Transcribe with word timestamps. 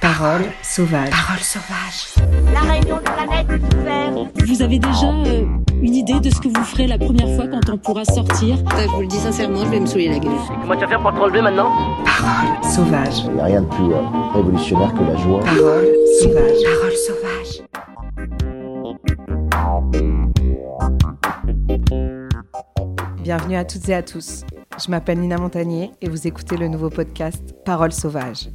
Parole 0.00 0.42
sauvage. 0.62 1.10
Parole 1.10 1.40
sauvage. 1.40 2.14
La 2.52 2.60
réunion 2.60 2.96
de 2.98 3.02
planète 3.02 3.46
est 3.50 3.74
ouverte. 3.76 4.28
Vous 4.46 4.62
avez 4.62 4.78
déjà 4.78 5.06
euh, 5.06 5.44
une 5.82 5.94
idée 5.94 6.20
de 6.20 6.30
ce 6.30 6.40
que 6.40 6.48
vous 6.48 6.64
ferez 6.64 6.86
la 6.86 6.98
première 6.98 7.34
fois 7.34 7.48
quand 7.48 7.68
on 7.68 7.78
pourra 7.78 8.04
sortir? 8.04 8.56
Je 8.78 8.86
vous 8.88 9.00
le 9.00 9.06
dis 9.08 9.16
sincèrement, 9.16 9.64
je 9.64 9.70
vais 9.70 9.80
me 9.80 9.86
saouler 9.86 10.08
la 10.08 10.20
gueule. 10.20 10.32
Comment 10.60 10.74
tu 10.74 10.80
vas 10.80 10.88
faire 10.88 11.02
pour 11.02 11.12
te 11.12 11.18
relever 11.18 11.42
maintenant? 11.42 11.72
Parole 12.04 12.64
sauvage. 12.64 13.24
Il 13.26 13.32
n'y 13.34 13.40
a 13.40 13.44
rien 13.44 13.62
de 13.62 13.66
plus 13.66 13.92
euh, 13.92 14.00
révolutionnaire 14.34 14.94
que 14.94 15.02
la 15.02 15.16
joie. 15.16 15.40
Parole 15.40 15.88
sauvage. 16.20 16.62
Parole 16.64 16.96
sauvage. 17.06 17.62
Bienvenue 23.22 23.56
à 23.56 23.64
toutes 23.64 23.88
et 23.88 23.94
à 23.94 24.02
tous. 24.02 24.44
Je 24.82 24.90
m'appelle 24.92 25.18
Nina 25.18 25.38
Montagnier 25.38 25.90
et 26.00 26.08
vous 26.08 26.28
écoutez 26.28 26.56
le 26.56 26.68
nouveau 26.68 26.88
podcast 26.88 27.42
Parole 27.64 27.90
sauvage. 27.92 28.48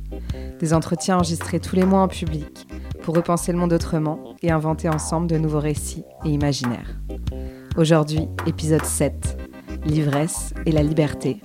Des 0.64 0.74
entretiens 0.74 1.18
enregistrés 1.18 1.60
tous 1.60 1.76
les 1.76 1.84
mois 1.84 2.00
en 2.00 2.08
public 2.08 2.70
pour 3.02 3.14
repenser 3.18 3.52
le 3.52 3.58
monde 3.58 3.74
autrement 3.74 4.34
et 4.42 4.50
inventer 4.50 4.88
ensemble 4.88 5.28
de 5.28 5.38
nouveaux 5.38 5.60
récits 5.60 6.06
et 6.24 6.30
imaginaires. 6.30 7.02
Aujourd'hui, 7.76 8.30
épisode 8.48 8.86
7, 8.86 9.38
L'ivresse 9.84 10.54
et 10.66 10.72
la 10.72 10.82
liberté, 10.82 11.42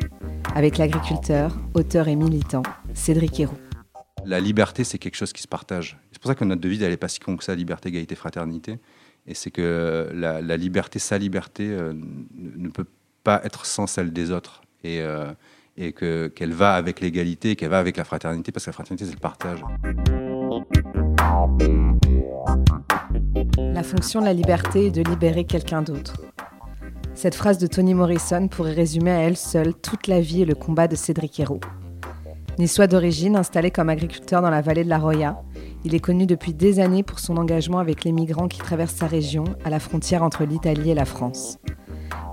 avec 0.55 0.79
l'agriculteur, 0.79 1.59
auteur 1.75 2.07
et 2.07 2.15
militant 2.15 2.63
Cédric 2.95 3.41
Héroux. 3.41 3.59
La 4.25 4.39
liberté, 4.39 4.85
c'est 4.85 4.99
quelque 4.99 5.17
chose 5.17 5.33
qui 5.33 5.43
se 5.43 5.49
partage. 5.49 5.99
C'est 6.13 6.23
pour 6.23 6.29
ça 6.29 6.37
que 6.37 6.45
notre 6.45 6.61
devise, 6.61 6.81
elle 6.85 6.91
n'est 6.91 6.97
pas 6.97 7.09
si 7.09 7.19
con 7.19 7.37
que 7.37 7.43
ça, 7.43 7.57
liberté, 7.57 7.89
égalité, 7.89 8.15
fraternité. 8.15 8.79
Et 9.27 9.35
c'est 9.35 9.51
que 9.51 10.13
la, 10.15 10.57
liberté, 10.57 11.01
sa 11.01 11.19
liberté, 11.19 11.69
euh, 11.69 11.93
ne 12.37 12.69
peut 12.69 12.87
pas 13.25 13.41
être 13.43 13.67
sans 13.67 13.89
celle 13.89 14.13
des 14.13 14.31
autres. 14.31 14.63
Euh, 14.85 15.35
et 15.79 15.93
que- 15.93 16.27
qu'elle 16.29 16.53
va 16.53 16.75
avec 16.75 17.01
l'égalité, 17.01 17.57
qu'elle 17.57 17.71
va 17.71 17.79
avec 17.79 17.97
la 17.97 18.05
fraternité, 18.05 18.53
parce 18.53 18.65
que 18.65 18.71
la 18.71 18.75
fraternité, 18.75 19.05
c'est 19.07 19.15
le 19.15 19.19
partage. 19.21 19.61
La 23.75 23.83
fonction 23.83 24.21
de 24.21 24.27
la 24.27 24.33
liberté 24.33 24.87
est 24.87 24.91
de 24.91 25.03
libérer 25.09 25.45
quelqu'un 25.45 25.83
d'autre. 25.83 26.15
Cette 27.15 27.35
phrase 27.35 27.59
de 27.59 27.67
Toni 27.67 27.95
Morrison 27.95 28.49
pourrait 28.49 28.73
résumer 28.75 29.11
à 29.11 29.21
elle 29.21 29.37
seule 29.37 29.75
toute 29.75 30.07
la 30.09 30.21
vie 30.21 30.43
et 30.43 30.45
le 30.45 30.55
combat 30.55 30.89
de 30.89 30.97
Cédric 30.97 31.39
Héroux. 31.41 31.61
Niçois 32.59 32.89
d'origine, 32.89 33.37
installé 33.37 33.71
comme 33.71 33.89
agriculteur 33.89 34.43
dans 34.43 34.51
la 34.51 34.61
vallée 34.61 34.83
de 34.83 34.89
la 34.89 34.99
Roya, 34.99 35.41
il 35.85 35.95
est 35.95 36.01
connu 36.01 36.27
depuis 36.27 36.55
des 36.55 36.81
années 36.81 37.03
pour 37.03 37.19
son 37.19 37.37
engagement 37.37 37.79
avec 37.79 38.05
les 38.05 38.13
migrants 38.13 38.49
qui 38.49 38.59
traversent 38.59 38.95
sa 38.95 39.07
région, 39.07 39.45
à 39.65 39.71
la 39.71 39.81
frontière 39.81 40.23
entre 40.23 40.45
l'Italie 40.45 40.91
et 40.91 40.95
la 40.95 41.05
France. 41.05 41.59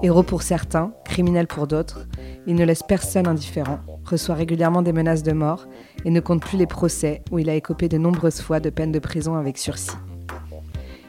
Héros 0.01 0.23
pour 0.23 0.41
certains, 0.41 0.91
criminel 1.05 1.47
pour 1.47 1.67
d'autres, 1.67 2.07
il 2.47 2.55
ne 2.55 2.65
laisse 2.65 2.83
personne 2.83 3.27
indifférent, 3.27 3.79
reçoit 4.03 4.35
régulièrement 4.35 4.81
des 4.81 4.93
menaces 4.93 5.23
de 5.23 5.31
mort 5.31 5.67
et 6.03 6.11
ne 6.11 6.19
compte 6.19 6.41
plus 6.41 6.57
les 6.57 6.67
procès 6.67 7.23
où 7.31 7.39
il 7.39 7.49
a 7.49 7.55
écopé 7.55 7.87
de 7.87 7.97
nombreuses 7.97 8.41
fois 8.41 8.59
de 8.59 8.69
peines 8.69 8.91
de 8.91 8.99
prison 8.99 9.35
avec 9.35 9.57
sursis. 9.57 9.97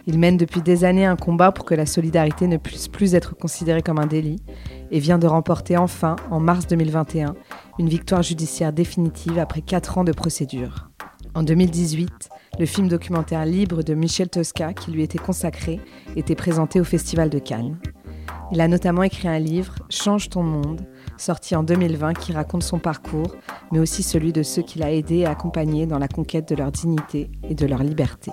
Il 0.06 0.21
mène 0.21 0.37
depuis 0.37 0.62
des 0.62 0.84
années 0.84 1.05
un 1.05 1.17
combat 1.17 1.50
pour 1.50 1.65
que 1.65 1.75
la 1.75 1.84
solidarité 1.84 2.47
ne 2.47 2.59
puisse 2.59 2.87
plus 2.87 3.17
être 3.17 3.37
considérée 3.37 3.83
comme 3.83 3.98
un 3.98 4.06
délit 4.06 4.41
et 4.93 5.00
vient 5.00 5.19
de 5.19 5.27
remporter 5.27 5.77
enfin, 5.77 6.15
en 6.31 6.39
mars 6.39 6.69
2021, 6.69 7.34
une 7.81 7.89
victoire 7.89 8.23
judiciaire 8.23 8.73
définitive 8.73 9.41
après 9.41 9.62
4 9.62 9.98
ans 9.98 10.05
de 10.05 10.12
procédure. 10.12 10.86
En 11.37 11.42
2018, 11.42 12.31
le 12.59 12.65
film 12.65 12.89
documentaire 12.89 13.45
Libre 13.45 13.83
de 13.83 13.92
Michel 13.92 14.31
Tosca, 14.31 14.73
qui 14.73 14.91
lui 14.91 15.03
était 15.03 15.19
consacré, 15.19 15.81
était 16.17 16.34
présenté 16.34 16.81
au 16.81 16.84
Festival 16.84 17.28
de 17.28 17.39
Cannes. 17.39 17.78
Il 18.53 18.61
a 18.62 18.69
notamment 18.69 19.03
écrit 19.03 19.28
un 19.28 19.39
livre, 19.39 19.75
Change 19.91 20.31
ton 20.31 20.43
monde, 20.43 20.81
sorti 21.19 21.55
en 21.55 21.62
2020, 21.62 22.15
qui 22.15 22.33
raconte 22.33 22.62
son 22.62 22.78
parcours, 22.78 23.37
mais 23.70 23.78
aussi 23.81 24.03
celui 24.03 24.33
de 24.33 24.43
ceux 24.43 24.62
qu'il 24.62 24.83
a 24.83 24.91
aidés 24.91 25.19
et 25.19 25.27
accompagnés 25.27 25.84
dans 25.84 25.98
la 25.98 26.09
conquête 26.09 26.48
de 26.48 26.55
leur 26.55 26.73
dignité 26.73 27.31
et 27.50 27.55
de 27.55 27.67
leur 27.67 27.83
liberté. 27.83 28.31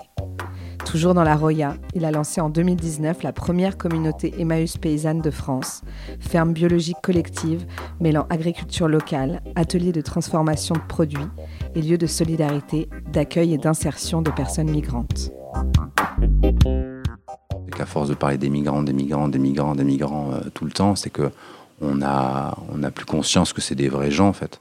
Toujours 0.93 1.15
dans 1.15 1.23
la 1.23 1.35
Roya, 1.35 1.75
il 1.95 2.05
a 2.05 2.11
lancé 2.11 2.39
en 2.39 2.49
2019 2.49 3.23
la 3.23 3.33
première 3.33 3.79
communauté 3.79 4.31
Emmaüs 4.37 4.77
paysanne 4.77 5.21
de 5.21 5.31
France, 5.31 5.81
ferme 6.19 6.53
biologique 6.53 6.97
collective 7.01 7.65
mêlant 7.99 8.27
agriculture 8.29 8.87
locale, 8.87 9.41
atelier 9.55 9.91
de 9.91 10.01
transformation 10.01 10.75
de 10.75 10.81
produits 10.87 11.25
et 11.73 11.81
lieu 11.81 11.97
de 11.97 12.05
solidarité, 12.05 12.89
d'accueil 13.11 13.55
et 13.55 13.57
d'insertion 13.57 14.21
de 14.21 14.29
personnes 14.29 14.69
migrantes. 14.69 15.31
Qu'à 17.75 17.87
force 17.87 18.09
de 18.09 18.13
parler 18.13 18.37
des 18.37 18.51
migrants, 18.51 18.83
des 18.83 18.93
migrants, 18.93 19.29
des 19.29 19.39
migrants, 19.39 19.73
des 19.73 19.85
migrants 19.85 20.29
euh, 20.31 20.41
tout 20.53 20.65
le 20.65 20.71
temps, 20.71 20.95
c'est 20.95 21.09
que 21.09 21.31
on 21.81 22.03
a, 22.03 22.55
on 22.71 22.83
a 22.83 22.91
plus 22.91 23.05
conscience 23.05 23.51
que 23.51 23.61
c'est 23.61 23.73
des 23.73 23.89
vrais 23.89 24.11
gens, 24.11 24.27
en 24.27 24.33
fait. 24.33 24.59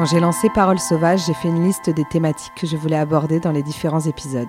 Quand 0.00 0.06
j'ai 0.06 0.20
lancé 0.20 0.48
Parole 0.48 0.78
sauvage, 0.78 1.26
j'ai 1.26 1.34
fait 1.34 1.48
une 1.48 1.62
liste 1.62 1.90
des 1.90 2.06
thématiques 2.06 2.54
que 2.56 2.66
je 2.66 2.78
voulais 2.78 2.96
aborder 2.96 3.38
dans 3.38 3.52
les 3.52 3.62
différents 3.62 4.00
épisodes. 4.00 4.48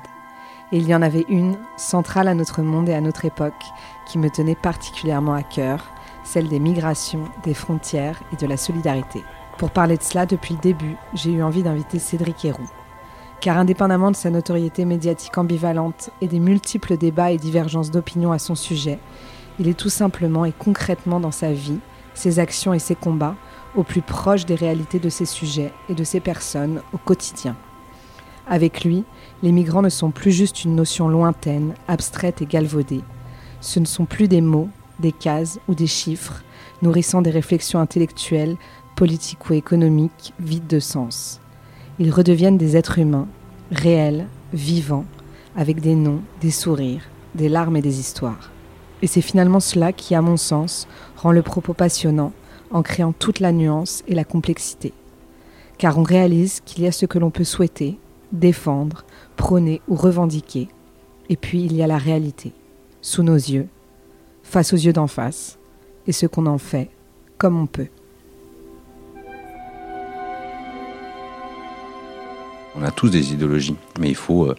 Et 0.72 0.78
il 0.78 0.88
y 0.88 0.96
en 0.96 1.02
avait 1.02 1.26
une, 1.28 1.58
centrale 1.76 2.30
à 2.30 2.34
notre 2.34 2.62
monde 2.62 2.88
et 2.88 2.94
à 2.94 3.02
notre 3.02 3.26
époque, 3.26 3.66
qui 4.06 4.18
me 4.18 4.30
tenait 4.30 4.56
particulièrement 4.56 5.34
à 5.34 5.44
cœur, 5.44 5.92
celle 6.24 6.48
des 6.48 6.62
migrations, 6.62 7.26
des 7.44 7.54
frontières 7.54 8.22
et 8.32 8.38
de 8.38 8.48
la 8.48 8.56
solidarité. 8.56 9.26
Pour 9.58 9.72
parler 9.72 9.98
de 9.98 10.04
cela, 10.04 10.26
depuis 10.26 10.54
le 10.54 10.62
début, 10.62 10.96
j'ai 11.16 11.34
eu 11.34 11.44
envie 11.44 11.64
d'inviter 11.64 12.00
Cédric 12.00 12.46
Héroux. 12.46 12.70
Car 13.42 13.58
indépendamment 13.58 14.12
de 14.12 14.16
sa 14.16 14.30
notoriété 14.30 14.86
médiatique 14.86 15.38
ambivalente 15.38 16.12
et 16.22 16.30
des 16.30 16.40
multiples 16.40 16.96
débats 16.96 17.32
et 17.32 17.38
divergences 17.38 17.92
d'opinion 17.92 18.32
à 18.32 18.40
son 18.40 18.56
sujet, 18.56 19.00
il 19.60 19.68
est 19.68 19.78
tout 19.78 19.90
simplement 19.90 20.46
et 20.46 20.54
concrètement 20.54 21.20
dans 21.20 21.32
sa 21.32 21.52
vie, 21.52 21.82
ses 22.14 22.40
actions 22.40 22.74
et 22.74 22.80
ses 22.80 22.96
combats, 22.96 23.36
au 23.76 23.84
plus 23.84 24.02
proche 24.02 24.46
des 24.46 24.56
réalités 24.56 25.00
de 25.00 25.10
ces 25.10 25.26
sujets 25.26 25.72
et 25.90 25.94
de 25.94 26.04
ces 26.04 26.20
personnes 26.20 26.82
au 26.94 26.98
quotidien. 26.98 27.56
Avec 28.48 28.84
lui, 28.84 29.04
les 29.44 29.52
migrants 29.52 29.82
ne 29.82 29.90
sont 29.90 30.12
plus 30.12 30.32
juste 30.32 30.66
une 30.66 30.76
notion 30.76 31.08
lointaine, 31.08 31.74
abstraite 31.88 32.42
et 32.42 32.46
galvaudée. 32.46 33.02
Ce 33.62 33.80
ne 33.80 33.86
sont 33.86 34.06
plus 34.06 34.28
des 34.28 34.42
mots, 34.42 34.70
des 35.00 35.12
cases 35.12 35.60
ou 35.68 35.76
des 35.76 35.88
chiffres, 35.88 36.44
nourrissant 36.82 37.22
des 37.22 37.30
réflexions 37.30 37.80
intellectuelles, 37.80 38.58
politiques 38.96 39.50
ou 39.50 39.54
économiques, 39.54 40.34
vides 40.40 40.68
de 40.68 40.80
sens. 40.80 41.40
Ils 42.00 42.12
redeviennent 42.12 42.58
des 42.58 42.78
êtres 42.78 43.00
humains, 43.00 43.28
réels, 43.72 44.28
vivants, 44.54 45.06
avec 45.56 45.82
des 45.82 45.96
noms, 45.96 46.22
des 46.42 46.52
sourires, 46.52 47.04
des 47.36 47.50
larmes 47.50 47.78
et 47.78 47.82
des 47.82 48.00
histoires. 48.00 48.52
Et 49.02 49.08
c'est 49.08 49.22
finalement 49.22 49.60
cela 49.60 49.94
qui, 49.94 50.14
à 50.16 50.22
mon 50.22 50.38
sens, 50.38 50.88
rend 51.18 51.32
le 51.32 51.42
propos 51.42 51.74
passionnant 51.74 52.34
en 52.72 52.82
créant 52.82 53.14
toute 53.14 53.40
la 53.40 53.52
nuance 53.52 54.04
et 54.08 54.16
la 54.16 54.24
complexité. 54.24 54.94
Car 55.78 55.98
on 55.98 56.04
réalise 56.04 56.62
qu'il 56.66 56.84
y 56.84 56.88
a 56.88 56.92
ce 56.92 57.06
que 57.06 57.20
l'on 57.20 57.32
peut 57.32 57.44
souhaiter, 57.44 57.98
défendre, 58.32 59.06
prôner 59.36 59.82
ou 59.88 59.96
revendiquer, 59.96 60.70
et 61.30 61.36
puis 61.36 61.64
il 61.64 61.76
y 61.76 61.82
a 61.82 61.88
la 61.88 61.98
réalité, 61.98 62.54
sous 63.02 63.24
nos 63.24 63.36
yeux, 63.36 63.68
face 64.44 64.74
aux 64.74 64.78
yeux 64.78 64.94
d'en 64.94 65.08
face, 65.08 65.58
et 66.08 66.12
ce 66.12 66.26
qu'on 66.26 66.46
en 66.46 66.58
fait 66.58 66.90
comme 67.38 67.58
on 67.58 67.66
peut. 67.66 67.88
On 72.76 72.84
a 72.84 72.92
tous 72.92 73.10
des 73.10 73.34
idéologies, 73.34 73.76
mais 74.00 74.10
il 74.10 74.16
faut, 74.16 74.46
euh, 74.46 74.56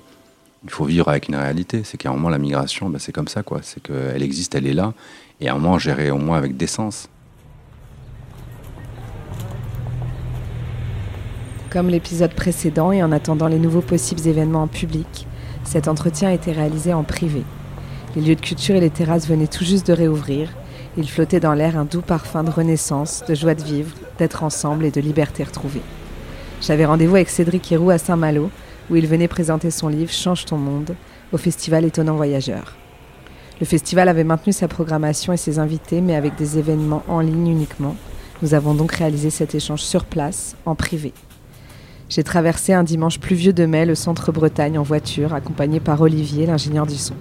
vivre 0.81 1.09
avec 1.09 1.29
une 1.29 1.37
réalité. 1.37 1.83
C'est 1.85 1.97
qu'à 1.97 2.11
un 2.11 2.13
moment, 2.13 2.29
la 2.29 2.39
migration, 2.39 2.91
ben, 2.91 2.99
c'est 2.99 3.13
comme 3.13 3.29
ça, 3.29 3.43
quoi. 3.43 3.61
C'est 3.63 3.83
qu'elle 3.83 4.23
existe, 4.23 4.55
elle 4.55 4.67
est 4.67 4.75
là, 4.75 4.93
et 5.41 5.49
à 5.49 5.55
un 5.55 5.59
moment, 5.59 5.79
gérer 5.79 6.11
au 6.11 6.19
moins 6.19 6.39
avec 6.39 6.57
décence. 6.57 7.09
Comme 11.73 11.89
l'épisode 11.89 12.35
précédent 12.35 12.93
et 12.93 13.03
en 13.03 13.13
attendant 13.13 13.47
les 13.47 13.59
nouveaux 13.59 13.81
possibles 13.81 14.29
événements 14.29 14.65
en 14.65 14.67
public, 14.67 15.27
cet 15.65 15.89
entretien 15.89 16.29
a 16.29 16.35
été 16.35 16.53
réalisé 16.53 16.93
en 16.93 17.03
privé. 17.03 17.45
Les 18.15 18.21
lieux 18.21 18.35
de 18.35 18.43
culture 18.43 18.75
et 18.75 18.81
les 18.81 18.91
terrasses 18.91 19.27
venaient 19.27 19.47
tout 19.47 19.65
juste 19.65 19.87
de 19.87 19.95
réouvrir. 19.95 20.51
Il 20.99 21.09
flottait 21.09 21.41
dans 21.41 21.55
l'air 21.55 21.79
un 21.79 21.87
doux 21.87 22.03
parfum 22.03 22.45
de 22.45 22.51
renaissance, 22.51 23.25
de 23.27 23.35
joie 23.35 23.55
de 23.55 23.63
vivre, 23.63 23.97
d'être 24.19 24.45
ensemble 24.45 24.85
et 24.85 24.91
de 24.91 25.01
liberté 25.01 25.45
retrouvée. 25.45 25.81
J'avais 26.61 26.85
rendez-vous 26.85 27.15
avec 27.15 27.31
Cédric 27.31 27.73
Héroux 27.73 27.89
à 27.89 27.97
Saint-Malo, 27.97 28.51
où 28.91 28.97
il 28.97 29.07
venait 29.07 29.27
présenter 29.27 29.71
son 29.71 29.89
livre 29.89 30.13
Change 30.13 30.45
ton 30.45 30.59
monde 30.59 30.95
au 31.33 31.39
festival 31.39 31.87
Étonnant 31.87 32.17
Voyageur. 32.17 32.77
Le 33.61 33.65
festival 33.65 34.11
avait 34.11 34.25
maintenu 34.25 34.53
sa 34.53 34.69
programmation 34.69 35.33
et 35.33 35.39
ses 35.39 35.59
invités, 35.59 36.03
mais 36.03 36.17
avec 36.17 36.37
des 36.37 36.59
événements 36.59 37.03
en 37.09 37.21
ligne 37.21 37.49
uniquement. 37.49 37.97
Nous 38.43 38.53
avons 38.53 38.75
donc 38.75 38.93
réalisé 38.93 39.31
cet 39.31 39.55
échange 39.55 39.81
sur 39.81 40.05
place, 40.05 40.55
en 40.67 40.75
privé. 40.75 41.15
J'ai 42.15 42.25
traversé 42.25 42.75
un 42.75 42.83
dimanche 42.83 43.19
pluvieux 43.19 43.55
de 43.55 43.65
mai 43.65 43.87
le 43.87 43.95
centre 43.95 44.33
Bretagne 44.33 44.79
en 44.79 44.83
voiture, 44.83 45.33
accompagné 45.33 45.81
par 45.81 45.99
Olivier, 46.03 46.45
l'ingénieur 46.45 46.85
du 46.87 46.97
son. 46.97 47.15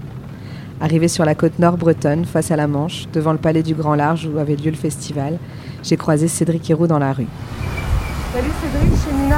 Arrivé 0.81 1.07
sur 1.07 1.23
la 1.23 1.33
côte 1.33 1.59
nord 1.59 1.77
bretonne, 1.77 2.25
face 2.25 2.51
à 2.51 2.57
la 2.57 2.67
Manche, 2.67 3.05
devant 3.13 3.31
le 3.31 3.37
palais 3.37 3.63
du 3.63 3.73
Grand 3.73 3.95
Large 3.95 4.27
où 4.27 4.37
avait 4.37 4.57
lieu 4.57 4.69
le 4.69 4.75
festival, 4.75 5.37
j'ai 5.81 5.95
croisé 5.95 6.27
Cédric 6.27 6.69
Héroux 6.69 6.87
dans 6.87 6.99
la 6.99 7.13
rue. 7.13 7.27
Salut 8.33 8.49
Cédric, 8.61 8.91
chez 9.01 9.15
Nina. 9.15 9.37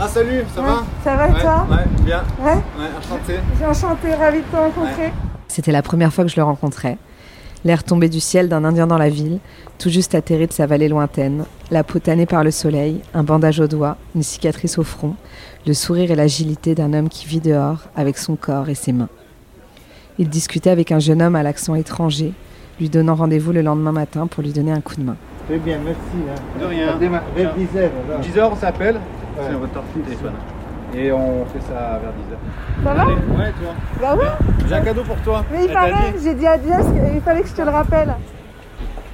Ah 0.00 0.06
salut, 0.06 0.44
ça 0.54 0.60
Ouais, 0.60 0.66
va 0.68 0.84
Ça 1.02 1.16
va 1.16 1.26
et 1.28 1.32
Ouais, 1.32 1.40
toi 1.40 1.66
Ouais, 1.68 1.76
bien. 2.04 2.22
Ouais, 2.40 2.52
Ouais, 2.52 2.90
enchanté. 2.96 3.34
j'ai 3.58 3.66
enchanté, 3.66 4.14
ravi 4.14 4.38
de 4.38 4.44
te 4.44 4.56
rencontrer. 4.56 5.12
C'était 5.48 5.72
la 5.72 5.82
première 5.82 6.12
fois 6.14 6.22
que 6.22 6.30
je 6.30 6.36
le 6.36 6.44
rencontrais. 6.44 6.98
L'air 7.64 7.82
tombé 7.82 8.08
du 8.10 8.20
ciel 8.20 8.48
d'un 8.48 8.62
Indien 8.64 8.86
dans 8.86 8.98
la 8.98 9.08
ville, 9.08 9.38
tout 9.78 9.88
juste 9.88 10.14
atterri 10.14 10.46
de 10.46 10.52
sa 10.52 10.66
vallée 10.66 10.88
lointaine, 10.88 11.44
la 11.70 11.82
peau 11.82 11.98
tannée 11.98 12.26
par 12.26 12.44
le 12.44 12.50
soleil, 12.50 13.00
un 13.14 13.22
bandage 13.22 13.58
au 13.60 13.66
doigt, 13.66 13.96
une 14.14 14.22
cicatrice 14.22 14.76
au 14.78 14.82
front, 14.82 15.14
le 15.66 15.72
sourire 15.72 16.10
et 16.10 16.14
l'agilité 16.16 16.74
d'un 16.74 16.92
homme 16.92 17.08
qui 17.08 17.26
vit 17.26 17.40
dehors 17.40 17.84
avec 17.96 18.18
son 18.18 18.36
corps 18.36 18.68
et 18.68 18.74
ses 18.74 18.92
mains. 18.92 19.08
Il 20.18 20.28
discutait 20.28 20.70
avec 20.70 20.92
un 20.92 20.98
jeune 20.98 21.22
homme 21.22 21.36
à 21.36 21.42
l'accent 21.42 21.74
étranger, 21.74 22.32
lui 22.78 22.90
donnant 22.90 23.14
rendez-vous 23.14 23.52
le 23.52 23.62
lendemain 23.62 23.92
matin 23.92 24.26
pour 24.26 24.42
lui 24.42 24.52
donner 24.52 24.72
un 24.72 24.80
coup 24.82 24.96
de 24.96 25.02
main. 25.02 25.16
Très 25.48 25.58
bien, 25.58 25.78
merci. 25.84 25.98
hein. 26.14 26.60
De 26.60 26.66
rien. 26.66 26.88
À 26.94 26.98
demain, 26.98 27.22
vers 27.34 27.54
10 27.54 27.78
heures, 27.78 27.90
voilà. 28.06 28.22
10h, 28.22 28.50
on 28.52 28.56
s'appelle. 28.56 28.96
Ouais. 28.96 29.44
C'est 29.48 29.54
votre 29.54 29.80
téléphone. 30.04 30.32
Et 30.96 31.12
on 31.12 31.44
fait 31.46 31.60
ça 31.60 32.00
vers 32.00 32.12
10h. 32.12 32.84
Ça 32.84 32.94
va 32.94 33.06
Ouais, 33.06 33.52
toi. 33.60 33.74
Bah 34.00 34.16
ouais, 34.16 34.46
J'ai 34.68 34.74
un 34.74 34.80
cadeau 34.80 35.02
pour 35.02 35.16
toi. 35.22 35.44
mais 35.50 35.64
il 35.64 35.70
Elle 35.70 35.72
fallait, 35.72 36.14
j'ai 36.22 36.34
dit 36.34 36.46
à 36.46 36.56
Diaz 36.56 36.86
qu'il 36.86 37.20
fallait 37.20 37.42
que 37.42 37.48
je 37.48 37.54
te 37.54 37.62
le 37.62 37.70
rappelle. 37.70 38.14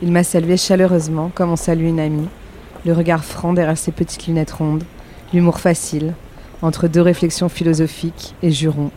Il 0.03 0.13
m'a 0.13 0.23
salué 0.23 0.57
chaleureusement, 0.57 1.31
comme 1.35 1.51
on 1.51 1.57
salue 1.57 1.85
une 1.85 2.01
amie, 2.01 2.29
le 2.87 2.93
regard 2.93 3.25
franc 3.25 3.53
derrière 3.53 3.79
ses 3.79 3.93
petites 3.93 4.27
lunettes 4.27 4.51
rondes, 4.51 4.85
l'humour 5.33 5.61
facile, 5.61 6.15
entre 6.63 6.89
deux 6.89 7.01
réflexions 7.03 7.49
philosophiques 7.49 8.35
et 8.43 8.51
jurons, 8.51 8.91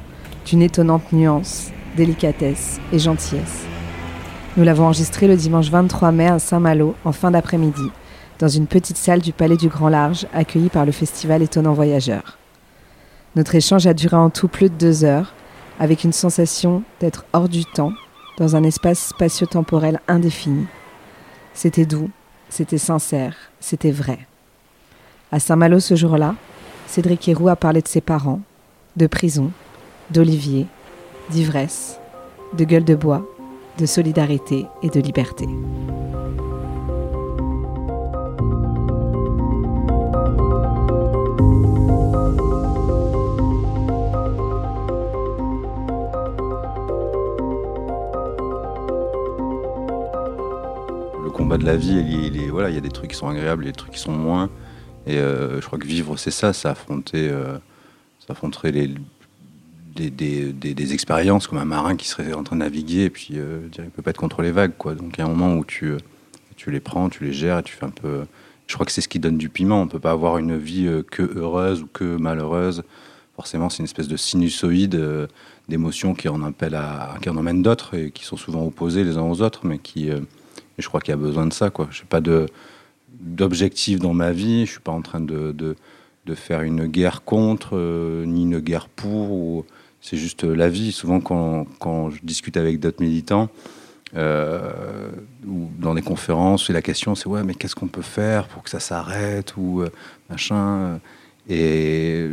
d'une 0.45 0.62
étonnante 0.62 1.12
nuance, 1.13 1.71
délicatesse 1.95 2.80
et 2.91 3.00
gentillesse. 3.00 3.65
Nous 4.57 4.63
l'avons 4.63 4.85
enregistré 4.85 5.27
le 5.27 5.35
dimanche 5.35 5.69
23 5.69 6.12
mai 6.12 6.27
à 6.27 6.39
Saint-Malo, 6.39 6.95
en 7.06 7.12
fin 7.12 7.31
d'après-midi, 7.31 7.89
dans 8.39 8.47
une 8.47 8.68
petite 8.68 8.97
salle 8.97 9.21
du 9.21 9.31
Palais 9.31 9.57
du 9.57 9.68
Grand 9.68 9.89
Large, 9.89 10.27
accueillie 10.33 10.69
par 10.69 10.85
le 10.85 10.91
festival 10.91 11.41
Étonnant 11.41 11.74
Voyageur. 11.74 12.38
Notre 13.35 13.56
échange 13.56 13.88
a 13.88 13.94
duré 13.94 14.15
en 14.15 14.30
tout 14.30 14.47
plus 14.47 14.69
de 14.69 14.75
deux 14.75 15.03
heures, 15.03 15.33
avec 15.80 16.03
une 16.03 16.13
sensation 16.13 16.83
d'être 17.00 17.25
hors 17.33 17.50
du 17.50 17.65
temps, 17.65 17.94
dans 18.38 18.56
un 18.56 18.63
espace 18.63 19.07
spatio-temporel 19.07 20.00
indéfini. 20.07 20.65
C'était 21.53 21.85
doux, 21.85 22.09
c'était 22.50 22.77
sincère, 22.77 23.35
c'était 23.59 23.91
vrai. 23.91 24.19
À 25.31 25.39
Saint-Malo 25.39 25.80
ce 25.80 25.95
jour-là, 25.95 26.35
Cédric 26.88 27.27
Héroux 27.27 27.50
a 27.50 27.56
parlé 27.56 27.81
de 27.81 27.88
ses 27.88 28.01
parents, 28.01 28.41
de 28.97 29.07
prison, 29.07 29.51
d'Olivier, 30.12 30.68
d'ivresse, 31.31 32.00
de 32.53 32.63
gueule 32.65 32.85
de 32.85 32.95
bois, 32.95 33.25
de 33.80 33.88
solidarité 33.88 34.68
et 34.83 34.89
de 34.89 35.00
liberté. 35.00 35.47
Combat 51.33 51.57
de 51.57 51.65
la 51.65 51.75
vie, 51.75 51.94
il, 51.94 52.35
il 52.35 52.51
voilà, 52.51 52.69
il 52.69 52.75
y 52.75 52.77
a 52.77 52.81
des 52.81 52.89
trucs 52.89 53.12
qui 53.12 53.18
sont 53.18 53.27
agréables, 53.27 53.63
il 53.63 53.68
des 53.68 53.74
trucs 53.74 53.94
qui 53.94 54.00
sont 54.00 54.12
moins. 54.12 54.50
Et 55.06 55.18
euh, 55.18 55.59
je 55.59 55.65
crois 55.65 55.80
que 55.80 55.85
vivre, 55.85 56.15
c'est 56.18 56.31
ça, 56.31 56.53
c'est 56.53 56.68
affronter, 56.68 57.30
euh, 57.30 57.57
c'est 58.19 58.31
affronter 58.31 58.71
les, 58.71 58.89
des, 59.95 60.94
expériences 60.94 61.47
comme 61.47 61.57
un 61.57 61.65
marin 61.65 61.95
qui 61.95 62.07
serait 62.07 62.33
en 62.33 62.44
train 62.44 62.56
de 62.56 62.62
naviguer 62.62 63.06
et 63.06 63.09
puis 63.09 63.33
euh, 63.33 63.68
il 63.77 63.89
peut 63.89 64.01
pas 64.01 64.12
être 64.12 64.19
contre 64.19 64.41
les 64.41 64.51
vagues. 64.51 64.74
Quoi. 64.77 64.95
Donc 64.95 65.15
il 65.18 65.19
y 65.19 65.21
a 65.21 65.25
un 65.25 65.30
moment 65.30 65.56
où 65.56 65.65
tu, 65.65 65.88
euh, 65.88 65.97
les 66.68 66.80
prends, 66.80 67.09
tu 67.09 67.24
les 67.24 67.33
gères 67.33 67.59
et 67.59 67.63
tu 67.63 67.75
fais 67.75 67.85
un 67.85 67.89
peu. 67.89 68.24
Je 68.68 68.74
crois 68.75 68.85
que 68.85 68.91
c'est 68.91 69.01
ce 69.01 69.07
qui 69.07 69.19
donne 69.19 69.38
du 69.38 69.50
piment. 69.50 69.81
On 69.81 69.88
peut 69.88 70.00
pas 70.00 70.12
avoir 70.12 70.38
une 70.38 70.57
vie 70.57 70.88
euh, 70.88 71.03
que 71.03 71.21
heureuse 71.21 71.81
ou 71.81 71.88
que 71.88 72.03
malheureuse. 72.18 72.83
Forcément, 73.35 73.69
c'est 73.69 73.80
une 73.80 73.85
espèce 73.85 74.07
de 74.07 74.18
sinusoïde 74.18 74.95
euh, 74.95 75.27
d'émotions 75.68 76.13
qui 76.13 76.30
en 76.30 76.44
appelle 76.44 76.75
à, 76.75 77.15
qui 77.21 77.30
en 77.30 77.38
emmène 77.38 77.62
d'autres 77.62 77.95
et 77.95 78.12
qui 78.12 78.24
sont 78.24 78.38
souvent 78.38 78.65
opposées 78.65 79.03
les 79.03 79.18
uns 79.18 79.24
aux 79.24 79.41
autres, 79.41 79.65
mais 79.65 79.80
qui, 79.80 80.09
euh, 80.12 80.19
et 80.78 80.81
je 80.81 80.88
crois 80.88 81.02
qu'il 81.02 81.12
y 81.12 81.14
a 81.14 81.18
besoin 81.18 81.46
de 81.46 81.54
ça. 81.54 81.70
Quoi. 81.70 81.88
Je 81.92 82.02
n'ai 82.02 82.08
pas 82.08 82.22
d'objectif 83.20 84.00
dans 84.00 84.14
ma 84.14 84.31
vie. 84.31 84.66
Je 84.66 84.72
suis 84.72 84.80
pas 84.80 84.92
en 84.92 85.02
train 85.02 85.22
de, 85.22 85.75
faire 86.36 86.62
une 86.62 86.88
guerre 86.88 87.24
contre, 87.24 87.72
euh, 87.74 88.25
ni 88.25 88.44
une 88.44 88.60
guerre 88.60 88.90
pour. 88.90 89.31
Ou, 89.31 89.66
c'est 90.02 90.18
juste 90.18 90.44
la 90.44 90.70
vie. 90.70 90.92
Souvent, 90.92 91.20
quand, 91.20 92.10
je 92.10 92.20
discute 92.24 92.58
avec 92.58 92.80
d'autres 92.80 93.02
militants, 93.02 93.50
euh, 94.16 94.72
ou 95.48 95.70
dans 95.80 95.94
des 95.94 96.02
conférences, 96.02 96.70
et 96.70 96.74
la 96.74 96.81
question 96.81 97.16
c'est 97.16 97.28
ouais, 97.28 97.44
mais 97.44 97.56
qu'est-ce 97.56 97.76
qu'on 97.76 97.88
peut 97.88 98.02
faire 98.02 98.48
pour 98.48 98.62
que 98.62 98.69
ça 98.69 98.80
s'arrête 98.80 99.56
ou 99.58 99.81
euh, 99.81 99.90
machin. 100.30 101.00
Et 101.50 102.30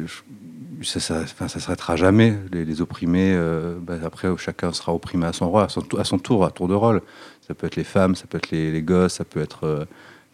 ça, 0.83 1.01
ça, 1.01 1.27
s'arrêtera 1.49 1.97
jamais. 1.97 2.35
Les, 2.53 2.81
opprimés, 2.81 3.37
bah, 3.83 3.95
après, 4.05 4.29
chacun 4.39 4.73
sera 4.73 4.95
opprimé 4.95 5.27
à 5.27 5.33
son 5.33 5.51
roi, 5.51 5.65
à 5.65 6.05
son 6.05 6.19
tour, 6.19 6.45
à 6.45 6.51
tour 6.51 6.69
de 6.69 6.75
rôle. 6.75 7.03
Ça 7.51 7.55
peut 7.57 7.67
être 7.67 7.75
les 7.75 7.83
femmes, 7.83 8.15
ça 8.15 8.27
peut 8.29 8.39
être 8.39 8.53
les, 8.53 8.71
les 8.71 8.81
gosses, 8.81 9.15
ça 9.15 9.25
peut 9.25 9.41
être, 9.41 9.65
euh, 9.65 9.85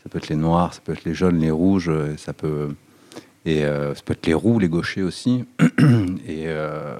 ça 0.03 0.11
peut 0.11 0.19
être 0.19 0.29
les 0.29 0.37
noirs, 0.37 0.75
ça 0.75 0.83
peut 0.85 0.93
être 0.93 1.07
les 1.07 1.15
jaunes, 1.15 1.39
les 1.39 1.51
rouges, 1.51 1.89
euh, 1.89 2.15
ça 2.19 2.35
peut, 2.35 2.69
et 3.47 3.65
euh, 3.65 3.95
ça 3.95 4.03
peut 4.05 4.13
être 4.13 4.27
les 4.27 4.35
roux, 4.35 4.59
les 4.59 4.69
gauchers 4.69 5.03
aussi. 5.03 5.47
et, 5.63 6.45
euh, 6.49 6.99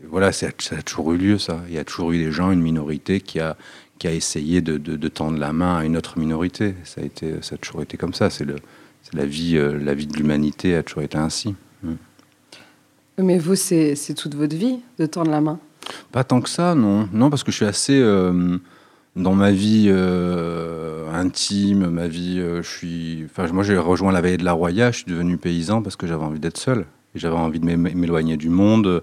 et 0.00 0.06
voilà, 0.08 0.30
ça 0.30 0.46
a 0.46 0.82
toujours 0.82 1.12
eu 1.14 1.16
lieu, 1.18 1.38
ça. 1.38 1.60
Il 1.66 1.74
y 1.74 1.78
a 1.78 1.82
toujours 1.84 2.12
eu 2.12 2.18
des 2.18 2.30
gens, 2.30 2.52
une 2.52 2.62
minorité 2.62 3.20
qui 3.20 3.40
a, 3.40 3.56
qui 3.98 4.06
a 4.06 4.12
essayé 4.12 4.60
de, 4.60 4.78
de- 4.78 4.94
de 4.94 5.08
tendre 5.08 5.38
la 5.38 5.52
main 5.52 5.78
à 5.78 5.84
une 5.84 5.96
autre 5.96 6.20
minorité. 6.20 6.76
Ça 6.84 7.00
a, 7.00 7.04
été, 7.04 7.42
ça 7.42 7.56
a 7.56 7.58
toujours 7.58 7.82
été 7.82 7.96
comme 7.96 8.14
ça. 8.14 8.30
C'est 8.30 8.44
le, 8.44 8.54
c'est 9.02 9.14
la 9.14 9.26
vie, 9.26 9.56
euh, 9.56 9.76
la 9.76 9.94
vie 9.94 10.06
de 10.06 10.16
l'humanité 10.16 10.76
a 10.76 10.84
toujours 10.84 11.02
été 11.02 11.18
ainsi. 11.18 11.56
Mm. 11.82 11.94
Mais 13.18 13.40
vous, 13.40 13.56
c'est 13.56 13.96
c'est 13.96 14.14
toute 14.14 14.36
votre 14.36 14.54
vie 14.54 14.78
de 15.00 15.06
tendre 15.06 15.32
la 15.32 15.40
main? 15.40 15.58
Pas 16.12 16.22
tant 16.22 16.40
que 16.40 16.48
ça, 16.48 16.76
non. 16.76 17.08
Non, 17.12 17.28
parce 17.28 17.42
que 17.42 17.50
je 17.50 17.56
suis 17.56 17.66
assez 17.66 17.98
dans 19.16 19.34
ma 19.34 19.50
vie 19.50 19.86
euh, 19.88 21.10
intime, 21.12 21.88
ma 21.88 22.06
vie. 22.06 22.38
euh, 22.38 22.62
je 22.62 22.68
suis. 22.68 23.24
Enfin, 23.24 23.50
moi, 23.52 23.64
j'ai 23.64 23.76
rejoint 23.76 24.12
la 24.12 24.20
vallée 24.20 24.36
de 24.36 24.44
la 24.44 24.52
Roya. 24.52 24.90
Je 24.90 24.98
suis 24.98 25.06
devenu 25.10 25.36
paysan 25.38 25.82
parce 25.82 25.96
que 25.96 26.06
j'avais 26.06 26.24
envie 26.24 26.40
d'être 26.40 26.58
seul. 26.58 26.84
J'avais 27.14 27.36
envie 27.36 27.60
de 27.60 27.64
m'é- 27.64 27.76
m'éloigner 27.76 28.36
du 28.36 28.50
monde. 28.50 29.02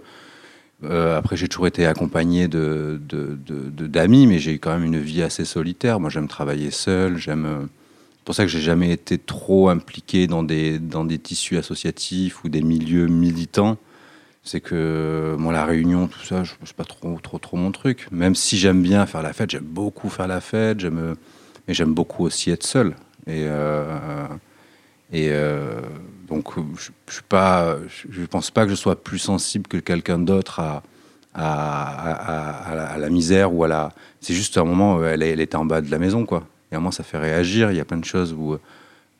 Euh, 0.83 1.17
après, 1.17 1.35
j'ai 1.35 1.47
toujours 1.47 1.67
été 1.67 1.85
accompagné 1.85 2.47
de, 2.47 2.99
d'amis, 3.79 4.27
mais 4.27 4.37
j'ai 4.39 4.59
quand 4.59 4.71
même 4.71 4.83
une 4.83 4.99
vie 4.99 5.23
assez 5.23 5.45
solitaire. 5.45 5.99
Moi, 5.99 6.09
j'aime 6.09 6.27
travailler 6.27 6.71
seul. 6.71 7.17
J'aime. 7.17 7.67
C'est 8.17 8.25
pour 8.25 8.35
ça 8.35 8.43
que 8.45 8.49
j'ai 8.51 8.61
jamais 8.61 8.91
été 8.91 9.17
trop 9.17 9.67
impliqué 9.69 10.27
dans 10.27 10.43
des, 10.43 10.79
dans 10.79 11.03
des 11.03 11.17
tissus 11.19 11.57
associatifs 11.57 12.43
ou 12.43 12.49
des 12.49 12.61
milieux 12.61 13.07
militants 13.07 13.77
c'est 14.43 14.61
que 14.61 15.35
moi 15.39 15.53
la 15.53 15.65
réunion 15.65 16.07
tout 16.07 16.23
ça 16.23 16.43
je 16.43 16.51
c'est 16.65 16.75
pas 16.75 16.83
trop 16.83 17.17
trop 17.39 17.57
mon 17.57 17.71
truc. 17.71 18.07
Même 18.11 18.35
si 18.35 18.57
j'aime 18.57 18.81
bien 18.81 19.05
faire 19.05 19.23
la 19.23 19.33
fête 19.33 19.51
j'aime 19.51 19.63
beaucoup 19.63 20.09
faire 20.09 20.27
la 20.27 20.41
fête 20.41 20.79
j'aime 20.81 21.15
mais 21.67 21.73
j'aime 21.73 21.93
beaucoup 21.93 22.25
aussi 22.25 22.51
être 22.51 22.63
seul. 22.63 22.95
Et 23.27 23.45
euh, 23.47 24.27
et 25.11 25.29
euh, 25.31 25.79
donc 26.27 26.55
je, 26.77 26.89
je 27.07 27.13
suis 27.13 27.23
pas 27.23 27.77
je, 27.87 28.25
pense 28.25 28.51
pas 28.51 28.65
que 28.65 28.71
je 28.71 28.75
sois 28.75 29.01
plus 29.01 29.19
sensible 29.19 29.67
que 29.67 29.77
quelqu'un 29.77 30.19
d'autre 30.19 30.59
à 30.59 30.83
à, 31.35 32.97
la, 32.99 33.09
misère 33.09 33.53
ou 33.55 33.63
à 33.63 33.67
la 33.67 33.91
c'est 34.21 34.35
juste 34.35 34.57
un 34.57 34.65
moment 34.65 35.03
elle, 35.03 35.23
elle 35.23 35.39
était 35.39 35.55
en 35.55 35.65
bas 35.65 35.81
de 35.81 35.89
la 35.89 35.97
maison 35.99 36.25
quoi. 36.25 36.45
Et 36.71 36.75
à 36.75 36.79
un 36.79 36.91
ça 36.91 37.03
fait 37.03 37.17
réagir. 37.17 37.71
Il 37.71 37.77
y 37.77 37.79
a 37.79 37.85
plein 37.85 37.97
de 37.97 38.05
choses 38.05 38.33
où 38.33 38.57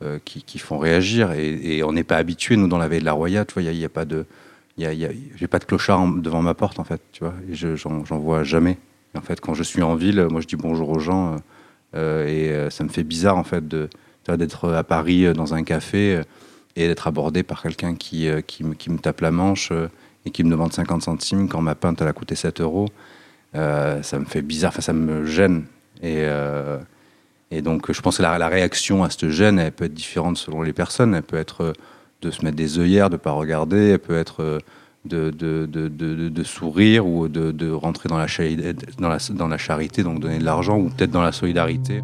euh, 0.04 0.20
qui, 0.26 0.42
qui 0.44 0.60
font 0.60 0.80
réagir. 0.80 1.32
Et, 1.34 1.84
on 1.84 1.94
n'est 1.94 2.04
pas 2.04 2.18
habitué 2.18 2.58
nous 2.58 2.68
dans 2.68 2.78
la 2.78 2.88
veille 2.88 3.00
de 3.00 3.06
la 3.06 3.14
Roya 3.14 3.46
tu 3.46 3.62
il 3.62 3.74
y 3.74 3.86
a- 3.86 3.90
pas 3.90 4.06
de 4.06 4.26
j'ai 4.78 5.48
pas 5.48 5.60
de 5.60 5.66
clochard 5.66 6.08
devant 6.16 6.42
ma 6.42 6.54
porte 6.54 6.80
en 6.80 6.84
fait, 6.84 7.02
tu 7.12 7.24
vois, 7.24 7.34
et 7.50 7.56
je, 7.56 7.76
j'en, 7.76 8.02
vois 8.02 8.44
jamais. 8.44 8.78
En 9.16 9.22
fait, 9.22 9.40
quand 9.40 9.54
je 9.54 9.64
suis 9.64 9.84
en 9.84 9.96
ville, 9.96 10.28
moi 10.32 10.42
je 10.42 10.48
dis 10.48 10.56
bonjour 10.56 10.90
aux 10.90 11.00
gens, 11.00 11.34
euh, 11.34 11.38
euh, 11.96 12.28
et 12.28 12.50
euh, 12.52 12.70
ça 12.72 12.84
me 12.84 12.90
fait 12.90 13.04
bizarre 13.04 13.38
en 13.38 13.44
fait 13.44 13.64
d'être 14.28 14.74
à 14.74 14.84
Paris 14.84 15.32
dans 15.34 15.54
un 15.54 15.64
café 15.64 16.22
et 16.76 16.88
d'être 16.88 17.08
abordé 17.08 17.44
par 17.44 17.62
quelqu'un 17.62 17.94
qui, 17.94 18.28
me, 18.28 18.98
tape 18.98 19.22
la 19.22 19.30
manche 19.30 19.72
et 20.26 20.32
qui 20.32 20.44
me 20.44 20.50
demande 20.50 20.74
50 20.74 21.04
centimes 21.04 21.48
quand 21.48 21.62
ma 21.62 21.76
pinte 21.76 22.02
elle 22.02 22.08
a 22.08 22.14
coûté 22.14 22.34
7 22.34 22.62
euros. 22.62 22.88
Ça 23.54 24.20
me 24.20 24.26
fait 24.26 24.42
bizarre, 24.42 24.70
enfin 24.70 24.82
ça 24.82 24.94
me 24.94 25.26
gêne. 25.26 25.66
Et, 26.02 26.26
donc 27.62 27.92
je 27.92 28.02
pense 28.02 28.18
que 28.18 28.24
la, 28.24 28.40
la 28.40 28.48
réaction 28.48 29.04
à 29.04 29.12
cette 29.12 29.30
gêne, 29.30 29.60
elle 29.60 29.72
peut 29.72 29.86
être 29.86 29.94
différente 29.94 30.38
selon 30.38 30.64
les 30.64 30.74
personnes. 30.74 31.14
Elle 31.14 31.22
peut 31.22 31.38
être 31.38 31.74
de 32.24 32.32
se 32.32 32.44
mettre 32.44 32.56
des 32.56 32.80
œillères, 32.80 33.10
de 33.10 33.16
ne 33.16 33.20
pas 33.20 33.32
regarder, 33.32 33.98
peut 33.98 34.18
être 34.18 34.42
euh, 34.42 34.60
de, 35.06 36.44
sourire 36.44 37.06
ou 37.06 37.28
de, 37.28 37.72
rentrer 37.72 38.10
dans 38.10 38.18
la, 38.18 38.28
charité, 38.28 38.74
dans, 38.98 39.10
la, 39.10 39.18
dans 39.32 39.48
la 39.48 39.58
charité, 39.58 40.04
donc 40.04 40.20
donner 40.20 40.40
de 40.40 40.46
l'argent, 40.46 40.78
ou 40.78 40.90
peut-être 40.90 41.12
dans 41.12 41.22
la 41.22 41.34
solidarité. 41.34 42.02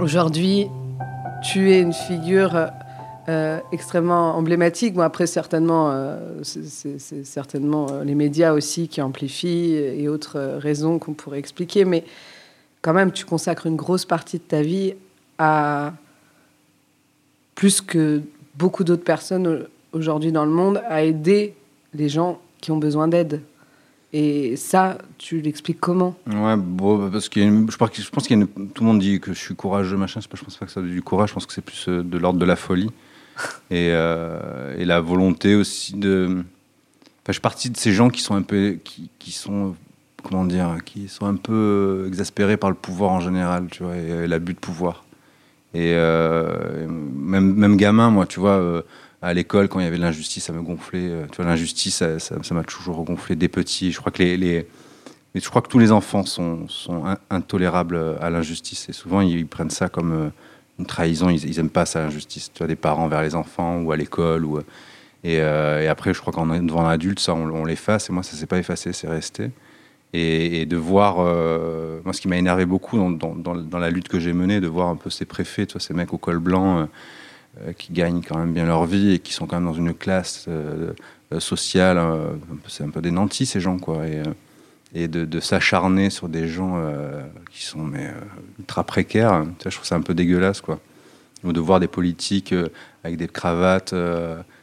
Aujourd'hui, 0.00 0.68
tu 1.42 1.70
es 1.70 1.80
une 1.80 1.92
figure 1.92 2.70
euh, 3.28 3.60
extrêmement 3.70 4.36
emblématique. 4.36 4.94
Bon, 4.94 5.02
après, 5.02 5.26
certainement, 5.26 5.90
euh, 5.92 6.42
c'est- 6.42 7.24
certainement 7.24 7.86
euh, 7.90 8.04
les 8.04 8.14
médias 8.14 8.52
aussi 8.52 8.88
qui 8.88 9.00
amplifient 9.00 9.74
et 9.74 10.08
autres 10.08 10.38
raisons 10.58 10.98
qu'on 10.98 11.14
pourrait 11.14 11.38
expliquer. 11.38 11.84
Mais 11.84 12.04
quand 12.80 12.92
même, 12.92 13.12
tu 13.12 13.24
consacres 13.24 13.66
une 13.66 13.76
grosse 13.76 14.04
partie 14.04 14.38
de 14.38 14.42
ta 14.42 14.62
vie 14.62 14.94
à, 15.38 15.92
plus 17.54 17.80
que 17.80 18.22
beaucoup 18.56 18.82
d'autres 18.84 19.04
personnes 19.04 19.66
aujourd'hui 19.92 20.32
dans 20.32 20.44
le 20.44 20.50
monde, 20.50 20.82
à 20.88 21.02
aider 21.02 21.54
les 21.94 22.08
gens 22.08 22.40
qui 22.60 22.70
ont 22.70 22.78
besoin 22.78 23.08
d'aide. 23.08 23.40
Et 24.14 24.56
ça, 24.56 24.98
tu 25.16 25.40
l'expliques 25.40 25.80
comment? 25.80 26.14
Ouais, 26.26 26.56
bon, 26.56 27.10
parce 27.10 27.28
qu'il 27.30 27.42
une- 27.44 27.70
je 27.70 27.76
pense 27.78 27.90
qu'il 28.26 28.38
y 28.38 28.42
a 28.42 28.46
une- 28.56 28.68
tout 28.70 28.82
le 28.82 28.88
monde 28.88 28.98
dit 28.98 29.20
que 29.20 29.32
je 29.32 29.38
suis 29.38 29.54
courageux, 29.54 29.96
machin. 29.96 30.20
Je 30.20 30.28
pense 30.28 30.40
pas 30.58 30.66
que 30.66 30.72
ça 30.72 30.80
soit 30.80 30.82
du 30.82 31.00
courage. 31.02 31.30
Je 31.30 31.34
pense 31.34 31.46
que 31.46 31.52
c'est 31.52 31.62
plus 31.64 31.88
de 31.88 32.18
l'ordre 32.18 32.38
de 32.38 32.44
la 32.44 32.56
folie 32.56 32.90
et, 33.70 33.88
euh, 33.90 34.76
et 34.78 34.84
la 34.84 35.00
volonté 35.00 35.54
aussi 35.54 35.94
de. 35.94 36.26
Enfin, 36.30 37.28
je 37.28 37.32
suis 37.32 37.40
partie 37.40 37.70
de 37.70 37.76
ces 37.76 37.92
gens 37.92 38.10
qui 38.10 38.20
sont 38.20 38.34
un 38.34 38.42
peu, 38.42 38.78
qui, 38.82 39.08
qui 39.18 39.30
sont, 39.32 39.76
comment 40.24 40.44
dire, 40.44 40.78
qui 40.84 41.08
sont 41.08 41.26
un 41.26 41.36
peu 41.36 42.04
exaspérés 42.08 42.56
par 42.56 42.70
le 42.70 42.76
pouvoir 42.76 43.12
en 43.12 43.20
général, 43.20 43.68
tu 43.70 43.84
vois, 43.84 43.96
et, 43.96 44.26
l'abus 44.26 44.54
de 44.54 44.58
pouvoir. 44.58 45.04
Et 45.74 45.92
euh, 45.94 46.86
même, 46.88 47.54
même 47.54 47.76
gamin, 47.76 48.10
moi, 48.10 48.26
tu 48.26 48.40
vois, 48.40 48.58
euh, 48.58 48.82
à 49.22 49.32
l'école, 49.34 49.68
quand 49.68 49.78
il 49.78 49.84
y 49.84 49.86
avait 49.86 49.96
de 49.98 50.02
l'injustice, 50.02 50.44
ça 50.44 50.52
me 50.52 50.62
gonflait. 50.62 51.10
tu 51.30 51.36
vois, 51.36 51.44
l'injustice, 51.46 51.96
ça 51.96 52.18
ça- 52.18 52.42
ça 52.42 52.54
m'a 52.54 52.64
toujours 52.64 53.04
gonflé 53.04 53.36
des 53.36 53.48
petits. 53.48 53.92
Je 53.92 54.00
crois 54.00 54.10
que 54.12 54.22
les, 54.22 54.66
mais 55.34 55.40
je 55.40 55.48
crois 55.48 55.62
que 55.62 55.68
tous 55.68 55.78
les 55.78 55.92
enfants 55.92 56.26
sont, 56.26 56.68
sont 56.68 57.06
in- 57.06 57.18
intolérables 57.30 57.98
à 58.20 58.30
l'injustice. 58.30 58.88
Et 58.88 58.92
souvent, 58.92 59.20
ils, 59.20 59.46
prennent 59.46 59.70
ça 59.70 59.88
comme 59.88 60.30
une 60.78 60.86
trahison. 60.86 61.30
Ils, 61.30 61.44
ils 61.44 61.58
aiment 61.58 61.70
pas 61.70 61.86
ça, 61.86 62.00
l'injustice. 62.00 62.50
Des 62.60 62.76
parents 62.76 63.08
vers 63.08 63.22
les 63.22 63.34
enfants 63.34 63.80
ou 63.82 63.92
à 63.92 63.96
l'école. 63.96 64.44
Ou, 64.44 64.60
et, 65.24 65.40
euh, 65.40 65.88
après, 65.90 66.14
je 66.14 66.20
crois 66.20 66.32
qu'en 66.32 66.46
devant 66.46 66.86
un 66.86 66.90
adulte, 66.90 67.20
ça, 67.20 67.34
on, 67.34 67.64
l'efface. 67.64 68.10
Et 68.10 68.12
moi, 68.12 68.22
ça 68.22 68.36
s'est 68.36 68.46
pas 68.46 68.58
effacé, 68.58 68.92
c'est 68.92 69.08
resté. 69.08 69.50
Et, 70.12 70.66
de 70.66 70.76
voir, 70.76 71.16
euh, 71.20 72.00
moi, 72.04 72.12
ce 72.12 72.20
qui 72.20 72.28
m'a 72.28 72.36
énervé 72.36 72.66
beaucoup 72.66 72.98
dans, 72.98 73.78
la 73.78 73.90
lutte 73.90 74.08
que 74.08 74.20
j'ai 74.20 74.32
menée, 74.32 74.60
de 74.60 74.66
voir 74.66 74.88
un 74.88 74.96
peu 74.96 75.10
ces 75.10 75.24
préfets, 75.24 75.66
tu 75.66 75.74
vois, 75.74 75.80
ces 75.80 75.94
mecs 75.94 76.12
au 76.12 76.18
col 76.18 76.38
blanc 76.38 76.88
euh, 77.60 77.72
qui 77.72 77.92
gagnent 77.92 78.22
quand 78.22 78.38
même 78.38 78.52
bien 78.52 78.66
leur 78.66 78.84
vie 78.84 79.12
et 79.12 79.18
qui 79.20 79.32
sont 79.32 79.46
quand 79.46 79.56
même 79.56 79.64
dans 79.64 79.72
une 79.72 79.94
classe 79.94 80.48
sociale. 81.38 81.98
c'est 82.68 82.84
un 82.84 82.90
peu 82.90 83.00
des 83.00 83.10
nantis, 83.10 83.46
ces 83.46 83.60
gens, 83.60 83.78
quoi. 83.78 84.02
Et 84.94 85.08
de, 85.08 85.40
s'acharner 85.40 86.10
sur 86.10 86.28
des 86.28 86.48
gens 86.48 86.74
euh, 86.76 87.22
qui 87.50 87.64
sont 87.64 87.82
mais, 87.82 88.06
euh, 88.06 88.12
ultra 88.58 88.84
précaires, 88.84 89.42
tu 89.58 89.62
vois, 89.64 89.70
je 89.70 89.76
trouve 89.76 89.86
ça 89.86 89.96
un 89.96 90.02
peu 90.02 90.14
dégueulasse, 90.14 90.60
quoi. 90.60 90.80
Ou 91.44 91.52
de 91.52 91.60
voir 91.60 91.80
des 91.80 91.88
politiques 91.88 92.52
euh, 92.52 92.68
avec 93.02 93.16
des 93.16 93.26
cravates, 93.26 93.94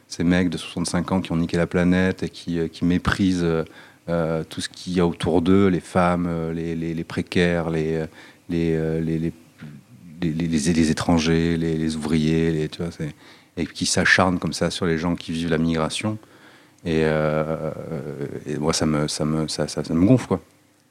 ces 0.08 0.24
mecs 0.24 0.48
de 0.48 0.56
65 0.56 1.12
ans 1.12 1.20
qui 1.20 1.32
ont 1.32 1.36
niqué 1.36 1.56
la 1.56 1.66
planète 1.66 2.22
et 2.22 2.28
qui, 2.30 2.58
qui 2.70 2.84
méprisent 2.84 3.46
tout 4.06 4.60
ce 4.60 4.68
qu'il 4.68 4.94
y 4.94 5.00
a 5.00 5.06
autour 5.06 5.42
d'eux, 5.42 5.68
les 5.68 5.80
femmes, 5.80 6.50
les, 6.52 6.74
les- 6.74 6.94
les 6.94 7.04
précaires, 7.04 7.68
les, 7.70 8.06
les, 8.48 9.00
les, 10.22 10.90
étrangers, 10.90 11.56
les, 11.58 11.96
ouvriers, 11.96 12.68
tu 12.72 12.82
vois, 12.82 12.90
et 13.58 13.66
qui 13.66 13.84
s'acharnent 13.86 14.38
comme 14.38 14.54
ça 14.54 14.70
sur 14.70 14.86
les 14.86 14.96
gens 14.96 15.16
qui 15.16 15.32
vivent 15.32 15.50
la 15.50 15.58
migration. 15.58 16.18
Et, 16.84 17.02
euh, 17.04 17.70
et 18.46 18.56
moi, 18.56 18.72
ça 18.72 18.86
me, 18.86 19.06
ça, 19.08 19.24
me, 19.24 19.48
ça, 19.48 19.68
ça- 19.68 19.82
me 19.92 20.06
gonfle. 20.06 20.26
Quoi. 20.28 20.40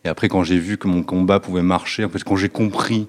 Et 0.06 0.10
après, 0.10 0.28
quand 0.30 0.44
j'ai 0.44 0.60
vu 0.60 0.78
que 0.78 0.88
mon 0.88 1.04
combat 1.04 1.40
pouvait 1.40 1.62
marcher, 1.64 2.06
en 2.06 2.10
fait, 2.10 2.24
quand 2.24 2.36
j'ai 2.36 2.50
compris 2.50 3.08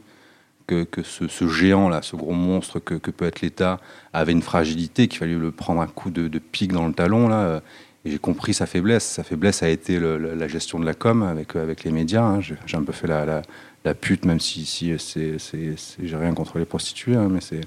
que, 0.67 0.85
que 0.85 1.03
ce, 1.03 1.47
géant-là, 1.49 2.01
ce 2.03 2.17
gros 2.17 2.33
monstre 2.33 2.79
que, 2.79 2.95
que 2.95 3.11
peut 3.11 3.27
être 3.27 3.41
l'État, 3.43 3.81
avait 4.13 4.33
une 4.33 4.43
fragilité, 4.43 5.09
qu'il 5.09 5.19
fallait 5.19 5.35
le 5.35 5.51
prendre 5.51 5.81
un 5.81 5.87
coup 5.87 6.11
de, 6.11 6.29
de 6.29 6.39
pique 6.39 6.73
dans 6.73 6.87
le 6.87 6.93
talon, 6.95 7.29
là, 7.29 7.41
euh, 7.43 7.61
et 8.07 8.11
j'ai 8.13 8.19
compris 8.19 8.55
sa 8.55 8.65
faiblesse. 8.65 9.05
Sa 9.05 9.23
faiblesse 9.25 9.63
a 9.63 9.69
été 9.69 10.01
la 10.01 10.49
gestion 10.49 10.79
de 10.81 10.87
la 10.87 10.95
com 10.95 11.23
avec, 11.23 11.55
euh, 11.55 11.63
avec 11.63 11.85
les 11.85 11.91
médias. 11.91 12.23
hein. 12.25 12.41
J'ai 12.41 12.77
un 12.77 12.83
peu 12.83 12.93
fait 12.93 13.07
la, 13.07 13.43
la, 13.85 13.95
pute, 13.95 14.25
même 14.25 14.41
si, 14.41 14.65
si 14.65 14.95
c'est, 14.99 15.39
c'est- 15.39 15.77
j'ai 16.03 16.17
rien 16.17 16.33
contre 16.33 16.59
les 16.59 16.65
prostituées, 16.65 17.17
hein, 17.17 17.29
mais 17.31 17.41
c'est, 17.43 17.61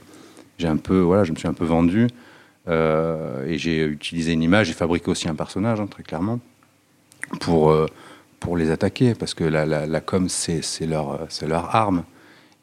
j'ai 0.57 0.67
un 0.67 0.77
peu, 0.77 0.99
voilà, 1.01 1.23
je 1.23 1.31
me 1.33 1.37
suis 1.37 1.47
un 1.47 1.53
peu 1.53 1.65
vendu. 1.65 2.07
Euh, 2.67 3.45
et 3.47 3.57
j'ai 3.57 3.83
utilisé 3.85 4.31
une 4.31 4.41
image, 4.43 4.67
j'ai 4.67 4.73
fabriqué 4.73 5.09
aussi 5.11 5.27
un 5.27 5.35
personnage, 5.35 5.79
hein, 5.79 5.87
très 5.87 6.03
clairement, 6.03 6.39
pour, 7.41 7.71
euh, 7.71 7.87
pour 8.39 8.55
les 8.57 8.71
attaquer, 8.71 9.15
parce 9.15 9.33
que 9.33 9.43
la, 9.43 9.99
com, 10.01 10.29
c'est, 10.29 10.61
leur, 10.85 11.27
leur 11.45 11.75
arme. 11.75 12.03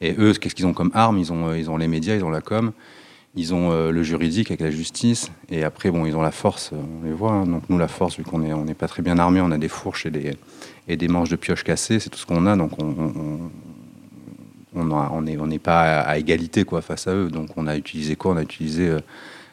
Et 0.00 0.14
eux, 0.18 0.32
qu'est-ce 0.32 0.54
qu'ils 0.54 0.66
ont 0.66 0.72
comme 0.72 0.90
arme? 0.94 1.18
Ils 1.18 1.32
ont, 1.32 1.48
euh, 1.48 1.58
ils 1.58 1.70
ont 1.70 1.76
les 1.76 1.88
médias, 1.88 2.14
ils 2.16 2.24
ont 2.24 2.30
la 2.30 2.40
com, 2.40 2.72
ils 3.36 3.54
ont 3.54 3.90
le 3.90 4.02
juridique 4.02 4.50
avec 4.50 4.60
la 4.60 4.70
justice, 4.70 5.30
et 5.50 5.62
après, 5.62 5.90
bon, 5.90 6.04
ils 6.06 6.16
ont 6.16 6.22
la 6.22 6.32
force, 6.32 6.72
on 6.72 7.04
les 7.04 7.12
voit. 7.12 7.32
hein. 7.32 7.46
Donc 7.46 7.62
nous, 7.68 7.78
la 7.78 7.86
force, 7.86 8.16
vu 8.16 8.24
qu'on 8.24 8.38
n'est 8.40 8.52
on 8.52 8.64
n'est 8.64 8.74
pas 8.74 8.88
très 8.88 9.02
bien 9.02 9.18
armés, 9.18 9.40
on 9.40 9.52
a 9.52 9.58
des 9.58 9.68
fourches 9.68 10.06
et 10.06 10.10
des, 10.10 10.36
et 10.88 10.96
des 10.96 11.06
manches 11.08 11.28
de 11.28 11.36
pioche 11.36 11.62
cassées, 11.62 12.00
c'est 12.00 12.10
tout 12.10 12.18
ce 12.18 12.26
qu'on 12.26 12.46
a, 12.46 12.56
donc 12.56 12.72
on... 12.82 12.86
on- 12.86 13.50
on 14.72 14.90
on 14.90 15.22
n'est 15.22 15.36
on 15.36 15.48
n'est 15.48 15.58
pas 15.58 16.00
à, 16.00 16.16
égalité 16.16 16.62
quoi 16.62 16.80
face 16.80 17.08
à 17.08 17.12
eux. 17.12 17.28
Donc 17.28 17.48
on 17.56 17.66
a 17.66 17.76
utilisé 17.76 18.14
quoi? 18.14 18.34
On 18.34 18.36
a 18.36 18.42
utilisé 18.42 18.96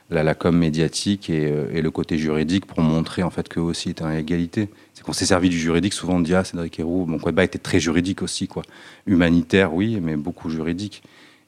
la, 0.09 0.35
com 0.35 0.57
médiatique 0.57 1.29
et, 1.29 1.47
euh, 1.51 1.69
et 1.73 1.81
le 1.81 1.91
côté 1.91 2.17
juridique 2.17 2.65
pour 2.65 2.81
montrer 2.81 3.23
en 3.23 3.29
fait 3.29 3.47
qu'eux 3.49 3.61
aussi 3.61 3.89
étaient 3.89 4.03
à 4.03 4.17
égalité. 4.17 4.69
C'est 4.93 5.03
qu'on 5.03 5.13
s'est 5.13 5.25
servi 5.25 5.49
du 5.49 5.59
juridique. 5.59 5.93
Souvent 5.93 6.15
on 6.15 6.19
dit 6.19 6.33
ah 6.33 6.43
Cédric 6.43 6.79
Héroux, 6.79 7.05
mon 7.05 7.19
combat 7.19 7.43
était 7.43 7.59
très 7.59 7.79
juridique 7.79 8.21
aussi 8.21 8.47
quoi. 8.47 8.63
Humanitaire 9.05 9.73
oui, 9.73 9.99
mais 10.01 10.15
beaucoup 10.15 10.49
juridique. 10.49 11.03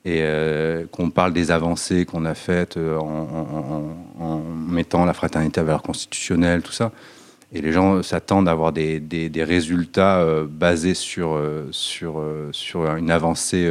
Et 0.05 0.19
euh, 0.21 0.85
qu'on 0.91 1.09
parle 1.09 1.33
des 1.33 1.51
avancées 1.51 2.05
qu'on 2.05 2.23
a 2.25 2.33
faites 2.33 2.77
euh, 2.77 2.97
en, 2.97 4.41
mettant 4.69 5.03
la 5.03 5.13
fraternité 5.13 5.59
à 5.59 5.63
valeur 5.63 5.81
constitutionnelle, 5.81 6.61
tout 6.61 6.71
ça. 6.71 6.91
Et 7.51 7.61
les 7.61 7.71
gens 7.71 8.03
s'attendent 8.03 8.47
à 8.47 8.51
avoir 8.51 8.71
des, 8.71 9.31
résultats 9.37 10.23
basés 10.47 10.93
sur, 10.93 11.41
sur, 11.71 12.23
sur 12.51 12.95
une 12.95 13.09
avancée 13.09 13.67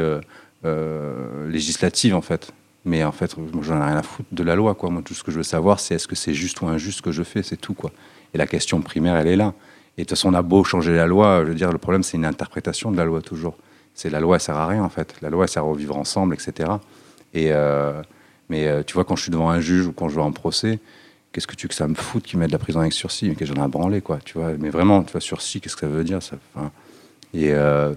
législative, 1.47 2.17
en 2.17 2.21
fait. 2.21 2.53
Mais 2.89 3.05
en 3.05 3.13
fait, 3.13 3.37
moi, 3.37 3.63
j'en 3.63 3.77
ai 3.83 3.85
rien 3.85 3.99
à 3.99 4.03
foutre 4.03 4.31
de 4.33 4.43
la 4.43 4.57
loi. 4.57 4.75
Quoi. 4.75 4.89
Moi, 4.89 5.03
tout 5.05 5.13
ce 5.13 5.23
que 5.23 5.31
je 5.31 5.37
veux 5.37 5.43
savoir, 5.43 5.79
c'est 5.79 5.95
est-ce 5.95 6.09
que 6.09 6.17
c'est 6.17 6.33
juste 6.33 6.63
ou 6.63 6.69
injuste 6.69 6.99
ce 6.99 7.03
que 7.03 7.13
je 7.13 7.23
fais, 7.23 7.43
c'est 7.43 7.59
tout. 7.59 7.75
Quoi. 7.75 7.93
Et 8.33 8.39
la 8.39 8.47
question 8.47 8.81
primaire, 8.81 9.15
elle 9.17 9.27
est 9.27 9.37
là. 9.37 9.53
Et 9.99 10.03
de 10.03 10.05
toute 10.05 10.17
façon, 10.17 10.31
on 10.31 10.35
a 10.35 10.41
beau 10.41 10.65
changer 10.65 10.97
la 10.97 11.07
loi, 11.07 11.43
je 11.43 11.49
veux 11.49 11.55
dire, 11.55 11.71
le 11.71 11.77
problème, 11.77 12.03
c'est 12.03 12.17
une 12.17 12.25
interprétation 12.25 12.91
de 12.91 12.97
la 12.97 13.05
loi, 13.05 13.21
toujours. 13.21 13.59
C'est 13.95 14.09
la 14.09 14.21
loi, 14.21 14.37
elle 14.37 14.41
sert 14.41 14.57
à 14.57 14.67
rien, 14.67 14.83
en 14.83 14.89
fait. 14.89 15.15
La 15.21 15.29
loi, 15.29 15.45
elle 15.45 15.51
sert 15.51 15.65
à 15.65 15.75
vivre 15.75 15.99
ensemble, 15.99 16.35
etc. 16.35 16.71
Et, 17.35 17.49
euh, 17.53 18.01
mais 18.49 18.69
euh, 18.69 18.83
tu 18.83 18.95
vois, 18.95 19.05
quand 19.05 19.17
je 19.17 19.23
suis 19.23 19.31
devant 19.31 19.51
un 19.51 19.61
juge 19.61 19.87
ou 19.87 19.93
quand 19.93 20.09
je 20.09 20.15
vais 20.15 20.23
en 20.23 20.33
procès, 20.33 20.79
qu'est-ce 21.33 21.47
que 21.47 21.57
tu 21.57 21.67
veux 21.67 21.69
que 21.69 21.75
ça 21.75 21.89
me 21.89 21.95
foute 21.95 22.23
qu'ils 22.23 22.39
mettent 22.39 22.49
de 22.49 22.53
la 22.53 22.59
prison 22.59 22.81
avec 22.81 22.95
sursis? 22.95 23.35
Que 23.35 23.45
j'en 23.45 23.55
ai 23.55 23.61
à 23.61 23.69
branler, 23.69 24.01
quoi. 24.01 24.19
Tu 24.25 24.39
vois, 24.39 24.53
mais 24.59 24.71
vraiment, 24.71 25.03
tu 25.03 25.13
vois, 25.13 25.21
sursis, 25.21 25.61
qu'est-ce 25.61 25.77
que 25.77 25.83
ça 25.83 25.89
veut 25.89 26.05
dire 26.05 26.23
ça, 26.23 26.37
Et, 27.35 27.53
euh, 27.53 27.93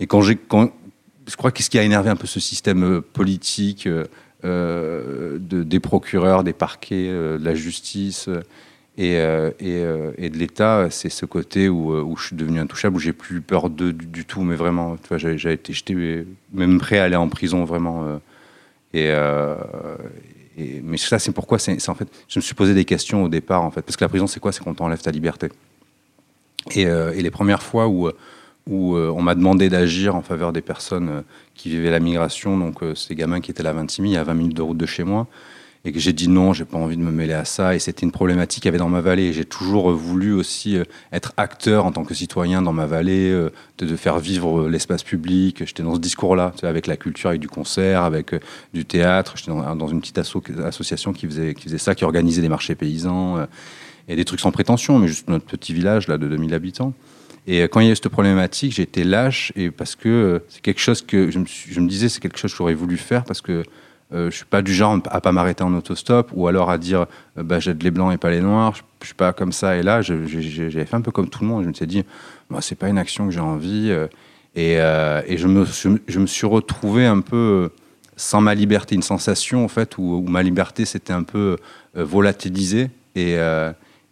et 0.00 0.08
quand 0.08 0.22
j'ai. 0.22 0.36
Je 1.26 1.36
crois 1.36 1.52
que 1.52 1.62
ce 1.62 1.70
qui 1.70 1.78
a 1.78 1.82
énervé 1.82 2.10
un 2.10 2.16
peu 2.16 2.26
ce 2.26 2.40
système 2.40 3.00
politique 3.00 3.88
de, 4.44 5.62
des 5.62 5.80
procureurs, 5.80 6.44
des 6.44 6.52
parquets, 6.52 7.08
euh, 7.08 7.38
de 7.38 7.44
la 7.44 7.54
justice 7.54 8.28
euh, 8.28 8.40
et, 8.96 9.16
euh, 9.16 9.50
et, 9.58 9.78
euh, 9.78 10.12
de 10.16 10.36
l'État, 10.36 10.88
c'est 10.90 11.08
ce 11.08 11.26
côté 11.26 11.68
où, 11.68 11.92
euh, 11.92 12.14
je 12.16 12.26
suis 12.26 12.36
devenu 12.36 12.60
intouchable, 12.60 12.96
où 12.96 13.00
j'ai 13.00 13.12
plus 13.12 13.40
peur 13.40 13.68
d'eux 13.68 13.92
du, 13.92 14.24
tout, 14.24 14.42
mais 14.42 14.54
vraiment, 14.54 14.96
tu 14.96 15.08
vois, 15.08 15.18
j'ai 15.18 15.52
été 15.52 15.72
j'étais 15.72 16.24
même 16.52 16.78
prêt 16.78 16.98
à 16.98 17.04
aller 17.04 17.16
en 17.16 17.28
prison, 17.28 17.64
vraiment. 17.64 18.04
euh, 18.06 18.18
et, 18.92 19.08
euh, 19.08 19.56
mais 20.56 20.96
ça, 20.96 21.18
c'est 21.18 21.32
pourquoi 21.32 21.58
c'est 21.58 21.88
en 21.88 21.94
fait, 21.96 22.08
je 22.28 22.38
me 22.38 22.42
suis 22.42 22.54
posé 22.54 22.74
des 22.74 22.84
questions 22.84 23.24
au 23.24 23.28
départ, 23.28 23.62
en 23.62 23.72
fait, 23.72 23.82
parce 23.82 23.96
que 23.96 24.04
la 24.04 24.08
prison, 24.08 24.28
c'est 24.28 24.38
quoi? 24.38 24.52
C'est 24.52 24.62
qu'on 24.62 24.74
t'enlève 24.74 25.02
ta 25.02 25.10
liberté. 25.10 25.48
Euh, 26.76 27.12
et 27.12 27.22
les 27.22 27.30
premières 27.32 27.62
fois 27.62 27.88
où, 27.88 28.08
où 28.68 28.96
euh, 28.96 29.12
on 29.14 29.22
m'a 29.22 29.34
demandé 29.34 29.68
d'agir 29.68 30.14
en 30.16 30.22
faveur 30.22 30.52
des 30.52 30.62
personnes 30.62 31.08
euh, 31.08 31.22
qui 31.54 31.68
vivaient 31.68 31.90
la 31.90 32.00
migration, 32.00 32.56
donc 32.56 32.82
euh, 32.82 32.94
ces 32.94 33.14
gamins 33.14 33.40
qui 33.40 33.50
étaient 33.50 33.62
là 33.62 33.70
à 33.70 33.74
Vintimille, 33.74 34.16
à 34.16 34.24
20 34.24 34.34
minutes 34.34 34.56
de 34.56 34.62
route 34.62 34.78
de 34.78 34.86
chez 34.86 35.04
moi, 35.04 35.26
et 35.84 35.92
que 35.92 35.98
j'ai 35.98 36.14
dit 36.14 36.28
non, 36.28 36.54
j'ai 36.54 36.64
pas 36.64 36.78
envie 36.78 36.96
de 36.96 37.02
me 37.02 37.10
mêler 37.10 37.34
à 37.34 37.44
ça, 37.44 37.74
et 37.74 37.78
c'était 37.78 38.06
une 38.06 38.12
problématique 38.12 38.62
qu'il 38.62 38.68
y 38.68 38.70
avait 38.70 38.78
dans 38.78 38.88
ma 38.88 39.02
vallée. 39.02 39.34
J'ai 39.34 39.44
toujours 39.44 39.90
voulu 39.90 40.32
aussi 40.32 40.78
être 41.12 41.34
acteur 41.36 41.84
en 41.84 41.92
tant 41.92 42.04
que 42.04 42.14
citoyen 42.14 42.62
dans 42.62 42.72
ma 42.72 42.86
vallée, 42.86 43.38
de, 43.76 43.96
faire 43.96 44.18
vivre 44.18 44.66
l'espace 44.66 45.02
public. 45.02 45.62
J'étais 45.66 45.82
dans 45.82 45.94
ce 45.94 46.00
discours-là, 46.00 46.54
avec 46.62 46.86
la 46.86 46.96
culture, 46.96 47.28
avec 47.28 47.42
du 47.42 47.48
concert, 47.48 48.02
avec 48.02 48.34
du 48.72 48.86
théâtre. 48.86 49.34
J'étais 49.36 49.50
dans, 49.50 49.88
une 49.88 50.00
petite 50.00 50.16
asso- 50.16 50.40
association 50.64 51.12
qui 51.12 51.26
faisait, 51.26 51.52
qui 51.52 51.64
faisait 51.64 51.76
ça, 51.76 51.94
qui 51.94 52.06
organisait 52.06 52.40
des 52.40 52.48
marchés 52.48 52.74
paysans, 52.74 53.46
et 54.08 54.16
des 54.16 54.24
trucs 54.24 54.40
sans 54.40 54.52
prétention, 54.52 54.98
mais 54.98 55.08
juste 55.08 55.28
notre 55.28 55.44
petit 55.44 55.74
village 55.74 56.08
là 56.08 56.16
de 56.16 56.28
2000 56.28 56.54
habitants. 56.54 56.94
Et 57.46 57.62
euh, 57.62 57.68
quand 57.68 57.80
il 57.80 57.86
y 57.86 57.88
a 57.88 57.92
eu 57.92 57.96
cette 57.96 58.08
problématique, 58.08 58.72
j'ai 58.72 58.82
été 58.82 59.04
lâche 59.04 59.52
et 59.56 59.70
parce 59.70 59.96
que 59.96 60.08
euh, 60.08 60.38
c'est 60.48 60.62
quelque 60.62 60.80
chose 60.80 61.02
que 61.02 61.30
je 61.30 61.38
me, 61.38 61.88
disais, 61.88 62.08
c'est 62.08 62.20
quelque 62.20 62.38
chose 62.38 62.52
que 62.52 62.58
j'aurais 62.58 62.74
voulu 62.74 62.96
faire 62.96 63.24
parce 63.24 63.40
que 63.40 63.62
euh, 64.12 64.30
je 64.30 64.36
suis 64.36 64.44
pas 64.44 64.62
du 64.62 64.72
genre 64.72 65.00
à 65.10 65.20
pas 65.20 65.32
m'arrêter 65.32 65.64
en 65.64 65.74
autostop 65.74 66.30
ou 66.34 66.46
alors 66.46 66.70
à 66.70 66.78
dire 66.78 67.06
euh, 67.38 67.42
bah, 67.42 67.58
j'aide 67.58 67.82
les 67.82 67.90
blancs 67.90 68.12
et 68.12 68.18
pas 68.18 68.30
les 68.30 68.40
noirs. 68.40 68.74
Je, 68.74 68.82
je 69.02 69.06
suis 69.06 69.14
pas 69.14 69.32
comme 69.32 69.52
ça. 69.52 69.76
Et 69.76 69.82
là, 69.82 70.02
j'avais 70.02 70.84
fait 70.84 70.94
un 70.94 71.00
peu 71.00 71.10
comme 71.10 71.28
tout 71.28 71.42
le 71.42 71.48
monde. 71.48 71.64
Je 71.64 71.68
me 71.68 71.74
suis 71.74 71.86
dit, 71.86 72.04
moi, 72.48 72.60
c'est 72.60 72.74
pas 72.76 72.88
une 72.88 72.98
action 72.98 73.26
que 73.26 73.32
j'ai 73.32 73.40
envie. 73.40 73.88
euh, 73.90 75.22
et 75.26 75.36
je, 75.36 75.48
me, 75.48 76.26
suis 76.26 76.46
retrouvé 76.46 77.06
un 77.06 77.20
peu 77.20 77.70
sans 78.16 78.40
ma 78.40 78.54
liberté, 78.54 78.94
une 78.94 79.02
sensation 79.02 79.64
en 79.64 79.68
fait 79.68 79.98
où, 79.98 80.22
ma 80.28 80.42
liberté 80.42 80.84
s'était 80.84 81.12
un 81.12 81.24
peu 81.24 81.56
volatilisée 81.94 82.90
et, 83.16 83.36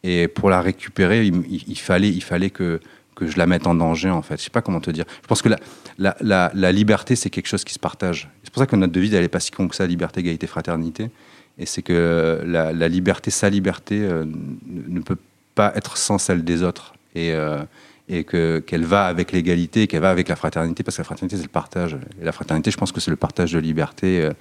et 0.02 0.26
pour 0.26 0.50
la 0.50 0.60
récupérer, 0.60 1.24
il 1.26 1.78
fallait, 1.78 2.08
il 2.08 2.22
fallait 2.22 2.50
que, 2.50 2.80
que 3.14 3.26
je 3.26 3.36
la 3.38 3.46
mette 3.46 3.66
en 3.66 3.74
danger, 3.74 4.10
en 4.10 4.22
fait. 4.22 4.38
Je 4.38 4.44
sais 4.44 4.50
pas 4.50 4.62
comment 4.62 4.80
te 4.80 4.90
dire. 4.90 5.04
Je 5.22 5.26
pense 5.26 5.42
que 5.42 5.50
la, 5.98 6.72
liberté, 6.72 7.16
c'est 7.16 7.30
quelque 7.30 7.48
chose 7.48 7.64
qui 7.64 7.74
se 7.74 7.78
partage. 7.78 8.28
C'est 8.42 8.52
pour 8.52 8.60
ça 8.60 8.66
que 8.66 8.76
notre 8.76 8.92
devise, 8.92 9.14
elle 9.14 9.24
est 9.24 9.28
pas 9.28 9.40
si 9.40 9.50
con 9.50 9.68
que 9.68 9.76
ça, 9.76 9.86
liberté, 9.86 10.20
égalité, 10.20 10.46
fraternité. 10.46 11.10
Et 11.58 11.66
c'est 11.66 11.82
que 11.82 12.42
la, 12.46 12.88
liberté, 12.88 13.30
sa 13.30 13.50
liberté, 13.50 14.00
euh, 14.00 14.24
ne 14.66 15.00
peut 15.00 15.18
pas 15.54 15.72
être 15.76 15.96
sans 15.96 16.18
celle 16.18 16.44
des 16.44 16.62
autres. 16.62 16.94
Et, 17.14 17.32
euh, 17.32 17.62
et 18.08 18.24
que 18.24 18.58
qu'elle 18.58 18.84
va 18.84 19.06
avec 19.06 19.32
l'égalité, 19.32 19.86
qu'elle 19.86 20.00
va 20.00 20.10
avec 20.10 20.28
la 20.28 20.36
fraternité, 20.36 20.82
parce 20.82 20.96
que 20.96 21.02
la 21.02 21.04
fraternité, 21.04 21.36
c'est 21.36 21.42
le 21.42 21.48
partage. 21.48 21.96
Et 22.20 22.24
la 22.24 22.32
fraternité, 22.32 22.70
je 22.70 22.76
pense 22.76 22.92
que 22.92 23.00
c'est 23.00 23.10
le 23.10 23.16
partage 23.16 23.52
de 23.52 23.58
liberté. 23.58 24.22
euh, 24.22 24.32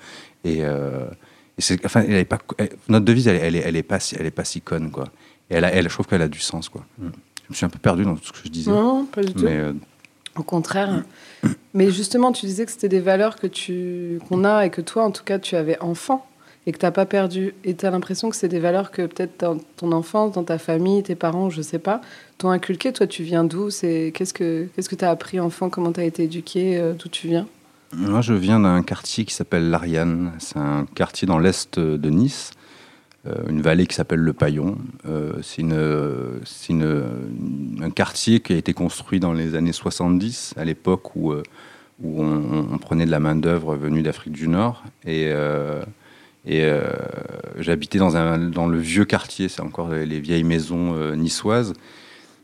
et, 0.43 0.63
notre 2.87 3.05
devise, 3.05 3.27
elle, 3.27 3.55
elle 3.55 3.83
pas, 3.83 3.99
si- 3.99 4.61
conne, 4.61 4.89
quoi. 4.89 5.05
Et 5.49 5.59
je 5.59 5.87
trouve 5.89 6.07
qu'elle 6.07 6.21
a 6.21 6.27
du 6.27 6.39
sens, 6.39 6.69
quoi. 6.69 6.85
Je 6.99 7.09
me 7.51 7.55
suis 7.55 7.65
un 7.65 7.69
peu 7.69 7.79
perdu 7.79 8.03
dans 8.03 8.15
tout 8.15 8.25
ce 8.25 8.31
que 8.31 8.39
je 8.45 8.49
disais. 8.49 8.71
Non, 8.71 9.05
pas 9.05 9.21
du 9.21 9.33
tout. 9.33 9.43
Mais 9.43 9.57
euh, 9.57 9.73
Au 10.37 10.43
contraire. 10.43 11.03
Mais 11.73 11.91
justement, 11.91 12.31
tu 12.31 12.45
disais 12.45 12.65
que 12.65 12.71
c'était 12.71 12.89
des 12.89 12.99
valeurs 12.99 13.35
que 13.37 13.47
tu 13.47 14.19
qu'on 14.27 14.43
a 14.43 14.65
et 14.65 14.69
que 14.69 14.81
toi, 14.81 15.03
en 15.03 15.11
tout 15.11 15.23
cas, 15.23 15.39
tu 15.39 15.55
avais 15.55 15.79
enfant 15.79 16.27
et 16.67 16.71
que 16.71 16.77
tu 16.77 16.85
n'as 16.85 16.91
pas 16.91 17.05
perdu. 17.05 17.53
Et 17.63 17.75
tu 17.75 17.85
as 17.85 17.91
l'impression 17.91 18.29
que 18.29 18.35
c'est 18.35 18.47
des 18.47 18.59
valeurs 18.59 18.91
que 18.91 19.03
peut-être 19.03 19.39
dans 19.39 19.57
ton 19.77 19.91
enfance, 19.91 20.33
dans 20.33 20.43
ta 20.43 20.57
famille, 20.57 21.01
tes 21.03 21.15
parents, 21.15 21.49
je 21.49 21.61
sais 21.61 21.79
pas, 21.79 22.01
t'ont 22.37 22.49
inculqué. 22.49 22.91
Toi, 22.93 23.07
tu 23.07 23.23
viens 23.23 23.43
d'où? 23.43 23.69
C'est 23.69 24.11
Qu'est-ce 24.15 24.33
que 24.33 24.67
qu'est-ce 24.75 24.89
que 24.89 24.95
tu 24.95 25.05
as 25.05 25.09
appris 25.09 25.39
enfant? 25.39 25.69
Comment 25.69 25.91
tu 25.91 26.01
as 26.01 26.05
été 26.05 26.23
éduqué? 26.23 26.77
Euh, 26.77 26.93
D'où 26.93 27.09
tu 27.09 27.27
viens? 27.27 27.47
Moi, 27.93 28.21
je 28.21 28.33
viens 28.33 28.59
d'un 28.59 28.83
quartier 28.83 29.25
qui 29.25 29.33
s'appelle 29.33 29.69
l'Ariane. 29.69 30.31
C'est 30.39 30.57
un 30.57 30.85
quartier 30.95 31.27
dans 31.27 31.39
l'est 31.39 31.77
de 31.77 32.09
Nice, 32.09 32.51
euh, 32.55 32.60
une 33.47 33.61
vallée 33.61 33.85
qui 33.85 33.95
s'appelle 33.95 34.19
le 34.19 34.33
Paillon. 34.33 34.77
Euh, 35.07 35.33
c'est 35.41 35.63
un 35.63 37.89
quartier 37.91 38.39
qui 38.39 38.53
a 38.53 38.57
été 38.57 38.73
construit 38.73 39.19
dans 39.19 39.33
les 39.33 39.55
années 39.55 39.73
70, 39.73 40.55
à 40.57 40.65
l'époque 40.65 41.15
où, 41.15 41.31
euh, 41.31 41.43
on, 42.03 42.77
prenait 42.79 43.05
de 43.05 43.11
la 43.11 43.19
main-d'œuvre 43.19 43.75
venue 43.75 44.01
d'Afrique 44.01 44.33
du 44.33 44.47
Nord. 44.47 44.83
Et, 45.05 45.25
euh, 45.27 45.83
euh, 46.49 46.91
j'habitais 47.59 47.99
dans, 47.99 48.67
le 48.67 48.77
vieux 48.79 49.05
quartier, 49.05 49.49
c'est 49.49 49.61
encore 49.61 49.89
les, 49.89 50.05
les 50.05 50.19
vieilles 50.19 50.43
maisons 50.43 50.95
euh, 50.95 51.15
niçoises. 51.15 51.73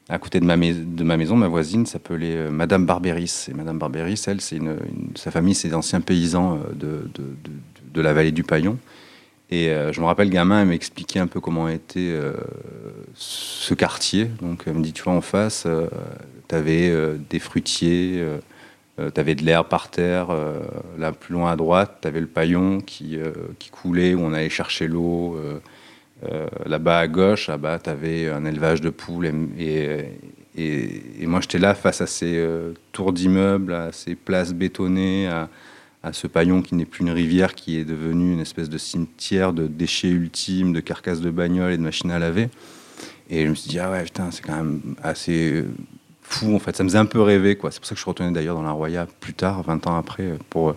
À 0.10 0.20
côté 0.20 0.40
de 0.40 0.46
ma, 0.46 0.56
maison, 0.56 1.36
ma 1.36 1.48
voisine 1.48 1.86
s'appelait 1.86 2.38
euh, 2.38 2.52
Madame 2.52 2.86
Barbéris. 2.86 3.48
Et 3.50 3.54
Madame 3.54 3.80
Barbéris, 3.80 4.24
elle, 4.28 4.40
sa 4.42 5.32
famille, 5.32 5.56
c'est 5.56 5.70
d'anciens 5.70 6.02
paysans 6.02 6.58
euh, 6.58 6.74
de- 6.76 7.10
de 7.94 8.02
la 8.02 8.14
vallée 8.14 8.32
du 8.32 8.44
Paillon. 8.44 8.78
Et 9.50 9.70
euh, 9.70 9.94
je 9.94 10.02
me 10.02 10.06
rappelle, 10.06 10.30
gamin, 10.30 10.62
elle 10.62 10.68
m'expliquait 10.68 11.20
un 11.20 11.28
peu 11.28 11.40
comment 11.40 11.70
était 11.70 12.00
euh, 12.00 12.34
ce 13.16 13.74
quartier. 13.74 14.26
Donc, 14.42 14.64
elle 14.68 14.74
me 14.76 14.84
dit, 14.84 14.94
tu 14.94 15.04
vois, 15.04 15.14
en 15.14 15.22
face, 15.22 15.66
tu 16.50 16.56
avais 16.56 16.94
des 17.30 17.40
fruitiers, 17.40 18.24
tu 18.98 19.20
avais 19.20 19.36
de 19.36 19.44
l'herbe 19.44 19.68
par 19.70 19.90
terre. 19.90 20.28
euh, 20.32 20.60
là, 20.98 21.12
plus 21.14 21.34
loin 21.34 21.52
à 21.52 21.56
droite, 21.56 22.00
tu 22.02 22.08
avais 22.08 22.20
le 22.22 22.28
paillon 22.28 22.82
qui, 22.82 23.18
euh, 23.18 23.32
qui 23.60 23.70
coulait, 23.70 24.14
où 24.16 24.22
on 24.22 24.34
allait 24.34 24.50
chercher 24.50 24.88
l'eau. 24.88 25.36
euh, 25.38 25.60
euh, 26.26 26.48
là-bas 26.66 27.00
à 27.00 27.08
gauche, 27.08 27.48
là-bas, 27.48 27.80
tu 27.80 27.90
avais 27.90 28.30
un 28.30 28.46
élevage 28.46 28.82
de 28.82 28.90
poules. 28.90 29.28
Et, 29.60 30.06
et, 30.58 31.04
et- 31.22 31.28
moi, 31.28 31.42
j'étais 31.42 31.60
là 31.60 31.76
face 31.76 32.02
à 32.02 32.08
ces 32.08 32.38
euh, 32.38 32.74
tours 32.92 33.14
d'immeubles, 33.14 33.74
à 33.74 33.92
ces 33.92 34.16
places 34.16 34.54
bétonnées, 34.54 35.30
à 36.04 36.14
ce 36.14 36.28
paillon 36.28 36.62
qui 36.62 36.76
n'est 36.76 36.86
plus 36.86 37.02
une 37.02 37.10
rivière, 37.10 37.56
qui 37.56 37.78
est 37.78 37.86
devenu 37.86 38.34
une 38.34 38.40
espèce 38.40 38.70
de 38.70 38.78
cimetière 38.78 39.54
de 39.54 39.68
déchets 39.68 40.10
ultimes, 40.10 40.74
de 40.74 40.80
carcasses 40.80 41.22
de 41.22 41.30
bagnoles 41.30 41.74
et 41.74 41.78
de 41.78 41.82
machines 41.82 42.12
à 42.12 42.20
laver. 42.20 42.50
Et 43.30 43.44
je 43.44 43.50
me 43.50 43.56
suis 43.56 43.70
dit, 43.70 43.80
ah 43.80 43.92
ouais, 43.92 44.04
putain, 44.04 44.32
c'est 44.32 44.42
quand 44.42 44.56
même 44.56 44.96
assez 45.04 45.66
fou, 46.22 46.56
en 46.56 46.60
fait. 46.60 46.76
Ça 46.76 46.84
me 46.84 46.90
faisait 46.90 47.00
un 47.00 47.06
peu 47.06 47.22
rêver, 47.22 47.56
quoi. 47.56 47.72
C'est 47.72 47.80
pour 47.80 47.88
ça 47.88 47.96
que 47.96 48.02
je 48.02 48.24
suis 48.24 48.34
d'ailleurs 48.34 48.56
dans 48.56 48.64
la 48.64 48.72
Roya 48.72 49.08
plus 49.20 49.34
tard, 49.34 49.64
20 49.64 49.88
ans 49.88 49.98
après, 49.98 50.34
pour, 50.50 50.74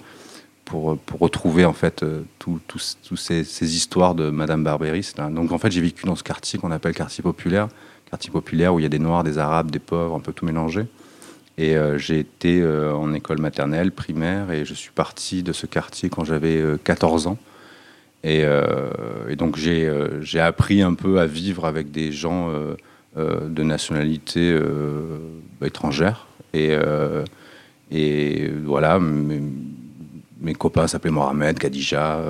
pour, 0.65 0.99
pour 0.99 1.21
retrouver, 1.21 1.65
en 1.65 1.73
fait, 1.73 2.05
tous 2.39 3.17
ces, 3.17 3.77
histoires 3.77 4.15
de 4.15 4.31
Madame 4.31 4.65
Barbéris. 4.65 5.13
là. 5.17 5.29
Donc, 5.29 5.53
en 5.53 5.59
fait, 5.59 5.71
j'ai 5.71 5.81
vécu 5.81 6.07
dans 6.07 6.17
ce 6.17 6.25
quartier 6.25 6.59
qu'on 6.59 6.73
appelle 6.73 6.95
quartier 6.95 7.23
populaire. 7.23 7.69
Quartier 8.11 8.33
populaire 8.33 8.75
où 8.75 8.81
il 8.81 8.83
y 8.83 8.87
a 8.87 8.89
des 8.89 8.99
Noirs, 8.99 9.23
des 9.23 9.39
Arabes, 9.39 9.71
des 9.71 9.79
pauvres, 9.79 10.17
un 10.17 10.21
peu 10.21 10.33
tout 10.33 10.45
mélangé. 10.45 10.87
Et 11.59 11.77
euh, 11.77 11.99
j'ai 11.99 12.19
été 12.19 12.63
euh, 12.63 12.95
en 12.95 13.13
école 13.13 13.39
maternelle, 13.39 13.93
primaire, 13.93 14.51
et 14.51 14.65
je 14.65 14.75
suis 14.75 14.93
parti 14.93 15.43
de 15.43 15.53
ce 15.53 15.67
quartier 15.67 16.09
quand 16.09 16.25
j'avais 16.25 16.57
euh, 16.57 16.79
14 16.83 17.27
ans. 17.27 17.39
Et, 18.23 18.43
euh, 18.45 18.91
donc 19.37 19.57
j'ai 19.57 20.41
appris 20.41 20.83
un 20.83 20.95
peu 20.95 21.21
à 21.21 21.27
vivre 21.27 21.65
avec 21.65 21.91
des 21.91 22.13
gens 22.13 22.53
de 23.17 23.63
nationalité 23.63 24.59
étrangère. 25.65 26.27
Et, 26.53 26.77
et 27.91 28.51
voilà, 28.63 28.99
mes, 29.01 30.53
copains 30.55 30.87
s'appelaient 30.87 31.11
Mohamed, 31.11 31.59
Khadija. 31.59 32.21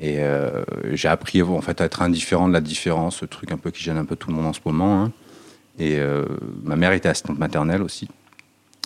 et 0.00 0.18
j'ai 0.94 1.08
appris 1.08 1.42
en 1.42 1.60
fait 1.60 1.80
à 1.80 1.84
être 1.84 2.02
indifférent 2.02 2.48
de 2.48 2.52
la 2.52 2.60
différence, 2.60 3.18
ce 3.18 3.24
truc 3.24 3.52
un 3.52 3.58
peu 3.58 3.70
qui 3.70 3.84
gêne 3.84 3.98
un 3.98 4.04
peu 4.04 4.16
tout 4.16 4.30
le 4.30 4.34
monde 4.34 4.46
en 4.46 4.52
ce 4.52 4.60
moment. 4.64 5.04
hein. 5.04 5.12
Et 5.78 5.96
ma 6.64 6.74
mère 6.74 6.92
était 6.92 7.08
assistante 7.08 7.38
maternelle 7.38 7.82
aussi. 7.82 8.08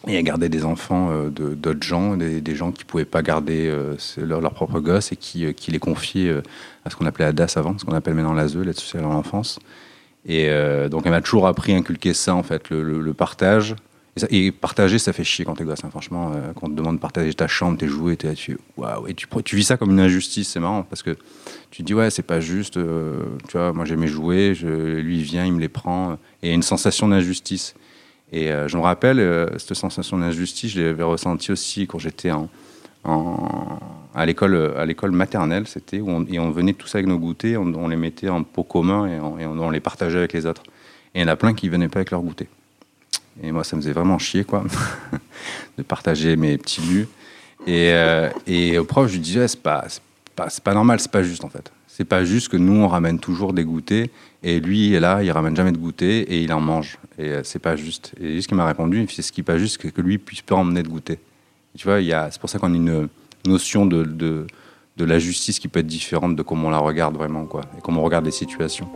Et 0.06 0.14
elle 0.14 0.22
gardait 0.22 0.48
des 0.48 0.64
enfants 0.64 1.11
euh, 1.11 1.28
de- 1.28 1.54
d'autres 1.54 1.82
gens, 1.82 2.16
des, 2.16 2.54
gens 2.54 2.70
qui 2.70 2.84
ne 2.84 2.88
pouvaient 2.88 3.04
pas 3.04 3.22
garder 3.22 3.66
euh, 3.66 3.96
leurs 4.16 4.40
leur 4.40 4.54
propres 4.54 4.78
gosses 4.80 5.11
et 5.11 5.16
qui, 5.16 5.44
euh, 5.44 5.52
qui 5.52 5.72
les 5.72 5.80
confiaient 5.80 6.28
euh, 6.28 6.42
à 6.84 6.90
ce 6.90 6.96
qu'on 6.96 7.04
appelait 7.06 7.24
ADAS 7.24 7.54
avant, 7.56 7.76
ce 7.76 7.84
qu'on 7.84 7.94
appelle 7.94 8.14
maintenant 8.14 8.32
l'ASE, 8.32 8.56
l'aide 8.56 8.78
sociale 8.78 9.04
à 9.04 9.08
l'enfance. 9.08 9.58
Et 10.26 10.50
donc 10.90 11.02
elle 11.06 11.12
m'a 11.12 11.22
toujours 11.22 11.46
appris, 11.46 11.72
inculqué 11.74 12.12
ça, 12.12 12.34
en 12.34 12.42
fait, 12.42 12.68
le, 12.68 13.14
partage. 13.14 13.76
Et, 14.30 14.52
partager, 14.52 14.98
ça 14.98 15.14
fait 15.14 15.24
chier 15.24 15.46
quand 15.46 15.54
t'es 15.54 15.64
gosse, 15.64 15.84
hein, 15.84 15.90
franchement. 15.90 16.32
quand 16.54 16.66
on 16.66 16.70
te 16.70 16.74
demande 16.74 16.96
de 16.96 17.00
partager 17.00 17.32
ta 17.32 17.46
chambre, 17.48 17.78
tes 17.78 17.87
jouets, 17.88 18.16
t'es 18.16 18.34
tu 18.34 18.58
waouh. 18.76 19.06
Et 19.06 19.14
tu, 19.14 19.26
tu 19.44 19.56
vis 19.56 19.64
ça 19.64 19.78
comme 19.78 19.92
une 19.92 20.00
injustice, 20.00 20.48
c'est 20.50 20.61
marrant, 20.61 20.82
parce 20.82 21.02
que 21.02 21.16
tu 21.70 21.82
te 21.82 21.87
dis, 21.87 21.94
ouais, 21.94 22.11
c'est 22.11 22.24
pas 22.24 22.40
juste, 22.40 22.74
tu 22.74 23.52
vois, 23.56 23.72
moi 23.72 23.87
j'ai 23.87 23.96
mes 23.96 24.08
jouets, 24.08 24.54
je- 24.54 24.98
lui 24.98 25.18
il 25.18 25.22
vient, 25.22 25.46
il 25.46 25.52
me 25.54 25.61
les 25.61 25.68
prend. 25.68 26.14
Et 26.42 26.46
il 26.46 26.48
y 26.48 26.52
a 26.52 26.54
une 26.54 26.62
sensation 26.62 27.08
d'injustice. 27.08 27.74
Et 28.33 28.53
euh, 28.53 28.69
je 28.69 28.77
me 28.77 28.83
rappelle, 28.83 29.21
euh, 29.21 29.47
cette 29.59 29.75
sensation 29.75 30.19
d'injustice, 30.19 30.73
je 30.73 30.83
l'avais 30.83 31.03
ressentie 31.03 31.53
aussi 31.53 31.87
quand 31.87 31.99
j'étais 31.99 32.31
en- 32.31 32.49
à 34.14 34.27
l'école 34.27 35.12
maternelle, 35.12 35.67
c'était 35.67 36.01
où 36.01 36.11
on, 36.11 36.27
et 36.27 36.38
on 36.38 36.51
venait 36.51 36.75
tous 36.75 36.95
avec 36.95 37.07
nos 37.07 37.19
goûters, 37.19 37.57
on, 37.57 37.88
les 37.88 37.97
mettait 37.97 38.29
en 38.29 38.43
pot 38.43 38.64
commun 38.64 39.07
et, 39.07 39.47
on, 39.47 39.71
les 39.71 39.81
partageait 39.81 40.19
avec 40.19 40.33
les 40.35 40.45
autres. 40.45 40.62
Et 41.14 41.21
il 41.21 41.23
y 41.23 41.25
en 41.25 41.29
a 41.29 41.37
plein 41.37 41.55
qui 41.55 41.69
venaient 41.69 41.88
pas 41.88 42.01
avec 42.01 42.11
leur 42.11 42.21
goûter. 42.21 42.49
Et 43.43 43.53
moi, 43.53 43.64
ça 43.64 43.77
me 43.77 43.81
faisait 43.81 43.93
vraiment 43.93 44.19
chier, 44.19 44.45
quoi, 44.45 44.64
de 45.79 45.83
partager 45.83 46.37
mes 46.37 46.59
petits 46.59 46.83
lus. 46.83 47.09
Et, 47.67 47.93
euh, 47.93 48.29
au 48.79 48.85
prof, 48.85 49.07
je 49.07 49.12
lui 49.14 49.21
disais, 49.21 49.49
c'est 49.49 49.62
pas 49.62 49.85
normal, 50.75 51.01
c'est 51.01 51.11
pas 51.11 51.23
juste, 51.23 51.45
en 51.45 51.49
fait. 51.49 51.71
C'est 51.98 52.04
pas 52.04 52.22
juste 52.22 52.48
que 52.48 52.56
nous, 52.56 52.74
on 52.80 52.87
ramène 52.87 53.18
toujours 53.18 53.52
des 53.52 53.64
goûters, 53.64 54.06
et 54.44 54.61
lui, 54.61 54.94
est 54.94 55.00
là, 55.00 55.20
il 55.24 55.32
ramène 55.32 55.56
jamais 55.56 55.72
de 55.72 55.78
goûter, 55.78 56.20
et 56.20 56.44
il 56.44 56.52
en 56.52 56.61
mange. 56.61 56.96
Et 57.18 57.30
euh, 57.30 57.40
c'est 57.42 57.58
pas 57.58 57.74
juste. 57.74 58.12
Et 58.20 58.40
ce 58.40 58.46
qu'il 58.46 58.56
m'a 58.56 58.66
répondu, 58.66 59.04
c'est 59.11 59.20
ce 59.20 59.32
qui 59.32 59.40
est 59.40 59.42
pas 59.42 59.58
juste, 59.58 59.78
que 59.78 60.00
lui 60.00 60.16
puisse 60.18 60.42
pas 60.42 60.54
emmener 60.54 60.84
de 60.84 60.88
goûter. 60.88 61.18
Tu 61.76 61.88
vois, 61.88 62.00
c'est 62.30 62.40
pour 62.40 62.48
ça 62.48 62.61
qu'on 62.61 62.72
a 62.72 62.76
une 62.76 63.08
notion 63.44 63.84
de, 63.84 64.04
de, 64.04 64.46
de 64.96 65.04
la 65.04 65.18
justice 65.18 65.58
qui 65.58 65.66
peut 65.66 65.80
être 65.80 65.88
différente 65.88 66.37
de 66.37 66.42
comment 66.42 66.68
on 66.68 66.70
la 66.70 66.78
regarde 66.78 67.16
vraiment, 67.16 67.46
quoi, 67.46 67.62
et 67.76 67.80
comment 67.82 68.02
on 68.02 68.04
regarde 68.04 68.26
les 68.26 68.30
situations. 68.30 68.88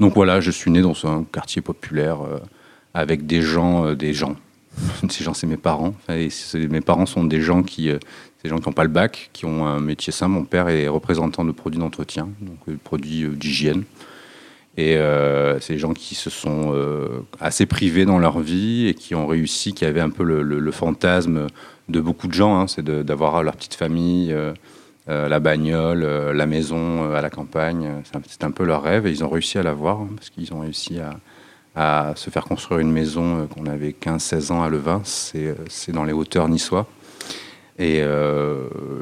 Donc 0.00 0.14
voilà, 0.14 0.40
je 0.40 0.50
suis 0.50 0.70
né 0.70 0.80
dans 0.80 0.96
un 1.06 1.24
quartier 1.24 1.62
populaire 1.62 2.22
euh, 2.22 2.38
avec 2.94 3.26
des 3.26 3.42
gens, 3.42 3.86
euh, 3.86 3.94
des 3.94 4.12
gens. 4.12 4.36
Ces 5.08 5.24
gens, 5.24 5.34
c'est 5.34 5.46
mes 5.46 5.56
parents. 5.56 5.94
Mes 6.08 6.80
parents 6.80 7.06
sont 7.06 7.24
des 7.24 7.40
gens 7.40 7.62
qui, 7.62 7.90
euh, 7.90 7.98
des 8.42 8.48
gens 8.48 8.58
qui 8.58 8.68
n'ont 8.68 8.74
pas 8.74 8.84
le 8.84 8.90
bac, 8.90 9.30
qui 9.32 9.44
ont 9.44 9.66
un 9.66 9.80
métier 9.80 10.12
simple. 10.12 10.32
Mon 10.32 10.44
père 10.44 10.68
est 10.68 10.88
représentant 10.88 11.44
de 11.44 11.52
produits 11.52 11.80
d'entretien, 11.80 12.28
donc 12.40 12.76
produits 12.78 13.26
d'hygiène. 13.28 13.84
Et 14.76 14.96
euh, 14.96 15.58
c'est 15.60 15.74
des 15.74 15.78
gens 15.78 15.92
qui 15.92 16.14
se 16.14 16.30
sont 16.30 16.72
assez 17.40 17.66
privés 17.66 18.04
dans 18.04 18.18
leur 18.18 18.38
vie 18.38 18.86
et 18.86 18.94
qui 18.94 19.14
ont 19.14 19.26
réussi, 19.26 19.74
qui 19.74 19.84
avaient 19.84 20.00
un 20.00 20.10
peu 20.10 20.22
le, 20.22 20.70
fantasme 20.70 21.48
de 21.88 22.00
beaucoup 22.00 22.28
de 22.28 22.32
gens, 22.32 22.58
hein, 22.58 22.66
c'est 22.68 22.84
d'avoir 22.84 23.42
leur 23.42 23.56
petite 23.56 23.74
famille, 23.74 24.34
euh, 25.10 25.28
la 25.28 25.40
bagnole, 25.40 26.04
euh, 26.04 26.32
la 26.32 26.46
maison 26.46 27.02
euh, 27.02 27.16
à 27.16 27.20
la 27.20 27.30
campagne. 27.30 27.90
C'est 28.30 28.44
un- 28.44 28.52
peu 28.52 28.64
leur 28.64 28.82
rêve 28.82 29.08
et 29.08 29.10
ils 29.10 29.24
ont 29.24 29.28
réussi 29.28 29.58
à 29.58 29.62
l'avoir 29.64 30.00
hein, 30.00 30.08
parce 30.14 30.30
qu'ils 30.30 30.54
ont 30.54 30.60
réussi 30.60 30.98
à, 31.74 32.12
se 32.14 32.30
faire 32.30 32.44
construire 32.44 32.80
une 32.80 32.92
maison 32.92 33.46
qu'on 33.48 33.66
avait 33.66 33.92
15-16 33.92 34.52
ans 34.52 34.62
à 34.62 34.68
Levin. 34.68 35.00
C'est 35.04 35.92
dans 35.92 36.04
les 36.04 36.12
hauteurs 36.12 36.48
niçois. 36.48 36.86
Et 37.78 38.02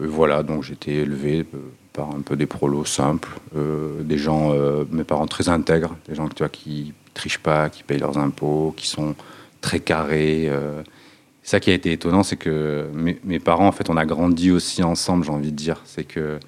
voilà, 0.03 0.43
donc 0.45 0.63
j'étais 0.63 0.93
élevé 0.93 1.45
par 1.93 2.11
un 2.11 2.21
peu 2.21 2.37
des 2.37 2.47
prolos 2.47 2.85
simples, 2.85 3.31
des 3.55 4.19
gens, 4.19 4.53
mes 4.93 5.03
parents 5.03 5.27
très 5.27 5.49
intègres, 5.49 5.97
des 6.09 6.15
gens 6.15 6.29
tu 6.29 6.39
vois, 6.39 6.51
qui 6.51 6.93
trichent 7.15 7.43
pas, 7.43 7.69
qui 7.69 7.83
payent 7.83 7.99
leurs 7.99 8.19
impôts, 8.19 8.75
qui 8.77 8.87
sont 8.87 9.17
très 9.61 9.81
carrés. 9.81 10.49
Ça 11.49 11.61
qui 11.61 11.71
a 11.71 11.73
été 11.73 11.93
étonnant, 11.93 12.23
c'est 12.23 12.37
que 12.37 12.91
mes, 12.93 13.39
parents, 13.39 13.69
en 13.69 13.73
fait, 13.73 13.89
on 13.89 13.97
a 13.97 14.05
grandi 14.05 14.51
aussi 14.51 14.83
ensemble, 14.83 15.25
j'ai 15.25 15.31
envie 15.31 15.51
de 15.51 15.57
dire. 15.57 15.81
C'est 15.87 16.05
que 16.05 16.39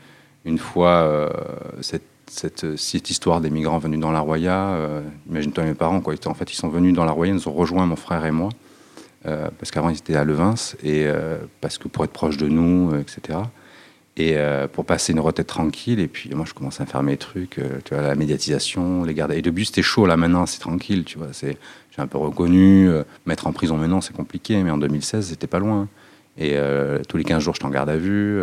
une 0.44 0.58
fois, 0.58 0.90
euh, 0.90 1.30
cette, 1.80 3.08
histoire 3.08 3.40
des 3.40 3.48
migrants 3.48 3.78
venus 3.78 3.98
dans 3.98 4.12
la 4.12 4.20
Roya, 4.20 4.74
euh, 4.74 5.00
imagine-toi 5.26 5.64
mes 5.64 5.72
parents, 5.72 6.02
quoi. 6.02 6.12
En 6.26 6.34
fait, 6.34 6.52
ils 6.52 6.56
sont 6.56 6.68
venus 6.68 6.92
dans 6.92 7.06
la 7.06 7.12
Roya, 7.12 7.30
ils 7.30 7.34
nous 7.34 7.48
ont 7.48 7.52
rejoints, 7.52 7.86
mon 7.86 7.96
frère 7.96 8.26
et 8.26 8.30
moi, 8.30 8.50
euh, 9.24 9.48
parce 9.58 9.70
qu'avant, 9.70 9.88
ils 9.88 9.96
étaient 9.96 10.16
à 10.16 10.24
Levins, 10.24 10.54
et 10.84 11.06
parce 11.62 11.78
que 11.78 11.88
pour 11.88 12.04
être 12.04 12.12
proche 12.12 12.36
de 12.36 12.48
nous, 12.48 12.94
etc. 12.96 13.38
Et 14.20 14.36
euh, 14.36 14.68
pour 14.68 14.84
passer 14.84 15.14
une 15.14 15.20
retraite 15.20 15.46
tranquille, 15.46 15.98
et 15.98 16.06
puis 16.06 16.28
moi, 16.34 16.44
je 16.46 16.52
commence 16.52 16.78
à 16.82 16.84
faire 16.84 17.02
mes 17.02 17.16
trucs, 17.16 17.58
euh, 17.58 17.78
tu 17.86 17.94
vois, 17.94 18.02
la 18.02 18.14
médiatisation, 18.14 19.02
les 19.02 19.14
gardes. 19.14 19.32
Et 19.32 19.40
le 19.40 19.50
but, 19.50 19.64
c'était 19.64 19.80
chaud, 19.80 20.04
là, 20.04 20.18
maintenant, 20.18 20.44
c'est 20.44 20.58
tranquille, 20.58 21.04
tu 21.04 21.16
vois. 21.16 21.28
J'ai 21.40 21.56
un 21.96 22.06
peu 22.06 22.18
reconnu, 22.18 22.86
euh, 22.86 23.02
mettre 23.24 23.46
en 23.46 23.52
prison 23.54 23.78
maintenant, 23.78 24.02
c'est 24.02 24.14
compliqué, 24.14 24.62
mais 24.62 24.70
en 24.70 24.76
2016, 24.76 25.28
c'était 25.28 25.46
pas 25.46 25.58
loin. 25.58 25.88
Et 26.36 26.56
tous 27.08 27.16
les 27.16 27.24
15 27.24 27.42
jours, 27.42 27.54
j'étais 27.54 27.66
en 27.66 27.70
garde 27.70 27.90
à 27.90 27.96
vue. 27.96 28.40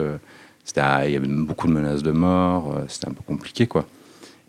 il 0.75 0.77
y 0.77 1.15
avait 1.15 1.19
beaucoup 1.27 1.67
de 1.67 1.73
menaces 1.73 2.03
de 2.03 2.11
mort, 2.11 2.79
c'était 2.89 3.07
un 3.07 3.13
peu 3.13 3.23
compliqué, 3.25 3.65
quoi. 3.65 3.87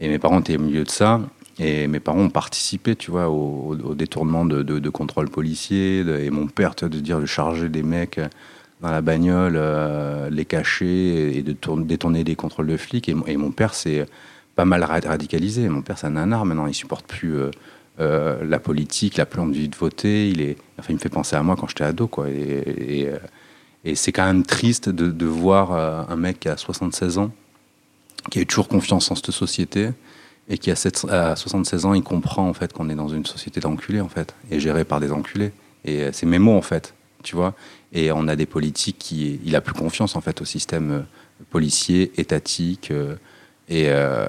Et 0.01 0.09
mes 0.09 0.19
parents 0.19 0.41
étaient 0.41 0.57
au 0.57 0.61
milieu 0.61 0.85
de 0.85 0.91
ça. 0.91 1.21
Et 1.59 1.87
mes 1.87 2.01
parents 2.01 2.21
ont 2.21 2.31
participé, 2.31 2.95
tu 2.95 3.11
vois, 3.11 3.31
au, 3.31 3.95
détournement 3.95 4.45
de, 4.45 4.63
de, 4.63 4.81
de 4.81 4.91
contrôles 4.91 5.31
policiers. 5.31 6.05
de- 6.05 6.19
et 6.19 6.31
mon 6.31 6.47
père, 6.47 6.75
tu 6.75 6.85
vois, 6.85 6.91
de 6.91 7.01
dire 7.01 7.21
de 7.21 7.27
charger 7.27 7.69
des 7.71 7.83
mecs 7.83 8.21
dans 8.81 8.91
la 8.91 9.01
bagnole, 9.01 9.55
euh, 9.57 10.31
les 10.31 10.45
cacher 10.45 11.37
et 11.37 11.43
de 11.43 11.53
tourner- 11.53 11.85
détourner 11.85 12.25
des 12.25 12.37
contrôles 12.37 12.67
de 12.69 12.77
flics. 12.77 13.09
Et, 13.09 13.15
mon- 13.15 13.51
père 13.51 13.75
s'est 13.75 14.07
pas 14.55 14.65
mal 14.65 14.85
ra- 14.85 15.01
radicalisé. 15.05 15.69
Mon 15.69 15.83
père, 15.83 15.99
c'est 15.99 16.07
un 16.07 16.11
nanar 16.11 16.45
maintenant. 16.45 16.67
Il 16.67 16.75
supporte 16.75 17.07
plus 17.07 17.37
euh, 17.37 17.51
euh, 18.01 18.45
la 18.45 18.59
politique, 18.61 19.17
il 19.17 19.21
a 19.21 19.27
plus 19.27 19.41
envie 19.41 19.69
de 19.69 19.77
voter. 19.77 20.29
Il, 20.31 20.41
est, 20.41 20.57
enfin, 20.79 20.89
il 20.91 20.95
me 20.95 21.01
fait 21.01 21.09
penser 21.09 21.35
à 21.35 21.43
moi 21.43 21.57
quand 21.57 21.69
j'étais 21.69 21.85
ado, 21.85 22.07
quoi. 22.07 22.29
Et, 22.29 23.09
c'est 23.95 24.13
quand 24.13 24.27
même 24.27 24.43
triste 24.45 24.89
de, 24.91 25.25
voir 25.27 25.73
un 26.11 26.17
mec 26.17 26.47
a 26.47 26.57
76 26.57 27.19
ans, 27.19 27.31
qui 28.31 28.39
a 28.41 28.45
toujours 28.45 28.69
confiance 28.69 29.11
en 29.11 29.15
cette 29.15 29.31
société, 29.31 29.91
et 30.49 30.59
qui 30.59 30.71
à, 30.71 30.75
sept- 30.77 31.07
à 31.09 31.37
76 31.37 31.87
ans, 31.87 31.95
il 31.95 32.03
comprend 32.03 32.49
en 32.49 32.53
fait 32.55 32.73
qu'on 32.73 32.91
est 32.91 32.95
dans 32.95 33.09
une 33.09 33.25
société 33.25 33.61
d'enculés 33.61 34.01
en 34.01 34.09
fait, 34.09 34.35
et 34.51 34.61
gérée 34.61 34.85
par 34.85 35.01
des 35.01 35.11
enculés. 35.13 35.53
Et 35.85 36.11
c'est 36.13 36.27
mes 36.27 36.39
mots 36.39 36.57
en 36.57 36.61
fait, 36.63 36.93
tu 37.23 37.37
vois. 37.37 37.55
Et 37.93 38.13
on 38.13 38.29
a 38.29 38.37
des 38.37 38.47
politiques 38.47 38.99
qui, 38.99 39.41
il 39.45 39.57
a 39.57 39.61
plus 39.61 39.75
confiance 39.75 40.17
en 40.17 40.21
fait 40.21 40.41
au 40.41 40.45
système 40.45 40.93
euh, 40.93 41.01
policier, 41.51 42.13
étatique, 42.19 42.91
euh, 42.91 43.17
et, 43.69 43.87
euh, 43.89 44.27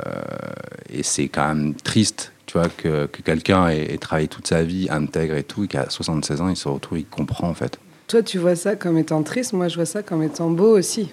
et 0.91 1.04
c'est 1.04 1.28
quand 1.30 1.47
même 1.47 1.73
triste, 1.75 2.34
tu 2.45 2.58
vois, 2.58 2.67
que, 2.69 3.06
que 3.06 3.21
quelqu'un 3.21 3.69
ait, 3.69 3.97
travaillé 3.97 4.28
toute 4.28 4.47
sa 4.47 4.63
vie, 4.63 4.88
intègre 4.89 5.36
et 5.36 5.43
tout, 5.43 5.63
et 5.63 5.67
qu'à 5.67 5.89
76 5.89 6.41
ans, 6.41 6.49
il 6.49 6.58
se 6.58 6.67
retrouve, 6.67 6.99
il 6.99 7.06
comprend 7.06 7.49
en 7.49 7.54
fait. 7.54 7.80
Toi, 8.08 8.23
tu 8.23 8.38
vois 8.38 8.56
ça 8.56 8.75
comme 8.75 8.97
étant 8.97 9.23
triste, 9.23 9.54
moi 9.54 9.67
je 9.67 9.75
vois 9.75 9.86
ça 9.86 10.04
comme 10.04 10.23
étant 10.23 10.49
beau 10.49 10.78
aussi. 10.78 11.12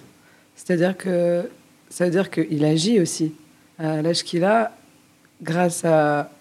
C'est-à-dire 0.55 0.97
que 0.97 1.43
ça 1.89 2.05
veut 2.05 2.11
dire 2.11 2.29
qu'il 2.31 2.65
agit 2.65 2.99
aussi. 2.99 3.33
À 3.77 4.01
l'âge 4.01 4.23
qu'il 4.23 4.43
a, 4.43 4.75
grâce 5.41 5.85
à, 5.85 6.31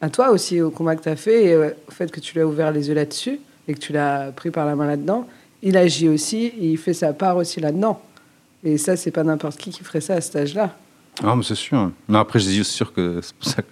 à 0.00 0.08
toi 0.08 0.30
aussi, 0.30 0.60
au 0.62 0.70
combat 0.70 0.96
que 0.96 1.02
tu 1.02 1.10
as 1.10 1.16
fait 1.16 1.44
et 1.44 1.56
au 1.56 1.90
fait 1.90 2.10
que 2.10 2.20
tu 2.20 2.34
lui 2.34 2.40
as 2.40 2.46
ouvert 2.46 2.72
les 2.72 2.88
yeux 2.88 2.94
là-dessus 2.94 3.38
et 3.68 3.74
que 3.74 3.78
tu 3.78 3.92
l'as 3.92 4.32
pris 4.32 4.50
par 4.50 4.66
la 4.66 4.76
main 4.76 4.86
là-dedans, 4.86 5.26
il 5.62 5.76
agit 5.76 6.08
aussi 6.08 6.52
il 6.60 6.76
fait 6.76 6.94
sa 6.94 7.12
part 7.12 7.36
aussi 7.36 7.60
là-dedans. 7.60 8.00
Et 8.62 8.78
ça, 8.78 8.96
c'est 8.96 9.10
pas 9.10 9.24
n'importe 9.24 9.58
qui 9.58 9.70
qui 9.70 9.82
ferait 9.84 10.00
ça 10.00 10.14
à 10.14 10.20
cet 10.20 10.36
âge-là. 10.36 10.76
Ah, 11.22 11.36
mais 11.36 11.42
c'est 11.44 11.54
sûr. 11.54 11.90
Non, 12.08 12.18
après, 12.18 12.40
je 12.40 12.48
suis 12.48 12.64
sûr 12.64 12.92
que 12.92 13.20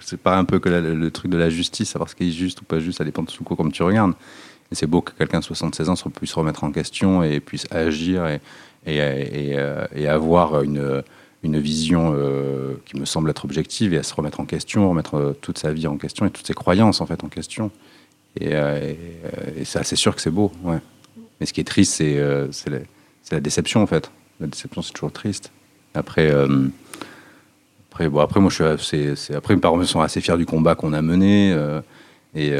c'est 0.00 0.20
pas 0.20 0.36
un 0.36 0.44
peu 0.44 0.60
que 0.60 0.68
le, 0.68 1.10
truc 1.10 1.30
de 1.30 1.36
la 1.36 1.50
justice, 1.50 1.90
savoir 1.90 2.08
ce 2.08 2.14
qui 2.14 2.28
est 2.28 2.30
juste 2.30 2.60
ou 2.60 2.64
pas 2.64 2.78
juste, 2.78 2.98
ça 2.98 3.04
dépend 3.04 3.22
de 3.22 3.30
sous 3.30 3.42
quoi 3.42 3.56
comme 3.56 3.72
tu 3.72 3.82
regardes. 3.82 4.12
Et 4.70 4.74
c'est 4.74 4.86
beau 4.86 5.00
que 5.00 5.12
quelqu'un 5.12 5.40
de 5.40 5.44
76 5.44 5.88
ans 5.88 5.96
se- 5.96 6.08
puisse 6.08 6.30
se 6.30 6.36
remettre 6.36 6.62
en 6.64 6.70
question 6.70 7.22
et 7.22 7.40
puisse 7.40 7.66
agir 7.70 8.26
et, 8.26 8.40
euh, 8.86 9.86
avoir 10.08 10.62
une, 10.62 11.02
une 11.42 11.58
vision 11.58 12.12
euh, 12.14 12.74
qui 12.86 12.98
me 12.98 13.04
semble 13.04 13.28
être 13.30 13.44
objective 13.44 13.92
et 13.92 13.98
à 13.98 14.02
se 14.02 14.14
remettre 14.14 14.40
en 14.40 14.44
question, 14.46 14.88
remettre 14.88 15.16
euh, 15.16 15.36
toute 15.40 15.58
sa 15.58 15.72
vie 15.72 15.86
en 15.86 15.96
question 15.96 16.26
et 16.26 16.30
toutes 16.30 16.46
ses 16.46 16.54
croyances 16.54 17.00
en 17.00 17.06
fait 17.06 17.24
en 17.24 17.28
question. 17.28 17.70
Et, 18.40 18.54
euh, 18.54 18.94
euh, 19.24 19.64
c'est 19.64 19.96
sûr 19.96 20.14
que 20.14 20.22
c'est 20.22 20.30
beau, 20.30 20.52
ouais. 20.62 20.78
Mais 21.38 21.46
ce 21.46 21.52
qui 21.52 21.60
est 21.60 21.64
triste, 21.64 21.94
c'est 21.94 22.18
euh, 22.18 22.48
la, 23.30 23.40
déception 23.40 23.82
en 23.82 23.86
fait. 23.86 24.10
La 24.40 24.46
déception, 24.46 24.82
c'est 24.82 24.92
toujours 24.92 25.12
triste. 25.12 25.50
Après. 25.94 26.30
euh, 26.30 26.68
après, 27.90 28.08
bon, 28.08 28.20
après, 28.20 28.40
moi, 28.40 28.48
je 28.48 28.76
suis 28.78 29.06
assez, 29.06 29.34
après, 29.34 29.54
mes 29.54 29.60
parents 29.60 29.82
sont 29.84 30.00
assez 30.00 30.22
fiers 30.22 30.38
du 30.38 30.46
combat 30.46 30.74
qu'on 30.74 30.94
a 30.94 31.02
mené. 31.02 31.54
et, 32.34 32.54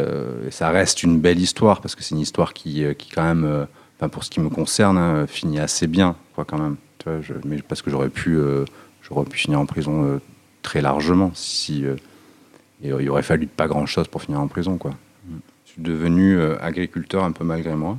ça 0.50 0.68
reste 0.68 1.02
une 1.02 1.18
belle 1.18 1.38
histoire, 1.40 1.80
parce 1.80 1.94
que 1.94 2.02
c'est 2.02 2.14
une 2.14 2.20
histoire 2.20 2.52
qui, 2.52 2.84
qui 2.98 3.08
quand 3.08 3.22
même, 3.22 3.66
pour 4.10 4.24
ce 4.24 4.30
qui 4.30 4.40
me 4.40 4.50
concerne, 4.50 4.98
hein, 4.98 5.26
finit 5.26 5.58
assez 5.58 5.86
bien, 5.86 6.16
quoi, 6.34 6.44
quand 6.44 6.58
même. 6.58 6.76
Tu 6.98 7.08
vois, 7.08 7.38
mais 7.46 7.62
parce 7.62 7.80
que 7.80 7.90
j'aurais 7.90 8.10
pu, 8.10 8.38
pu 9.30 9.38
finir 9.38 9.58
en 9.58 9.64
prison 9.64 10.20
très 10.60 10.82
largement, 10.82 11.30
si 11.32 11.86
et, 12.82 12.88
il 12.88 13.08
aurait 13.08 13.22
fallu 13.22 13.46
pas 13.46 13.68
grand-chose 13.68 14.08
pour 14.08 14.20
finir 14.20 14.38
en 14.38 14.48
prison, 14.48 14.76
quoi. 14.76 14.92
Je 15.72 15.80
suis 15.80 15.90
devenu 15.90 16.36
euh, 16.36 16.56
agriculteur 16.60 17.24
un 17.24 17.32
peu 17.32 17.44
malgré 17.44 17.74
moi. 17.74 17.96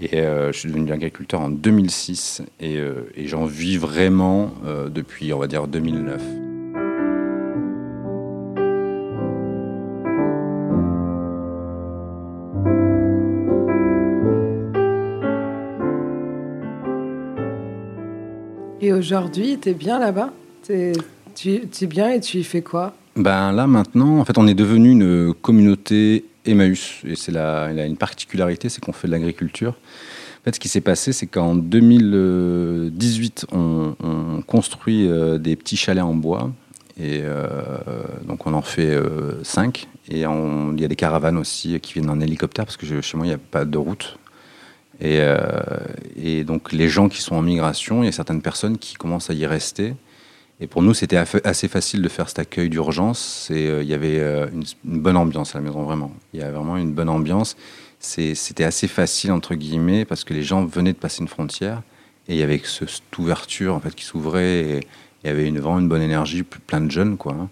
Et 0.00 0.18
euh, 0.18 0.50
je 0.50 0.58
suis 0.60 0.70
devenu 0.70 0.90
agriculteur 0.90 1.42
en 1.42 1.50
2006 1.50 2.40
et, 2.58 2.78
euh, 2.78 3.10
et 3.14 3.26
j'en 3.26 3.44
vis 3.44 3.76
vraiment 3.76 4.54
euh, 4.64 4.88
depuis, 4.88 5.30
on 5.34 5.38
va 5.38 5.46
dire, 5.46 5.66
2009. 5.66 6.22
Et 18.80 18.92
aujourd'hui, 18.94 19.58
tu 19.60 19.68
es 19.68 19.74
bien 19.74 19.98
là-bas? 19.98 20.32
Tu 20.64 20.72
es 20.72 21.86
bien 21.86 22.08
et 22.12 22.20
tu 22.20 22.38
y 22.38 22.44
fais 22.44 22.62
quoi? 22.62 22.94
Ben 23.16 23.52
là 23.52 23.66
maintenant, 23.66 24.18
en 24.18 24.24
fait, 24.24 24.38
on 24.38 24.46
est 24.46 24.54
devenu 24.54 24.92
une 24.92 25.34
communauté 25.34 26.24
Emmaüs 26.46 27.02
et 27.04 27.16
c'est 27.16 27.32
la, 27.32 27.68
elle 27.70 27.78
a 27.80 27.86
une 27.86 27.96
particularité, 27.96 28.68
c'est 28.68 28.80
qu'on 28.82 28.92
fait 28.92 29.08
de 29.08 29.12
l'agriculture. 29.12 29.72
En 29.72 30.44
fait, 30.44 30.54
ce 30.54 30.60
qui 30.60 30.68
s'est 30.68 30.80
passé, 30.80 31.12
c'est 31.12 31.26
qu'en 31.26 31.56
2018, 31.56 33.46
on, 33.52 33.96
on 34.02 34.42
construit 34.42 35.08
euh, 35.08 35.38
des 35.38 35.56
petits 35.56 35.76
chalets 35.76 36.04
en 36.04 36.14
bois 36.14 36.52
et 36.98 37.20
euh, 37.22 37.44
donc 38.26 38.46
on 38.46 38.54
en 38.54 38.62
fait 38.62 38.88
euh, 38.88 39.44
cinq 39.44 39.86
et 40.08 40.20
il 40.20 40.80
y 40.80 40.84
a 40.84 40.88
des 40.88 40.96
caravanes 40.96 41.36
aussi 41.36 41.78
qui 41.80 41.94
viennent 41.94 42.08
en 42.08 42.20
hélicoptère 42.20 42.64
parce 42.64 42.76
que 42.76 42.86
chez 43.02 43.16
moi 43.16 43.26
il 43.26 43.30
n'y 43.30 43.34
a 43.34 43.38
pas 43.38 43.64
de 43.64 43.76
route. 43.76 44.18
Et, 45.00 45.20
et 46.16 46.44
donc 46.44 46.72
les 46.72 46.88
gens 46.88 47.10
qui 47.10 47.20
sont 47.20 47.34
en 47.34 47.42
migration, 47.42 48.02
il 48.02 48.06
y 48.06 48.08
a 48.08 48.12
certaines 48.12 48.40
personnes 48.40 48.78
qui 48.78 48.94
commencent 48.94 49.28
à 49.28 49.34
y 49.34 49.44
rester. 49.44 49.94
Et 50.60 50.66
pour 50.66 50.82
nous, 50.82 50.94
c'était 50.94 51.18
assez 51.44 51.68
facile 51.68 52.00
de 52.00 52.08
faire 52.08 52.28
cet 52.28 52.38
accueil 52.38 52.70
d'urgence. 52.70 53.48
Euh, 53.50 53.80
Il 53.82 53.88
y 53.88 53.92
avait 53.94 54.18
euh, 54.20 54.46
une, 54.52 54.64
bonne 55.00 55.16
ambiance 55.16 55.54
à 55.54 55.58
la 55.58 55.64
maison, 55.64 55.82
vraiment. 55.82 56.12
Il 56.32 56.40
y 56.40 56.42
avait 56.42 56.52
vraiment 56.52 56.78
une 56.78 56.92
bonne 56.92 57.10
ambiance. 57.10 57.56
C'était 57.98 58.64
assez 58.64 58.88
facile, 58.88 59.32
entre 59.32 59.54
guillemets, 59.54 60.04
parce 60.04 60.24
que 60.24 60.32
les 60.32 60.42
gens 60.42 60.64
venaient 60.64 60.92
de 60.94 60.98
passer 60.98 61.20
une 61.20 61.28
frontière. 61.28 61.82
Et 62.28 62.34
il 62.34 62.38
y 62.38 62.42
avait 62.42 62.60
ce- 62.64 62.86
cette 62.86 63.18
ouverture 63.18 63.74
en 63.74 63.80
fait, 63.80 63.94
qui 63.94 64.04
s'ouvrait. 64.04 64.80
Il 65.22 65.26
y 65.26 65.30
avait 65.30 65.50
vraiment 65.50 65.78
une 65.78 65.88
bonne 65.88 66.02
énergie, 66.02 66.42
plein 66.42 66.80
de 66.80 66.90
jeunes. 66.90 67.16
Quoi. 67.18 67.32
hein. 67.34 67.48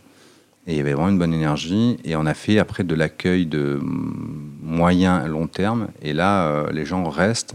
Et 0.66 0.72
il 0.72 0.76
y 0.78 0.80
avait 0.80 0.94
vraiment 0.94 1.10
une 1.10 1.18
bonne 1.18 1.34
énergie. 1.34 1.98
Et 2.04 2.16
on 2.16 2.24
a 2.24 2.34
fait 2.34 2.58
après 2.58 2.84
de 2.84 2.94
l'accueil 2.94 3.44
de 3.44 3.78
mm, 3.82 4.58
moyen 4.62 5.26
long 5.26 5.46
terme. 5.46 5.88
Et 6.00 6.14
là, 6.14 6.46
euh, 6.48 6.72
les 6.72 6.86
gens 6.86 7.04
restent. 7.10 7.54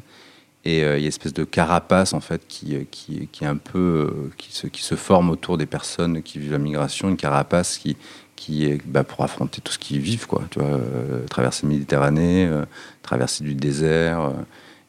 Et 0.66 0.84
euh, 0.84 0.98
il 0.98 1.02
y 1.02 1.04
a 1.04 1.06
une 1.06 1.08
espèce 1.08 1.34
de 1.34 1.46
carapace 1.46 2.14
en 2.14 2.20
fait 2.20 2.46
qui, 2.48 2.76
euh, 2.76 2.84
qui, 2.92 3.30
qui 3.32 3.44
est 3.44 3.48
un 3.48 3.58
peu 3.58 4.12
euh, 4.12 4.30
qui, 4.38 4.52
se, 4.52 4.68
qui 4.68 4.84
se 4.84 4.96
forme 4.96 5.30
autour 5.30 5.58
des 5.58 5.66
personnes 5.66 6.22
qui 6.22 6.38
vivent 6.38 6.52
la 6.52 6.58
migration, 6.58 7.10
une 7.10 7.18
carapace 7.18 7.78
qui, 7.78 7.96
qui 8.36 8.66
est 8.66 8.82
bah, 8.86 9.04
pour 9.04 9.24
affronter 9.24 9.62
tout 9.62 9.72
ce 9.72 9.80
qu'ils 9.80 10.00
vivent, 10.00 10.28
quoi. 10.28 10.44
Tu 10.52 10.60
vois, 10.60 10.80
traverser 11.30 11.66
la 11.66 11.74
Méditerranée, 11.74 12.50
traverser 13.02 13.44
du 13.44 13.54
désert, 13.54 14.32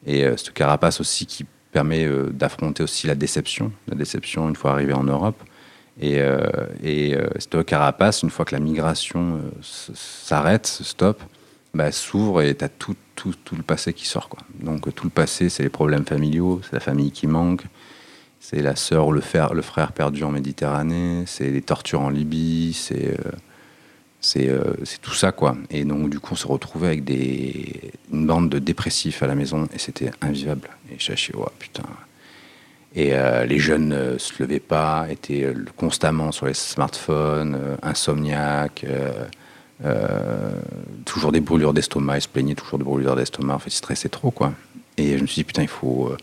et 0.05 0.23
cette 0.37 0.53
carapace 0.53 1.01
aussi 1.01 1.25
qui 1.25 1.45
permet 1.71 2.07
d'affronter 2.31 2.83
aussi 2.83 3.07
la 3.07 3.15
déception, 3.15 3.71
la 3.87 3.95
déception 3.95 4.47
une 4.47 4.55
fois 4.55 4.71
arrivé 4.71 4.93
en 4.93 5.03
Europe. 5.03 5.41
Et, 5.99 6.21
et 6.81 7.17
cette 7.39 7.65
carapace, 7.65 8.23
une 8.23 8.29
fois 8.29 8.45
que 8.45 8.55
la 8.55 8.61
migration 8.61 9.41
s'arrête, 9.61 10.65
se 10.65 10.85
stoppe, 10.85 11.21
bah, 11.73 11.91
s'ouvre 11.91 12.41
et 12.41 12.55
tu 12.55 12.63
as 12.63 12.69
tout, 12.69 12.95
tout, 13.43 13.55
le 13.55 13.63
passé 13.63 13.93
qui 13.93 14.05
sort. 14.05 14.29
Quoi. 14.29 14.39
Donc 14.59 14.87
euh, 14.87 14.91
tout 14.91 15.05
le 15.05 15.11
passé, 15.11 15.49
c'est 15.49 15.63
les 15.63 15.69
problèmes 15.69 16.05
familiaux, 16.05 16.61
c'est 16.63 16.73
la 16.73 16.79
famille 16.79 17.11
qui 17.11 17.27
manque, 17.27 17.63
c'est 18.39 18.61
la 18.61 18.75
sœur 18.75 19.07
ou 19.07 19.11
le, 19.11 19.21
frère, 19.21 19.53
le 19.53 19.61
frère 19.61 19.91
perdu 19.91 20.23
en 20.23 20.31
Méditerranée, 20.31 21.23
c'est 21.27 21.49
les 21.49 21.61
tortures 21.61 22.01
en 22.01 22.09
Libye, 22.09 22.73
c'est 22.73 23.17
euh, 23.19 24.47
euh, 24.49 24.73
tout 25.01 25.13
ça, 25.13 25.31
quoi. 25.31 25.55
Et 25.69 25.83
donc, 25.83 26.09
du 26.09 26.19
coup, 26.19 26.33
on 26.33 26.37
se 26.37 26.47
retrouvait 26.47 26.87
avec 26.87 27.03
des, 27.03 27.91
une 28.11 28.27
bande 28.27 28.49
de 28.49 28.59
dépressifs 28.59 29.23
à 29.23 29.27
la 29.27 29.35
maison 29.35 29.67
et 29.73 29.79
c'était 29.79 30.11
invivable. 30.21 30.69
Et 30.91 30.95
je 30.99 31.13
suis 31.13 31.33
oh 31.35 31.47
putain. 31.57 31.83
Et 32.93 33.13
euh, 33.13 33.45
les 33.45 33.59
jeunes 33.59 33.87
ne 33.87 34.17
se 34.17 34.41
levaient 34.43 34.59
pas, 34.59 35.07
étaient 35.09 35.45
euh, 35.45 35.65
constamment 35.77 36.31
sur 36.31 36.45
les 36.45 36.53
smartphones, 36.53 37.55
euh, 37.55 37.77
insomniaques, 37.81 38.85
euh, 39.83 40.51
toujours 41.05 41.31
des 41.31 41.41
brûlures 41.41 41.73
d'estomac, 41.73 42.17
ils 42.17 42.21
se 42.21 42.27
plaignaient 42.27 42.55
toujours 42.55 42.79
de 42.79 42.83
brûlures 42.83 43.15
d'estomac. 43.15 43.55
En 43.55 43.59
fait, 43.59 43.69
ils 43.69 43.75
stressaient 43.75 44.09
trop, 44.09 44.31
quoi. 44.31 44.53
Et 44.97 45.17
je 45.17 45.21
me 45.21 45.27
suis 45.27 45.41
dit, 45.41 45.43
putain, 45.43 45.63
il 45.63 45.67
faut. 45.67 46.09
euh, 46.11 46.17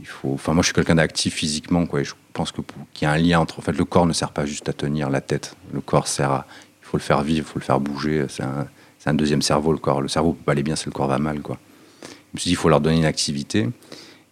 il 0.00 0.06
faut... 0.06 0.32
Enfin, 0.32 0.54
moi, 0.54 0.62
je 0.62 0.66
suis 0.66 0.74
quelqu'un 0.74 0.96
d'actif 0.96 1.34
physiquement, 1.34 1.86
quoi. 1.86 2.00
Et 2.00 2.04
je 2.04 2.14
pense 2.32 2.50
que 2.50 2.60
qu'il 2.92 3.06
y 3.06 3.08
a 3.08 3.12
un 3.12 3.18
lien 3.18 3.40
entre. 3.40 3.58
En 3.58 3.62
fait, 3.62 3.72
le 3.72 3.84
corps 3.84 4.06
ne 4.06 4.12
sert 4.12 4.32
pas 4.32 4.44
juste 4.46 4.68
à 4.68 4.72
tenir 4.72 5.08
la 5.10 5.20
tête. 5.20 5.56
Le 5.72 5.80
corps 5.80 6.08
sert 6.08 6.30
à. 6.30 6.46
Il 6.82 6.86
faut 6.86 6.96
le 6.96 7.02
faire 7.02 7.22
vivre, 7.22 7.46
il 7.46 7.50
faut 7.52 7.58
le 7.58 7.64
faire 7.64 7.80
bouger. 7.80 8.26
C'est 8.28 8.42
un, 8.42 8.66
un 9.06 9.14
deuxième 9.14 9.42
cerveau, 9.42 9.72
le 9.72 9.78
corps. 9.78 10.00
Le 10.00 10.08
cerveau 10.08 10.32
peut 10.32 10.44
pas 10.44 10.52
aller 10.52 10.62
bien 10.62 10.76
si 10.76 10.86
le 10.86 10.92
corps 10.92 11.08
va 11.08 11.18
mal, 11.18 11.40
quoi. 11.40 11.58
Je 12.02 12.08
me 12.34 12.40
suis 12.40 12.48
dit, 12.48 12.52
il 12.52 12.56
faut 12.56 12.68
leur 12.68 12.80
donner 12.80 12.96
une 12.96 13.04
activité. 13.04 13.68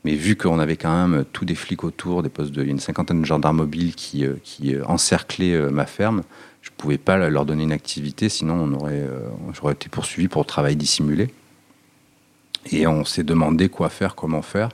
Mais 0.04 0.14
vu 0.14 0.36
qu'on 0.36 0.58
avait 0.58 0.76
quand 0.76 1.08
même 1.08 1.24
tous 1.32 1.44
des 1.44 1.54
flics 1.54 1.84
autour, 1.84 2.22
des 2.22 2.28
postes 2.28 2.50
de, 2.52 2.64
une 2.64 2.80
cinquantaine 2.80 3.20
de 3.20 3.26
gendarmes 3.26 3.58
mobiles 3.58 3.94
qui, 3.94 4.24
euh, 4.26 4.34
euh, 4.64 4.82
encerclaient 4.86 5.54
euh, 5.54 5.70
ma 5.70 5.86
ferme, 5.86 6.22
je 6.60 6.70
ne 6.70 6.74
pouvais 6.76 6.98
pas 6.98 7.16
leur 7.28 7.44
donner 7.44 7.64
une 7.64 7.72
activité, 7.72 8.28
sinon 8.28 8.78
euh, 8.86 9.20
j'aurais 9.52 9.74
été 9.74 9.88
poursuivi 9.88 10.28
pour 10.28 10.46
travail 10.46 10.76
dissimulé. 10.76 11.32
Et 12.70 12.86
on 12.86 13.04
s'est 13.04 13.24
demandé 13.24 13.68
quoi 13.68 13.88
faire, 13.88 14.14
comment 14.14 14.42
faire. 14.42 14.68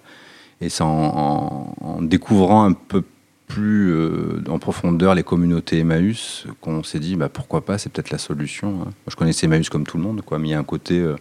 Et 0.60 0.68
c'est 0.68 0.82
en, 0.82 1.74
découvrant 2.02 2.64
un 2.64 2.72
peu 2.72 3.02
plus 3.46 3.92
euh, 3.92 4.42
en 4.48 4.58
profondeur 4.58 5.14
les 5.14 5.22
communautés 5.22 5.78
Emmaüs 5.78 6.46
qu'on 6.60 6.82
s'est 6.82 6.98
dit 7.00 7.16
bah, 7.16 7.30
pourquoi 7.30 7.64
pas, 7.64 7.78
c'est 7.78 7.90
peut-être 7.90 8.10
la 8.10 8.18
solution. 8.18 8.68
hein. 8.80 8.84
Moi, 8.84 8.92
je 9.08 9.16
connaissais 9.16 9.46
Emmaüs 9.46 9.70
comme 9.70 9.86
tout 9.86 9.96
le 9.96 10.02
monde, 10.02 10.20
quoi, 10.22 10.38
mais 10.38 10.48
il 10.48 10.50
y 10.50 10.54
a 10.54 10.58
un 10.58 10.64
côté 10.64 10.98
euh, 10.98 11.16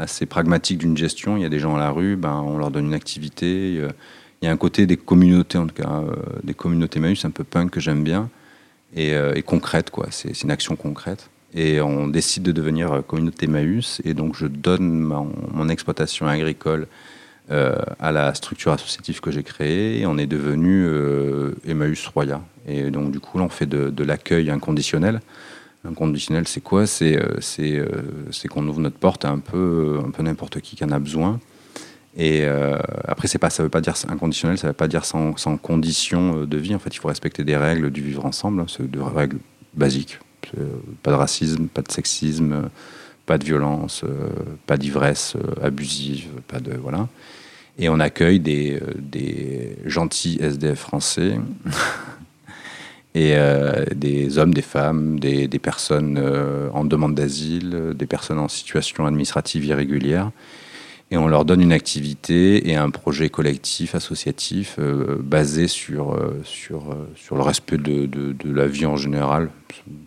assez 0.00 0.26
pragmatique 0.26 0.78
d'une 0.78 0.96
gestion. 0.96 1.36
Il 1.36 1.42
y 1.42 1.46
a 1.46 1.48
des 1.48 1.58
gens 1.58 1.76
à 1.76 1.78
la 1.78 1.90
rue, 1.90 2.16
ben, 2.16 2.42
on 2.44 2.58
leur 2.58 2.70
donne 2.70 2.86
une 2.86 2.94
activité. 2.94 3.76
euh, 3.78 3.90
Il 4.42 4.46
y 4.46 4.48
a 4.48 4.52
un 4.52 4.56
côté 4.56 4.86
des 4.86 4.96
communautés, 4.96 5.58
en 5.58 5.66
tout 5.66 5.74
cas, 5.74 6.02
euh, 6.02 6.14
des 6.42 6.54
communautés 6.54 6.98
Emmaüs 6.98 7.24
un 7.24 7.30
peu 7.30 7.44
punk 7.44 7.70
que 7.70 7.80
j'aime 7.80 8.02
bien 8.02 8.30
et, 8.96 9.14
euh, 9.14 9.40
concrète, 9.42 9.90
quoi. 9.90 10.06
C'est 10.10 10.42
une 10.42 10.50
action 10.50 10.76
concrète. 10.76 11.30
Et 11.54 11.80
on 11.80 12.06
décide 12.06 12.44
de 12.44 12.52
devenir 12.52 13.02
communauté 13.06 13.46
Emmaüs, 13.46 14.00
et 14.04 14.14
donc 14.14 14.36
je 14.36 14.46
donne 14.46 15.12
mon 15.52 15.68
exploitation 15.68 16.26
agricole 16.28 16.86
à 17.48 18.12
la 18.12 18.32
structure 18.34 18.70
associative 18.70 19.20
que 19.20 19.32
j'ai 19.32 19.42
créée, 19.42 20.00
et 20.00 20.06
on 20.06 20.16
est 20.16 20.28
devenu 20.28 20.84
euh, 20.86 21.50
Emmaüs 21.66 22.06
Roya. 22.06 22.40
Et 22.68 22.92
donc 22.92 23.10
du 23.10 23.18
coup, 23.18 23.38
là, 23.38 23.44
on 23.44 23.48
fait 23.48 23.66
de 23.66 24.04
l'accueil 24.04 24.48
inconditionnel. 24.48 25.20
Inconditionnel, 25.84 26.46
c'est 26.46 26.60
quoi 26.60 26.86
C'est 26.86 27.16
euh, 27.16 27.38
euh, 27.58 27.86
c'est 28.30 28.48
qu'on 28.48 28.66
ouvre 28.68 28.80
notre 28.80 28.98
porte 28.98 29.24
à 29.24 29.30
un 29.30 29.38
peu, 29.38 29.98
un 30.04 30.10
peu 30.10 30.22
n'importe 30.22 30.60
qui 30.60 30.76
qui 30.76 30.84
en 30.84 30.90
a 30.90 30.98
besoin. 30.98 31.40
Et 32.16 32.42
euh, 32.44 32.78
après, 33.06 33.28
c'est 33.28 33.38
pas, 33.38 33.50
ça 33.50 33.62
veut 33.62 33.68
pas 33.68 33.80
dire 33.80 33.94
inconditionnel, 34.08 34.58
ça 34.58 34.66
veut 34.66 34.72
pas 34.72 34.88
dire 34.88 35.04
sans, 35.04 35.36
sans 35.36 35.56
condition 35.56 36.40
euh, 36.42 36.46
de 36.46 36.56
vie. 36.56 36.74
En 36.74 36.78
fait, 36.78 36.90
il 36.94 36.98
faut 36.98 37.08
respecter 37.08 37.44
des 37.44 37.56
règles 37.56 37.90
du 37.90 38.02
vivre 38.02 38.24
ensemble, 38.26 38.60
hein, 38.60 38.66
des 38.80 38.98
règles 39.00 39.38
basiques. 39.74 40.18
Euh, 40.58 40.66
Pas 41.02 41.12
de 41.12 41.16
racisme, 41.16 41.66
pas 41.68 41.82
de 41.82 41.92
sexisme, 41.92 42.52
euh, 42.52 42.62
pas 43.26 43.38
de 43.38 43.44
violence, 43.44 44.02
euh, 44.04 44.28
pas 44.66 44.76
d'ivresse 44.76 45.36
euh, 45.36 45.64
abusive, 45.66 46.26
pas 46.48 46.58
de 46.58 46.72
voilà. 46.76 47.08
Et 47.78 47.88
on 47.88 48.00
accueille 48.00 48.40
des, 48.40 48.80
euh, 48.82 48.94
des 48.98 49.76
gentils 49.86 50.38
SDF 50.40 50.80
français 50.80 51.38
et 53.14 53.32
euh, 53.34 53.84
des 53.94 54.38
hommes, 54.38 54.54
des 54.54 54.62
femmes, 54.62 55.18
des, 55.18 55.48
personnes 55.58 56.16
euh, 56.20 56.68
en 56.72 56.84
demande 56.84 57.14
d'asile, 57.14 57.72
euh, 57.74 57.92
des 57.92 58.06
personnes 58.06 58.38
en 58.38 58.48
situation 58.48 59.04
administrative 59.04 59.64
irrégulière. 59.64 60.30
Et 61.10 61.16
on 61.16 61.26
leur 61.26 61.44
donne 61.44 61.60
une 61.60 61.72
activité 61.72 62.70
et 62.70 62.76
un 62.76 62.90
projet 62.90 63.30
collectif, 63.30 63.96
associatif, 63.96 64.78
basé 64.78 65.66
sur, 65.66 66.16
sur, 66.44 66.96
sur 67.16 67.34
le 67.34 67.42
respect 67.42 67.78
de, 67.78 68.06
de, 68.06 68.34
la 68.44 68.68
vie 68.68 68.86
en 68.86 68.94
général. 68.94 69.50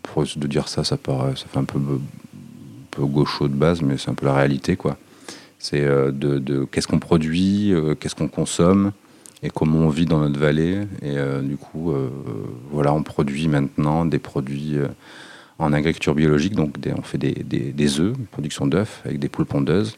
Pour 0.02 0.24
de 0.24 0.48
dire 0.48 0.70
ça, 0.70 0.86
ça, 0.86 0.96
paraît, 0.96 1.36
ça 1.36 1.48
fait 1.52 1.60
un 1.60 1.66
peu, 1.66 1.78
un 1.78 3.06
gaucho 3.06 3.50
de 3.50 3.54
base, 3.54 3.82
mais 3.82 3.98
c'est 3.98 4.12
un 4.12 4.14
peu 4.14 4.28
la 4.28 4.34
réalité, 4.34 4.78
quoi. 4.78 4.96
C'est 5.60 5.82
de, 5.82 6.40
de 6.40 6.64
qu'est-ce 6.72 6.88
qu'on 6.88 7.00
produit, 7.00 7.74
qu'est-ce 8.00 8.16
qu'on 8.16 8.30
consomme 8.30 8.94
et 9.44 9.50
comment 9.50 9.80
on 9.80 9.90
vit 9.90 10.06
dans 10.06 10.20
notre 10.20 10.40
vallée. 10.40 10.80
Et 11.02 11.18
euh, 11.18 11.42
du 11.42 11.58
coup, 11.58 11.92
euh, 11.92 12.10
voilà, 12.72 12.94
on 12.94 13.04
produit 13.04 13.48
maintenant 13.48 14.06
des 14.06 14.20
produits 14.20 14.78
euh, 14.78 14.88
en 15.60 15.74
agriculture 15.74 16.16
biologique. 16.16 16.56
Donc, 16.56 16.78
on 16.98 17.02
fait 17.02 17.18
des, 17.18 17.34
des, 17.34 17.74
des 17.74 18.00
œufs, 18.00 18.16
production 18.32 18.66
d'œufs 18.66 19.02
avec 19.06 19.20
des 19.20 19.28
poules 19.28 19.46
pondeuses, 19.46 19.98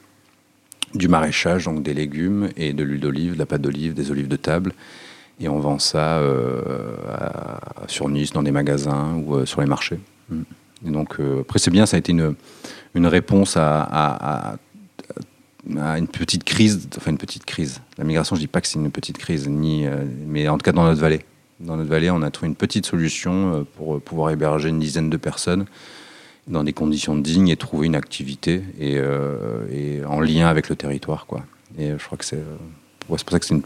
du 0.96 1.08
maraîchage, 1.08 1.66
donc 1.66 1.84
des 1.84 1.94
légumes 1.94 2.50
et 2.58 2.74
de 2.74 2.84
l'huile 2.84 3.02
d'olive, 3.02 3.34
de 3.34 3.40
la 3.40 3.46
pâte 3.46 3.62
d'olive, 3.62 3.94
des 3.94 4.10
olives 4.12 4.28
de 4.28 4.36
table. 4.36 4.74
Et 5.40 5.48
on 5.48 5.60
vend 5.60 5.80
ça 5.80 6.22
sur 7.88 8.08
Nice, 8.08 8.32
dans 8.32 8.42
des 8.44 8.52
magasins 8.52 9.16
ou 9.16 9.46
sur 9.46 9.60
les 9.60 9.68
marchés. 9.68 10.00
Mm. 10.30 10.42
Et 10.88 10.92
donc, 10.92 11.18
après, 11.42 11.60
c'est 11.60 11.72
bien, 11.72 11.86
ça 11.86 11.98
a 11.98 12.00
été 12.00 12.14
une, 12.14 13.08
réponse 13.08 13.58
à- 13.58 14.56
à 15.80 15.98
une 15.98 16.08
petite 16.08 16.44
crise, 16.44 16.88
enfin 16.98 17.12
une 17.12 17.18
petite 17.18 17.46
crise. 17.46 17.82
La 17.98 18.04
migration, 18.04 18.36
je 18.36 18.42
dis 18.42 18.48
pas 18.48 18.62
que 18.62 18.68
c'est 18.68 18.80
une 18.80 18.92
petite 18.92 19.18
crise, 19.18 19.48
ni, 19.48 19.86
euh, 19.86 20.04
mais 20.28 20.48
en 20.48 20.58
tout 20.58 20.64
cas 20.64 20.72
dans 20.72 20.84
notre 20.84 21.02
vallée. 21.02 21.26
Dans 21.60 21.78
notre 21.78 21.90
vallée, 21.90 22.12
on 22.12 22.22
a 22.22 22.30
trouvé 22.32 22.48
une 22.50 22.56
petite 22.56 22.86
solution 22.86 23.54
euh, 23.56 23.64
pour 23.78 24.02
pouvoir 24.02 24.30
héberger 24.32 24.70
une 24.70 24.80
dizaine 24.80 25.10
de 25.10 25.18
personnes 25.18 25.66
dans 26.48 26.64
des 26.64 26.74
conditions 26.74 27.16
dignes 27.16 27.48
et 27.48 27.56
trouver 27.58 27.88
une 27.88 27.96
activité 27.96 28.62
et, 28.80 28.98
euh, 28.98 29.66
et 29.72 30.04
en 30.06 30.20
lien 30.22 30.48
avec 30.48 30.70
le 30.70 30.76
territoire, 30.76 31.26
quoi. 31.26 31.44
Et 31.80 31.90
euh, 31.92 31.98
je 31.98 32.06
crois 32.06 32.18
que 32.18 32.26
c'est, 32.26 32.36
euh, 32.36 32.56
ouais, 33.10 33.18
c'est 33.18 33.24
pour 33.26 33.32
ça 33.32 33.40
que 33.40 33.46
c'est 33.46 33.56
une- 33.56 33.64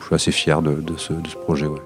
je 0.00 0.04
suis 0.06 0.14
assez 0.14 0.32
fier 0.32 0.62
de, 0.62 0.74
de 0.80 0.96
ce, 0.96 1.12
de 1.14 1.26
ce 1.26 1.36
projet, 1.36 1.66
ouais. 1.66 1.80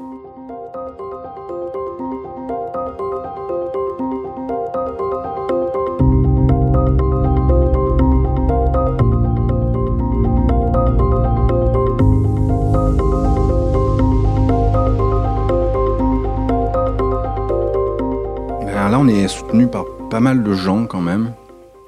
On 19.00 19.06
est 19.06 19.28
soutenu 19.28 19.68
par 19.68 19.84
pas 20.11 20.18
mal 20.18 20.42
de 20.42 20.54
gens 20.54 20.87
quand 20.87 21.00
même. 21.00 21.32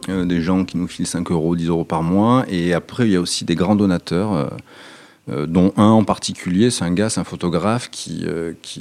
Euh, 0.08 0.24
des 0.24 0.40
gens 0.40 0.64
qui 0.64 0.76
nous 0.76 0.86
filent 0.86 1.08
5 1.08 1.32
euros, 1.32 1.56
10 1.56 1.66
euros 1.66 1.84
par 1.84 2.04
mois. 2.04 2.44
Et 2.48 2.72
après, 2.72 3.06
il 3.06 3.10
y 3.10 3.16
a 3.16 3.20
aussi 3.20 3.44
des 3.44 3.56
grands 3.56 3.74
donateurs, 3.74 4.32
euh, 4.32 4.46
euh, 5.30 5.46
dont 5.46 5.72
un 5.76 5.88
en 5.88 6.04
particulier, 6.04 6.70
c'est 6.70 6.84
un 6.84 6.92
gars, 6.92 7.10
c'est 7.10 7.20
un 7.20 7.24
photographe 7.24 7.90
qui, 7.90 8.24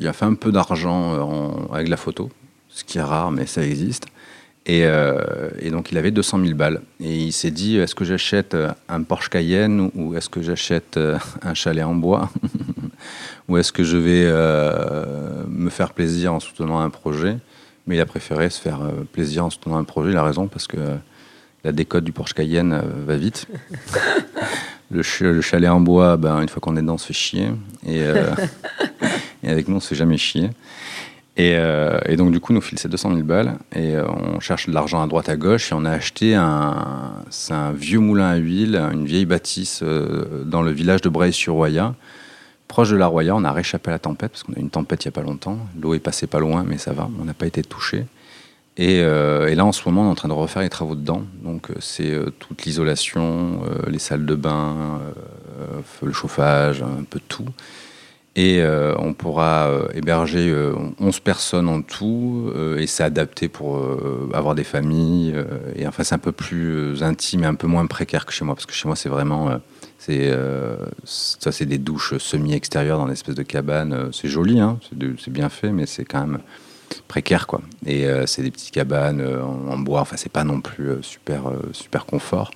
a 0.06 0.14
fait 0.14 0.26
un 0.26 0.36
peu 0.36 0.52
d'argent 0.52 1.20
en- 1.20 1.74
avec 1.74 1.88
la 1.88 1.98
photo, 1.98 2.30
ce 2.70 2.84
qui 2.84 3.00
est 3.00 3.04
rare, 3.04 3.32
mais 3.32 3.48
ça 3.48 3.66
existe. 3.66 4.06
Et, 4.68 4.86
donc, 5.72 5.92
il 5.92 5.98
avait 5.98 6.12
200 6.12 6.40
000 6.44 6.54
balles. 6.54 6.82
Et 7.00 7.16
il 7.18 7.32
s'est 7.32 7.50
dit, 7.50 7.78
est-ce 7.78 7.96
que 7.96 8.06
j'achète 8.06 8.56
un 8.88 9.02
Porsche 9.02 9.30
Cayenne 9.30 9.90
ou 9.96 10.16
est-ce 10.16 10.30
que 10.30 10.44
j'achète 10.44 11.00
un 11.42 11.54
chalet 11.56 11.84
en 11.84 11.96
bois 11.96 12.30
Ou 13.48 13.58
est-ce 13.58 13.72
que 13.72 13.84
je 13.84 13.98
vais 13.98 14.26
me 15.48 15.72
faire 15.72 15.94
plaisir 15.94 16.36
en 16.36 16.40
soutenant 16.40 16.80
un 16.82 16.92
projet? 16.92 17.38
Mais 17.90 17.96
il 17.96 18.02
a 18.02 18.06
préféré 18.06 18.50
se 18.52 18.62
faire 18.62 18.82
euh, 18.84 19.04
plaisir 19.12 19.44
en 19.46 19.50
soutenant 19.50 19.78
un 19.78 19.84
projet. 19.84 20.12
Il 20.12 20.18
a 20.18 20.24
raison 20.24 20.48
parce 20.48 20.68
que 20.68 20.78
euh, 20.78 20.96
la 21.64 21.72
décote 21.72 22.04
du 22.04 22.12
Porsche 22.12 22.34
Cayenne 22.36 22.72
euh, 22.72 22.82
va 23.08 23.18
vite. 23.18 23.48
le, 24.92 25.02
ch- 25.02 25.22
le 25.22 25.42
chalet 25.42 25.70
en 25.70 25.80
bois, 25.82 26.16
ben, 26.16 26.40
une 26.40 26.50
fois 26.50 26.62
qu'on 26.62 26.78
est 26.78 26.82
dedans, 26.82 26.94
on 26.94 26.98
se 27.00 27.08
fait 27.08 27.14
chier. 27.14 27.48
Et, 27.86 28.04
euh, 28.04 28.28
et 29.44 29.50
avec 29.50 29.68
nous, 29.68 29.78
on 29.78 29.80
se 29.80 29.88
fait 29.88 29.96
jamais 29.96 30.18
chier. 30.18 30.52
Et, 31.36 31.56
euh, 31.56 31.98
et 32.06 32.16
donc, 32.16 32.32
du 32.32 32.40
coup, 32.40 32.54
nous 32.54 32.62
file 32.62 32.78
ces 32.78 32.90
200 32.90 33.16
000 33.16 33.24
balles 33.24 33.58
et 33.74 33.96
euh, 33.96 34.06
on 34.08 34.40
cherche 34.40 34.68
de 34.68 34.74
l'argent 34.74 35.02
à 35.02 35.08
droite, 35.08 35.28
à 35.28 35.36
gauche. 35.36 35.72
Et 35.72 35.76
on 35.76 35.84
a 35.84 35.92
acheté 35.92 36.36
un, 36.36 37.24
vieux 37.74 38.00
moulin 38.00 38.30
à 38.30 38.36
huile, 38.36 38.76
une 38.94 39.06
vieille 39.06 39.26
bâtisse 39.26 39.82
dans 40.46 40.62
le 40.62 40.72
village 40.72 41.02
de 41.02 41.10
Breil-sur-Roya 41.10 41.96
proche 42.70 42.92
de 42.92 42.96
la 42.96 43.08
Roya, 43.08 43.36
on 43.36 43.44
a 43.44 43.52
réchappé 43.52 43.90
à 43.90 43.94
la 43.94 44.00
tempête, 44.00 44.32
parce 44.32 44.44
qu'on 44.44 44.54
a 44.54 44.58
eu 44.58 44.62
une 44.62 44.70
tempête 44.70 45.04
il 45.04 45.10
n'y 45.10 45.14
a 45.14 45.18
pas 45.20 45.24
longtemps. 45.24 45.58
L'eau 45.82 45.94
est 45.96 46.00
passée 46.00 46.28
pas 46.28 46.40
loin, 46.40 46.64
mais 46.66 46.78
ça 46.78 46.94
va, 46.94 47.10
on 47.20 47.26
n'a 47.26 47.34
pas 47.34 47.48
été 47.48 47.64
touché. 47.64 48.06
Et, 48.78 49.02
euh, 49.02 49.54
là, 49.54 49.66
en 49.66 49.74
ce 49.74 49.82
moment, 49.90 50.04
on 50.04 50.06
est 50.08 50.12
en 50.12 50.16
train 50.16 50.30
de 50.30 50.34
refaire 50.34 50.62
les 50.62 50.70
travaux 50.70 50.96
dedans. 50.96 51.24
Donc, 51.44 51.70
euh, 51.70 51.74
c'est 51.82 52.12
euh, 52.12 52.30
toute 52.30 52.64
l'isolation, 52.64 53.60
les 53.88 54.00
salles 54.00 54.26
de 54.26 54.36
bain, 54.36 55.02
le 56.02 56.14
chauffage, 56.14 56.82
un 56.82 57.04
peu 57.04 57.20
tout. 57.28 57.46
Et 58.40 58.62
euh, 58.62 58.96
on 59.00 59.14
pourra 59.14 59.68
euh, 59.68 59.90
héberger 59.94 60.50
euh, 60.50 60.74
11 61.02 61.20
personnes 61.20 61.68
en 61.68 61.82
tout, 61.82 62.50
euh, 62.56 62.78
et 62.78 62.88
c'est 62.88 63.04
adapté 63.04 63.50
pour 63.50 63.76
euh, 63.80 64.30
avoir 64.34 64.56
des 64.56 64.64
familles. 64.64 65.34
euh, 65.36 65.44
et 65.76 65.86
enfin, 65.86 66.06
c'est 66.06 66.16
un 66.16 66.20
peu 66.20 66.32
plus 66.32 66.70
euh, 66.72 67.04
intime 67.04 67.44
et 67.44 67.48
un 67.48 67.56
peu 67.56 67.68
moins 67.68 67.86
précaire 67.86 68.26
que 68.26 68.32
chez 68.32 68.46
moi, 68.46 68.56
parce 68.56 68.66
que 68.66 68.72
chez 68.72 68.88
moi, 68.88 68.96
c'est 68.96 69.10
vraiment. 69.10 69.50
euh, 69.50 69.58
euh, 70.10 70.78
ça, 71.04 71.52
c'est 71.52 71.66
des 71.66 71.80
douches 71.80 72.18
semi-extérieures 72.18 72.98
dans 73.00 73.08
une 73.08 73.12
espèce 73.12 73.36
de 73.36 73.44
cabane. 73.44 73.92
Euh, 73.92 74.12
C'est 74.14 74.30
joli, 74.30 74.62
hein, 74.62 74.80
c'est 75.20 75.30
bien 75.34 75.50
fait, 75.50 75.72
mais 75.74 75.86
c'est 75.86 76.06
quand 76.06 76.22
même 76.22 76.40
précaires, 77.10 77.46
quoi. 77.46 77.60
Et 77.86 78.08
euh, 78.08 78.26
c'est 78.26 78.42
des 78.42 78.52
petites 78.52 78.72
cabanes 78.74 79.20
euh, 79.20 79.44
en, 79.44 79.78
bois. 79.78 80.00
Enfin, 80.00 80.16
c'est 80.18 80.32
pas 80.32 80.46
non 80.46 80.62
plus 80.62 80.92
euh, 80.92 81.02
super, 81.02 81.50
euh, 81.50 81.60
super 81.74 82.06
confort. 82.06 82.52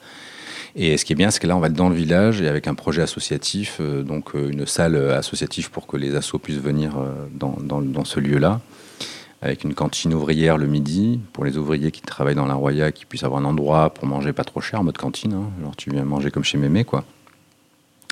Et 0.75 0.97
ce 0.97 1.05
qui 1.05 1.13
est 1.13 1.15
bien, 1.15 1.29
c'est 1.29 1.39
que 1.39 1.47
là, 1.47 1.55
on 1.55 1.59
va 1.59 1.67
être 1.67 1.73
dans 1.73 1.89
le 1.89 1.95
village 1.95 2.41
et 2.41 2.47
avec 2.47 2.67
un 2.67 2.73
projet 2.73 3.03
associatif, 3.03 3.77
euh, 3.79 4.01
donc 4.01 4.35
euh, 4.35 4.49
une 4.49 4.65
salle 4.65 4.95
euh, 4.95 5.17
associative 5.17 5.69
pour 5.69 5.85
que 5.85 5.97
les 5.97 6.15
assos 6.15 6.39
puissent 6.39 6.57
venir 6.57 6.95
dans, 7.31 8.05
ce 8.05 8.19
lieu-là, 8.19 8.59
avec 9.43 9.63
une 9.63 9.75
cantine 9.75 10.13
ouvrière 10.15 10.57
le 10.57 10.65
midi 10.65 11.19
pour 11.31 11.45
les 11.45 11.57
ouvriers 11.57 11.91
qui 11.91 12.01
travaillent 12.01 12.35
dans 12.35 12.47
la 12.47 12.55
Roya, 12.55 12.91
qui 12.91 13.05
puissent 13.05 13.23
avoir 13.23 13.39
un 13.39 13.45
endroit 13.45 13.91
pour 13.91 14.07
manger 14.07 14.33
pas 14.33 14.43
trop 14.43 14.61
cher 14.61 14.79
en 14.79 14.83
mode 14.83 14.97
cantine. 14.97 15.33
hein. 15.33 15.51
Genre, 15.61 15.75
tu 15.75 15.91
viens 15.91 16.03
manger 16.03 16.31
comme 16.31 16.43
chez 16.43 16.57
Mémé, 16.57 16.83
quoi. 16.85 17.03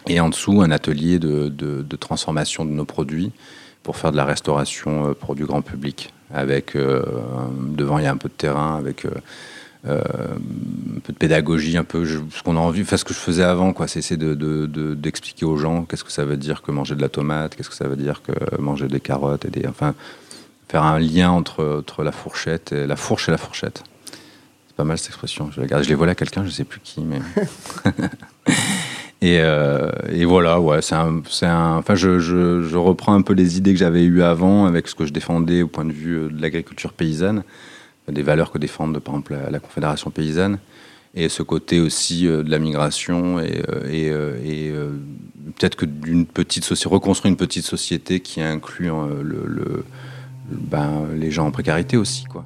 Et 0.07 0.19
en 0.19 0.29
dessous, 0.29 0.61
un 0.61 0.71
atelier 0.71 1.19
de, 1.19 1.95
transformation 1.99 2.65
de 2.65 2.71
nos 2.71 2.85
produits 2.85 3.31
pour 3.81 3.97
faire 3.97 4.11
de 4.11 4.17
la 4.17 4.25
restauration 4.25 5.15
pour 5.19 5.35
du 5.35 5.45
grand 5.45 5.61
public. 5.61 6.13
Avec 6.33 6.75
devant, 6.75 7.99
il 7.99 8.05
y 8.05 8.07
a 8.07 8.11
un 8.11 8.17
peu 8.17 8.29
de 8.29 8.33
terrain, 8.33 8.77
avec 8.77 9.05
euh, 9.87 9.99
un 9.99 10.99
peu 10.99 11.11
de 11.13 11.17
pédagogie, 11.17 11.77
un 11.77 11.83
peu 11.83 12.05
ce 12.05 12.43
qu'on 12.43 12.55
a 12.55 12.59
envie, 12.59 12.81
enfin 12.83 12.97
ce 12.97 13.03
que 13.05 13.13
je 13.13 13.19
faisais 13.19 13.43
avant, 13.43 13.73
quoi. 13.73 13.87
C'est 13.87 13.99
essayer 13.99 14.17
de- 14.17 14.35
de- 14.35 14.65
de- 14.67 14.93
d'expliquer 14.93 15.45
aux 15.45 15.57
gens 15.57 15.83
qu'est-ce 15.85 16.03
que 16.03 16.11
ça 16.11 16.23
veut 16.25 16.37
dire 16.37 16.61
que 16.61 16.71
manger 16.71 16.95
de 16.95 17.01
la 17.01 17.09
tomate, 17.09 17.55
qu'est-ce 17.55 17.69
que 17.69 17.75
ça 17.75 17.87
veut 17.87 17.95
dire 17.95 18.21
que 18.21 18.31
manger 18.61 18.87
des 18.87 18.99
carottes 18.99 19.45
et 19.45 19.49
des, 19.49 19.67
enfin 19.67 19.95
faire 20.69 20.83
un 20.83 20.99
lien 20.99 21.31
entre, 21.31 21.83
la 22.03 22.11
fourchette, 22.13 22.71
et, 22.71 22.87
la 22.87 22.95
fourche 22.95 23.27
et 23.27 23.31
la 23.31 23.37
fourchette. 23.37 23.83
C'est 24.67 24.75
pas 24.77 24.85
mal 24.85 24.97
cette 24.97 25.07
expression. 25.09 25.49
Je, 25.51 25.59
la 25.59 25.67
garde. 25.67 25.83
je 25.83 25.89
l'ai 25.89 25.95
volée 25.95 26.11
à 26.11 26.15
quelqu'un, 26.15 26.45
je 26.45 26.49
sais 26.49 26.63
plus 26.63 26.79
qui, 26.81 27.01
mais. 27.01 27.19
Et, 29.23 29.37
euh, 29.39 29.91
et 30.09 30.25
voilà, 30.25 30.59
ouais, 30.59 30.81
c'est 30.81 30.95
un, 30.95 31.19
enfin, 31.19 31.93
je 31.93 32.75
reprends 32.75 33.13
un 33.13 33.21
peu 33.21 33.33
les 33.33 33.55
idées 33.57 33.71
que 33.71 33.77
j'avais 33.77 34.03
eues 34.03 34.23
avant 34.23 34.65
avec 34.65 34.87
ce 34.87 34.95
que 34.95 35.05
je 35.05 35.13
défendais 35.13 35.61
au 35.61 35.67
point 35.67 35.85
de 35.85 35.91
vue 35.91 36.17
euh, 36.17 36.29
de 36.29 36.41
l'agriculture 36.41 36.91
paysanne, 36.91 37.43
des 38.11 38.21
valeurs 38.21 38.51
que 38.51 38.57
défendent 38.57 38.99
par 38.99 39.15
exemple 39.15 39.37
la, 39.49 39.59
Confédération 39.59 40.11
paysanne, 40.11 40.59
et 41.13 41.29
ce 41.29 41.43
côté 41.43 41.79
aussi 41.79 42.27
euh, 42.27 42.43
de 42.43 42.49
la 42.49 42.59
migration 42.59 43.39
et, 43.39 43.61
euh, 43.67 44.37
euh, 44.45 44.91
peut-être 45.57 45.75
que 45.75 45.85
d'une 45.85 46.25
petite 46.25 46.63
société, 46.63 46.93
reconstruire 46.93 47.31
une 47.31 47.37
petite 47.37 47.65
société 47.65 48.21
qui 48.21 48.41
inclut 48.41 48.89
ben, 50.49 51.07
les 51.15 51.31
gens 51.31 51.47
en 51.47 51.51
précarité 51.51 51.97
aussi, 51.97 52.25
quoi. 52.25 52.45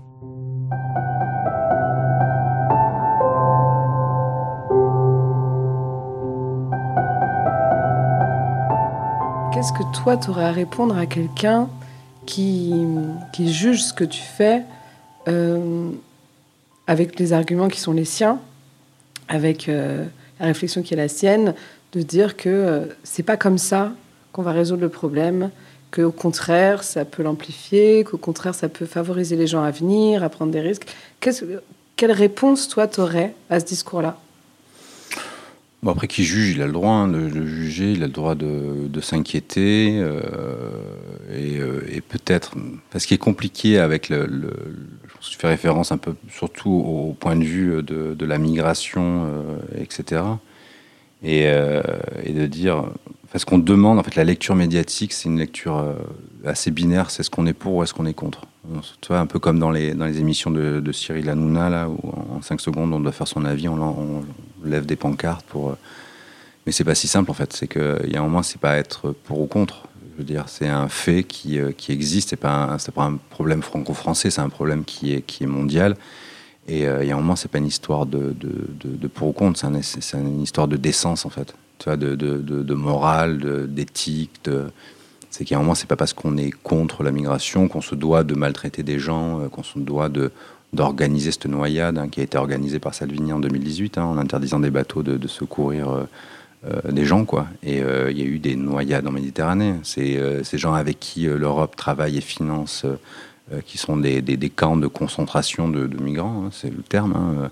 Qu'est-ce 9.53 9.71
que 9.71 9.83
toi, 9.95 10.17
tu 10.17 10.29
aurais 10.29 10.45
à 10.45 10.51
répondre 10.51 10.97
à 10.97 11.05
quelqu'un 11.05 11.69
qui 12.25 12.73
juge 13.39 13.83
ce 13.83 13.93
que 13.93 14.03
tu 14.03 14.21
fais 14.21 14.63
euh, 15.27 15.89
avec 16.87 17.19
les 17.19 17.33
arguments 17.33 17.67
qui 17.67 17.79
sont 17.79 17.93
les 17.93 18.05
siens, 18.05 18.39
avec 19.27 19.69
euh, 19.69 20.05
la 20.39 20.47
réflexion 20.47 20.81
qui 20.81 20.93
est 20.93 20.97
la 20.97 21.07
sienne, 21.07 21.55
de 21.93 22.01
dire 22.01 22.37
que 22.37 22.49
euh, 22.49 22.85
c'est 23.03 23.23
pas 23.23 23.37
comme 23.37 23.57
ça 23.57 23.93
qu'on 24.31 24.41
va 24.41 24.51
résoudre 24.51 24.81
le 24.81 24.89
problème, 24.89 25.49
qu'au 25.91 26.11
contraire, 26.11 26.83
ça 26.83 27.05
peut 27.05 27.23
l'amplifier, 27.23 28.03
qu'au 28.03 28.17
contraire, 28.17 28.53
ça 28.53 28.69
peut 28.69 28.85
favoriser 28.85 29.35
les 29.35 29.47
gens 29.47 29.63
à 29.63 29.71
venir, 29.71 30.23
à 30.23 30.29
prendre 30.29 30.51
des 30.51 30.61
risques. 30.61 30.87
Quelle 31.95 32.11
réponse, 32.11 32.67
toi, 32.67 32.87
t'aurais 32.87 33.33
à 33.49 33.59
ce 33.59 33.65
discours-là? 33.65 34.19
Après, 35.87 36.07
qui 36.07 36.23
juge, 36.23 36.51
il 36.55 36.61
a 36.61 36.67
le 36.67 36.71
droit 36.73 37.07
de, 37.07 37.45
juger, 37.45 37.91
il 37.91 38.03
a 38.03 38.07
le 38.07 38.11
droit 38.11 38.35
de, 38.35 38.99
s'inquiéter. 39.01 39.99
euh, 39.99 40.21
et 41.33 41.57
euh, 41.59 41.81
et 41.91 42.01
peut-être. 42.01 42.55
Ce 42.97 43.05
qui 43.05 43.13
est 43.13 43.19
compliqué 43.19 43.77
avec 43.79 44.09
le. 44.09 44.25
le- 44.25 44.53
je 45.21 45.37
fais 45.37 45.47
référence 45.47 45.91
un 45.91 45.97
peu 45.97 46.15
surtout 46.29 46.69
au 46.71 47.13
point 47.13 47.35
de 47.35 47.43
vue 47.43 47.81
de, 47.81 48.25
la 48.25 48.37
migration, 48.37 49.25
euh, 49.25 49.81
etc. 49.81 50.21
Et, 51.23 51.45
de 51.45 52.45
dire. 52.45 52.85
Enfin, 53.25 53.39
ce 53.39 53.45
qu'on 53.45 53.57
demande, 53.57 53.97
en 53.99 54.03
fait, 54.03 54.15
la 54.15 54.23
lecture 54.23 54.55
médiatique, 54.55 55.13
c'est 55.13 55.29
une 55.29 55.39
lecture 55.39 55.83
assez 56.45 56.69
binaire 56.69 57.09
c'est 57.09 57.23
ce 57.23 57.29
qu'on 57.31 57.47
est 57.47 57.53
pour 57.53 57.75
ou 57.75 57.83
est-ce 57.83 57.93
qu'on 57.93 58.05
est 58.05 58.13
contre. 58.13 58.41
Tu 59.01 59.07
vois, 59.09 59.19
un 59.19 59.25
peu 59.25 59.39
comme 59.39 59.59
dans 59.59 59.71
les, 59.71 59.93
dans 59.93 60.05
les 60.05 60.19
émissions 60.19 60.51
de, 60.51 60.91
Cyril 60.91 61.29
Hanouna, 61.29 61.69
là, 61.69 61.89
où 61.89 61.99
en 62.35 62.41
5 62.41 62.61
secondes, 62.61 62.93
on 62.93 62.99
doit 62.99 63.11
faire 63.11 63.27
son 63.27 63.45
avis, 63.45 63.67
on, 63.67 63.81
on 63.81 64.23
lève 64.65 64.85
des 64.85 64.95
pancartes 64.95 65.45
pour. 65.47 65.69
euh, 65.71 65.77
Mais 66.65 66.71
c'est 66.71 66.83
pas 66.83 66.95
si 66.95 67.07
simple 67.07 67.31
en 67.31 67.33
fait. 67.33 67.53
C'est 67.53 67.67
qu'il 67.67 68.09
y 68.11 68.15
a 68.15 68.19
un 68.19 68.23
moment, 68.23 68.43
c'est 68.43 68.59
pas 68.61 68.77
être 68.77 69.11
pour 69.11 69.39
ou 69.41 69.47
contre. 69.47 69.87
Je 70.13 70.19
veux 70.19 70.23
dire, 70.25 70.45
c'est 70.47 70.67
un 70.69 70.87
fait 70.87 71.23
qui, 71.23 71.59
euh, 71.59 71.71
qui 71.71 71.91
existe. 71.91 72.29
C'est 72.29 72.35
pas 72.37 72.77
c'est 72.79 72.93
pas 72.93 73.03
un 73.03 73.17
problème 73.29 73.61
franco-français. 73.61 74.29
C'est 74.31 74.41
un 74.41 74.49
problème 74.49 74.85
qui 74.85 75.13
est 75.13 75.21
qui 75.21 75.43
est 75.43 75.47
mondial. 75.47 75.95
Et 76.67 76.87
euh, 76.87 77.03
il 77.03 77.07
y 77.09 77.11
a 77.11 77.15
un 77.15 77.19
moment, 77.19 77.35
c'est 77.35 77.51
pas 77.51 77.59
une 77.59 77.67
histoire 77.67 78.05
de, 78.07 78.33
de, 78.39 78.67
de- 78.83 79.07
pour 79.07 79.27
ou 79.27 79.33
contre. 79.33 79.59
C'est 79.59 79.67
un- 79.67 79.81
c'est 79.81 80.17
une 80.17 80.41
histoire 80.41 80.67
de 80.67 80.77
décence 80.77 81.25
en 81.25 81.29
fait. 81.29 81.53
Tu 81.77 81.85
vois, 81.85 81.97
de, 81.97 82.15
de, 82.15 82.73
morale, 82.73 83.67
d'éthique. 83.67 84.31
De, 84.45 84.65
c'est 85.29 85.43
qu'il 85.45 85.53
y 85.53 85.55
a 85.55 85.59
un 85.59 85.61
moment, 85.61 85.75
c'est 85.75 85.85
pas 85.87 85.97
parce 85.97 86.13
qu'on 86.13 86.37
est 86.37 86.49
contre 86.51 87.03
la 87.03 87.11
migration 87.11 87.67
qu'on 87.67 87.81
se 87.81 87.93
doit 87.93 88.23
de 88.23 88.33
maltraiter 88.35 88.81
des 88.83 88.97
gens, 88.99 89.47
qu'on 89.49 89.63
se 89.63 89.77
doit 89.77 90.07
de 90.09 90.31
d'organiser 90.75 91.31
cette 91.31 91.45
noyade 91.47 91.97
hein, 91.97 92.07
qui 92.09 92.19
a 92.19 92.23
été 92.23 92.37
organisée 92.37 92.79
par 92.79 92.93
Salvini 92.93 93.33
en 93.33 93.39
2018 93.39 93.97
hein, 93.97 94.03
en 94.05 94.17
interdisant 94.17 94.59
des 94.59 94.69
bateaux 94.69 95.01
de, 95.01 95.27
secourir 95.27 95.89
euh, 95.89 96.03
euh, 96.67 96.91
des 96.91 97.05
gens 97.05 97.25
quoi. 97.25 97.47
Et 97.63 97.81
euh, 97.81 98.11
il 98.11 98.19
y 98.19 98.21
a 98.21 98.25
eu 98.25 98.37
des 98.39 98.55
noyades 98.55 99.07
en 99.07 99.11
Méditerranée. 99.11 99.75
C'est 99.83 100.19
ces 100.43 100.57
gens 100.57 100.73
avec 100.73 100.99
qui 100.99 101.25
l'Europe 101.25 101.75
travaille 101.75 102.17
et 102.17 102.21
finance, 102.21 102.85
qui 103.65 103.77
sont 103.77 103.97
des, 103.97 104.21
des- 104.21 104.49
camps 104.49 104.77
de 104.77 104.87
concentration 104.87 105.69
de, 105.69 105.87
migrants, 106.01 106.43
hein, 106.45 106.49
c'est 106.51 106.69
le 106.75 106.81
terme, 106.81 107.49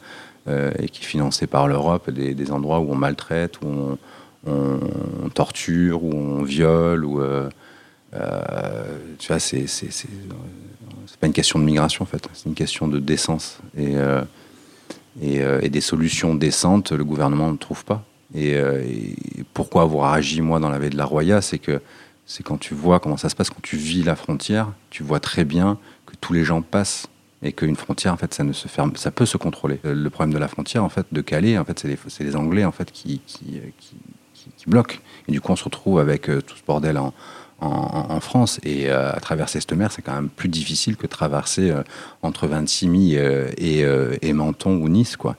et 0.48 0.90
qui 0.90 1.04
financés 1.06 1.48
par 1.48 1.68
l'Europe, 1.68 2.10
des, 2.10 2.52
endroits 2.52 2.80
où 2.80 2.92
on 2.92 2.96
maltraite, 2.96 3.60
où 3.62 3.68
on, 3.68 3.98
on- 4.52 4.80
on 5.24 5.30
torture, 5.30 6.04
où 6.04 6.12
on 6.14 6.44
viole, 6.44 7.06
où 7.06 7.22
euh, 8.15 8.84
tu 9.19 9.28
vois, 9.28 9.39
c'est 9.39 9.65
pas 11.19 11.28
une 11.28 11.34
question 11.34 11.60
de 11.60 11.63
migration 11.63 12.04
en 12.04 12.06
fait, 12.06 12.28
c'est 12.34 12.47
une 12.47 12.56
question 12.56 12.88
de 12.88 12.99
décence 12.99 13.60
et 13.78 13.97
euh, 13.97 14.21
euh, 15.23 15.60
et 15.62 15.69
des 15.69 15.82
solutions 15.82 16.34
décentes, 16.36 16.91
le 16.91 17.04
gouvernement 17.04 17.52
ne 17.52 17.58
trouve 17.58 17.86
pas. 17.86 18.04
Et, 18.36 18.60
pourquoi 19.54 19.84
avoir 19.84 20.13
agi 20.13 20.41
moi 20.41 20.60
dans 20.60 20.69
la 20.69 20.80
baie 20.80 20.89
de 20.89 20.97
la 20.97 21.06
Roya, 21.06 21.41
c'est 21.41 21.60
que 21.60 21.82
c'est 22.26 22.41
quand 22.41 22.58
tu 22.58 22.73
vois 22.73 22.99
comment 22.99 23.17
ça 23.17 23.30
se 23.30 23.36
passe, 23.36 23.49
quand 23.52 23.62
tu 23.62 23.78
vis 23.78 24.02
la 24.04 24.15
frontière, 24.15 24.71
tu 24.89 25.04
vois 25.04 25.19
très 25.19 25.45
bien 25.45 25.78
que 26.08 26.13
tous 26.19 26.34
les 26.34 26.43
gens 26.43 26.62
passent 26.63 27.08
et 27.43 27.52
qu'une 27.52 27.76
frontière 27.76 28.13
en 28.13 28.17
fait 28.17 28.34
ça 28.34 28.43
ne 28.43 28.54
se 28.54 28.67
ferme, 28.67 28.95
ça 28.95 29.12
peut 29.12 29.26
se 29.28 29.38
contrôler. 29.38 29.80
Le 29.84 30.10
problème 30.10 30.34
de 30.34 30.39
la 30.39 30.47
frontière 30.47 30.84
en 30.84 30.89
fait 30.89 31.06
de 31.12 31.21
Calais, 31.21 31.58
en 31.58 31.65
fait 31.65 31.78
c'est 31.80 31.88
les, 31.88 31.97
les 32.26 32.36
Anglais 32.36 32.65
en 32.65 32.71
fait 32.71 32.91
qui 32.91 33.19
qui, 33.28 33.60
qui, 33.78 33.95
qui- 34.34 34.49
qui 34.58 34.65
bloquent. 34.69 34.97
Et 35.28 35.32
du 35.32 35.39
coup 35.41 35.52
on 35.52 35.56
se 35.56 35.63
retrouve 35.65 35.99
avec 35.99 36.23
tout 36.23 36.56
ce 36.58 36.63
bordel 36.65 36.97
en, 36.97 37.13
en, 37.63 38.19
France 38.19 38.60
et 38.63 38.89
euh, 38.89 39.12
à 39.12 39.19
traverser 39.19 39.60
cette 39.60 39.73
mer 39.73 39.91
c'est 39.91 40.02
quand 40.02 40.13
même 40.13 40.30
plus 40.30 40.49
difficile 40.49 40.95
que 40.97 41.08
traverser 41.08 41.71
euh, 41.71 41.84
entre 42.21 42.47
Vintimille 42.47 43.17
euh, 43.17 43.49
et, 43.58 43.84
euh, 43.84 44.15
et 44.21 44.34
Menton 44.34 44.78
ou 44.82 44.89
Nice 44.89 45.15
quoi. 45.17 45.36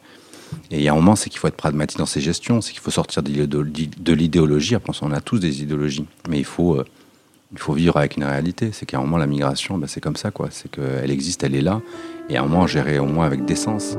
Et 0.71 0.79
il 0.79 0.83
y 0.83 0.89
a 0.89 0.93
un 0.93 0.97
moment, 0.97 1.17
c'est 1.17 1.31
qu'il 1.31 1.41
faut 1.41 1.49
être 1.49 1.57
pragmatique 1.57 1.99
dans 1.99 2.07
ses 2.07 2.21
gestions, 2.21 2.61
c'est 2.61 2.73
qu'il 2.73 2.81
faut 2.81 2.93
sortir 2.93 3.25
de 3.25 3.31
l'idéolo- 3.31 3.65
de 3.65 4.13
l'idéologie. 4.13 4.77
Après, 4.77 4.93
on 5.03 5.11
a 5.11 5.21
tous 5.21 5.41
des 5.41 5.63
idéologies, 5.63 6.07
mais 6.29 6.39
il 6.39 6.45
faut, 6.45 6.81
il 7.53 7.59
faut 7.59 7.73
vivre 7.73 7.97
avec 7.97 8.17
une 8.17 8.25
réalité. 8.25 8.71
C'est 8.73 8.87
qu'à 8.87 8.99
un 8.99 9.01
moment, 9.01 9.17
la 9.17 9.27
migration, 9.27 9.79
ben, 9.79 9.89
c'est 9.89 10.01
comme 10.01 10.17
ça, 10.17 10.31
quoi. 10.31 10.49
C'est 10.53 10.71
qu'elle 10.71 11.11
existe, 11.11 11.43
elle 11.43 11.57
est 11.57 11.61
là, 11.61 11.81
et 12.29 12.37
à 12.37 12.43
un 12.43 12.47
moment, 12.47 12.69
gérer 12.69 13.01
au 13.01 13.07
moins 13.07 13.27
avec 13.27 13.45
décence. 13.45 13.97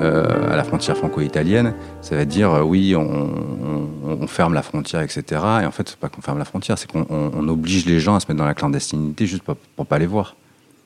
Euh, 0.00 0.52
à 0.52 0.56
la 0.56 0.64
frontière 0.64 0.96
franco-italienne, 0.96 1.74
ça 2.00 2.16
va 2.16 2.24
dire 2.24 2.50
euh, 2.52 2.62
oui, 2.62 2.94
on, 2.96 4.26
ferme 4.26 4.52
la 4.54 4.62
frontière, 4.62 5.00
etc. 5.02 5.22
Et 5.62 5.66
en 5.66 5.70
fait, 5.70 5.88
c'est 5.88 5.98
pas 5.98 6.08
qu'on 6.08 6.20
ferme 6.20 6.38
la 6.38 6.44
frontière, 6.44 6.76
c'est 6.78 6.90
qu'on 6.90 7.06
on- 7.08 7.30
on 7.36 7.48
oblige 7.48 7.86
les 7.86 7.98
gens 8.00 8.14
à 8.14 8.20
se 8.20 8.26
mettre 8.26 8.38
dans 8.38 8.44
la 8.46 8.54
clandestinité 8.54 9.26
juste 9.26 9.42
pour, 9.42 9.56
pour 9.56 9.86
pas 9.86 9.98
les 9.98 10.06
voir. 10.06 10.36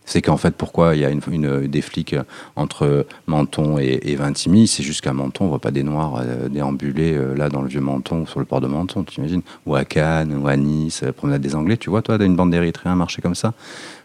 C'est 0.05 0.21
qu'en 0.21 0.37
fait, 0.37 0.55
pourquoi 0.57 0.97
il 0.97 1.01
y 1.01 1.05
a 1.05 1.11
une, 1.11 1.67
des 1.67 1.81
flics 1.81 2.17
entre 2.57 3.07
Menton 3.27 3.79
et, 3.79 4.15
Vintimille, 4.17 4.67
c'est 4.67 4.83
juste 4.83 5.01
qu'à 5.01 5.13
Menton, 5.13 5.47
on 5.47 5.49
voit 5.49 5.59
pas 5.61 5.71
des 5.71 5.83
Noirs 5.83 6.21
euh, 6.21 6.49
déambuler 6.49 7.15
euh, 7.15 7.35
là 7.35 7.49
dans 7.49 7.63
le 7.63 7.69
vieux 7.69 7.81
Menton, 7.81 8.27
sur 8.27 8.41
le 8.41 8.45
port 8.45 8.61
de 8.61 8.67
Menton, 8.67 9.05
tu 9.05 9.21
imagines? 9.21 9.43
Ou 9.65 9.75
à 9.75 9.85
Cannes, 9.85 10.37
ou 10.37 10.49
à 10.49 10.57
Nice, 10.57 11.03
euh, 11.03 11.13
promenade 11.13 11.41
des 11.41 11.55
Anglais, 11.55 11.77
tu 11.77 11.89
vois, 11.89 12.03
toi, 12.03 12.17
une 12.21 12.37
bande 12.37 12.51
d'Érythréens 12.51 12.97
marcher 12.97 13.23
comme 13.23 13.35
ça? 13.35 13.55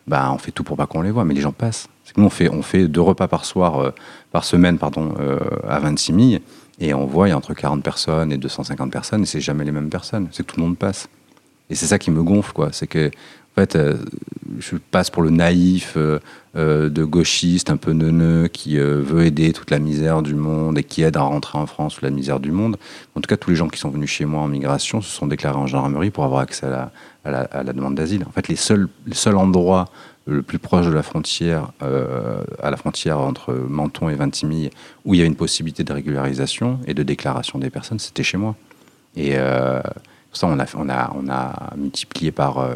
Bah, 0.07 0.31
on 0.33 0.37
fait 0.37 0.51
tout 0.51 0.63
pour 0.63 0.77
pas 0.77 0.85
qu'on 0.85 1.01
les 1.01 1.11
voit, 1.11 1.25
mais 1.25 1.33
les 1.33 1.41
gens 1.41 1.51
passent. 1.51 1.87
C'est 2.05 2.13
que 2.13 2.21
nous, 2.21 2.27
on 2.27 2.29
fait, 2.29 2.49
fait 2.61 2.87
deux 2.87 3.01
repas 3.01 3.27
par 3.27 3.43
soir, 3.43 3.79
euh, 3.79 3.91
par 4.31 4.43
semaine, 4.43 4.77
pardon, 4.77 5.13
à 5.67 5.79
26 5.79 6.29
000, 6.31 6.43
et 6.79 6.93
on 6.93 7.05
voit, 7.05 7.27
il 7.27 7.31
y 7.31 7.33
a 7.33 7.37
entre 7.37 7.53
40 7.53 7.83
personnes 7.83 8.31
et 8.31 8.37
250 8.37 8.91
personnes, 8.91 9.23
et 9.23 9.25
c'est 9.25 9.41
jamais 9.41 9.65
les 9.65 9.71
mêmes 9.71 9.89
personnes. 9.89 10.27
C'est 10.31 10.45
que 10.45 10.53
tout 10.53 10.59
le 10.59 10.65
monde 10.65 10.77
passe. 10.77 11.09
Et 11.69 11.75
c'est 11.75 11.87
ça 11.87 11.99
qui 11.99 12.11
me 12.11 12.23
gonfle, 12.23 12.53
quoi. 12.53 12.69
C'est 12.71 12.87
que, 12.87 13.11
en 13.57 13.61
fait, 13.61 13.75
euh, 13.75 13.97
je 14.59 14.75
passe 14.75 15.09
pour 15.09 15.23
le 15.23 15.31
naïf 15.31 15.93
euh, 15.97 16.19
euh, 16.55 16.89
de 16.89 17.03
gauchiste 17.03 17.71
un 17.71 17.77
peu 17.77 17.91
neuneux 17.91 18.47
qui 18.49 18.77
veut 18.77 19.25
aider 19.25 19.51
toute 19.51 19.71
la 19.71 19.79
misère 19.79 20.21
du 20.21 20.35
monde 20.35 20.77
et 20.77 20.83
qui 20.83 21.01
aide 21.01 21.17
à 21.17 21.21
rentrer 21.21 21.57
en 21.57 21.65
France 21.65 22.03
la 22.03 22.11
misère 22.11 22.39
du 22.39 22.51
monde. 22.51 22.77
En 23.15 23.21
tout 23.21 23.27
cas, 23.27 23.35
tous 23.35 23.49
les 23.49 23.55
gens 23.55 23.67
qui 23.67 23.79
sont 23.79 23.89
venus 23.89 24.11
chez 24.11 24.25
moi 24.25 24.41
en 24.43 24.47
migration 24.47 25.01
se 25.01 25.09
sont 25.09 25.25
déclarés 25.25 25.57
en 25.57 25.65
gendarmerie 25.65 26.11
pour 26.11 26.23
avoir 26.23 26.41
accès 26.41 26.67
à 26.67 26.91
la, 27.25 27.73
demande 27.73 27.95
d'asile. 27.95 28.25
En 28.27 28.31
fait, 28.31 28.47
les 28.47 28.55
seuls, 28.55 28.89
le 29.05 29.15
seul 29.15 29.35
endroit 29.35 29.85
le 30.27 30.43
plus 30.43 30.59
proche 30.59 30.85
de 30.85 30.91
la 30.91 31.03
frontière, 31.03 31.71
à 31.81 32.69
la 32.69 32.77
frontière 32.77 33.19
entre 33.19 33.53
Menton 33.53 34.09
et 34.09 34.15
Vintimille, 34.15 34.69
où 35.03 35.15
il 35.15 35.19
y 35.19 35.23
a 35.23 35.25
une 35.25 35.35
possibilité 35.35 35.83
de 35.83 35.93
régularisation 35.93 36.79
et 36.85 36.93
de 36.93 37.01
déclaration 37.01 37.57
des 37.57 37.71
personnes, 37.71 37.99
c'était 37.99 38.23
chez 38.23 38.37
moi. 38.37 38.55
Et 39.15 39.33
ça, 40.31 40.47
on 40.47 40.89
a, 41.29 41.69
multiplié 41.75 42.31
par, 42.31 42.69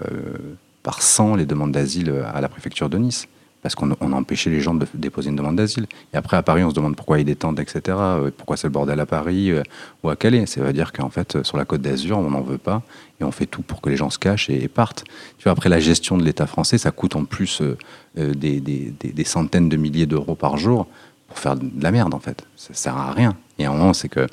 par 0.84 1.01
100 1.01 1.36
les 1.36 1.45
demandes 1.45 1.71
d'asile 1.71 2.13
à 2.34 2.41
la 2.41 2.49
préfecture 2.49 2.89
de 2.89 2.97
Nice. 2.97 3.27
Parce 3.61 3.75
qu'on 3.75 3.91
on 4.01 4.11
a 4.13 4.15
empêché 4.15 4.49
les 4.49 4.59
gens 4.59 4.73
de 4.73 4.88
déposer 4.95 5.29
une 5.29 5.36
demande 5.36 5.55
d'asile. 5.55 5.86
Et 6.13 6.17
après, 6.17 6.36
à 6.36 6.41
Paris, 6.41 6.63
on 6.63 6.71
se 6.71 6.75
demande 6.75 6.95
pourquoi 6.95 7.19
ils 7.19 7.25
détendent, 7.25 7.59
etc. 7.59 7.82
euh, 7.89 8.32
Pourquoi 8.36 8.57
c'est 8.57 8.65
le 8.65 8.71
bordel 8.71 8.99
à 8.99 9.05
Paris 9.05 9.51
euh, 9.51 9.61
ou 10.01 10.09
à 10.09 10.15
Calais. 10.15 10.47
Ça 10.47 10.61
veut 10.61 10.73
dire 10.73 10.91
qu'en 10.91 11.11
fait, 11.11 11.43
sur 11.43 11.57
la 11.57 11.65
côte 11.65 11.82
d'Azur, 11.82 12.17
on 12.17 12.32
n'en 12.32 12.41
veut 12.41 12.57
pas. 12.57 12.82
Et 13.19 13.23
on 13.23 13.32
fait 13.32 13.45
tout 13.45 13.61
pour 13.61 13.79
que 13.82 13.89
les 13.91 13.97
gens 13.97 14.09
se 14.09 14.17
cachent 14.17 14.49
et, 14.49 14.67
partent. 14.67 15.03
Tu 15.38 15.43
vois, 15.43 15.51
après, 15.51 15.69
la 15.69 15.79
gestion 15.79 16.17
de 16.17 16.23
l'État 16.23 16.47
français, 16.47 16.79
ça 16.79 16.89
coûte 16.89 17.15
en 17.15 17.23
plus 17.23 17.61
euh, 17.61 18.34
des, 18.34 19.23
centaines 19.25 19.69
de 19.69 19.77
milliers 19.77 20.07
d'euros 20.07 20.34
par 20.34 20.57
jour 20.57 20.88
pour 21.27 21.38
faire 21.38 21.55
de 21.55 21.69
la 21.79 21.91
merde, 21.91 22.15
en 22.15 22.19
fait. 22.19 22.43
Ça 22.55 22.73
sert 22.73 22.97
à 22.97 23.11
rien. 23.11 23.38
Et 23.59 23.65
à 23.65 23.69
un 23.69 23.73
moment, 23.75 23.93
c'est 23.93 24.09
que 24.09 24.25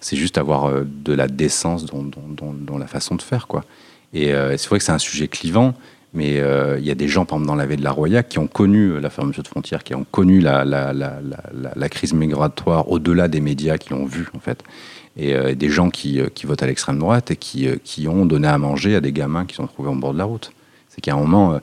c'est 0.00 0.16
juste 0.16 0.38
avoir 0.38 0.72
de 0.84 1.12
la 1.12 1.28
décence 1.28 1.86
dans- 1.86 2.02
dans 2.52 2.78
la 2.78 2.86
façon 2.88 3.14
de 3.14 3.22
faire, 3.22 3.46
quoi. 3.46 3.64
Et 4.14 4.32
euh, 4.32 4.56
c'est 4.56 4.68
vrai 4.68 4.78
que 4.78 4.84
c'est 4.84 4.92
un 4.92 4.98
sujet 4.98 5.28
clivant, 5.28 5.74
mais 6.14 6.38
euh, 6.40 6.78
il 6.78 6.86
y 6.86 6.90
a 6.90 6.94
des 6.94 7.08
gens, 7.08 7.24
par 7.24 7.36
exemple, 7.38 7.48
dans 7.48 7.54
la 7.56 7.66
baie 7.66 7.76
de 7.76 7.84
la 7.84 7.90
Roya, 7.90 8.22
qui 8.22 8.38
ont 8.38 8.46
connu 8.46 8.92
euh, 8.92 9.00
la 9.00 9.10
fermeture 9.10 9.42
de 9.42 9.48
frontières, 9.48 9.84
qui 9.84 9.94
ont 9.94 10.04
connu 10.10 10.40
la, 10.40 10.64
la- 10.64 10.92
la- 10.92 11.18
la- 11.74 11.88
crise 11.88 12.14
migratoire 12.14 12.90
au-delà 12.90 13.28
des 13.28 13.40
médias, 13.40 13.78
qui 13.78 13.90
l'ont 13.90 14.06
vu, 14.06 14.26
en 14.34 14.40
fait. 14.40 14.62
Et 15.18 15.54
des 15.54 15.70
gens 15.70 15.88
qui, 15.88 16.20
qui 16.34 16.44
votent 16.44 16.62
à 16.62 16.66
l'extrême 16.66 16.98
droite 16.98 17.30
et 17.30 17.36
qui, 17.36 17.66
qui 17.84 18.06
ont 18.06 18.26
donné 18.26 18.48
à 18.48 18.58
manger 18.58 18.96
à 18.96 19.00
des 19.00 19.12
gamins 19.12 19.46
qui 19.46 19.54
sont 19.54 19.66
trouvés 19.66 19.88
au 19.88 19.94
bord 19.94 20.12
de 20.12 20.18
la 20.18 20.24
route. 20.24 20.52
C'est 20.90 21.00
qu'à 21.00 21.14
un 21.14 21.16
moment, 21.16 21.58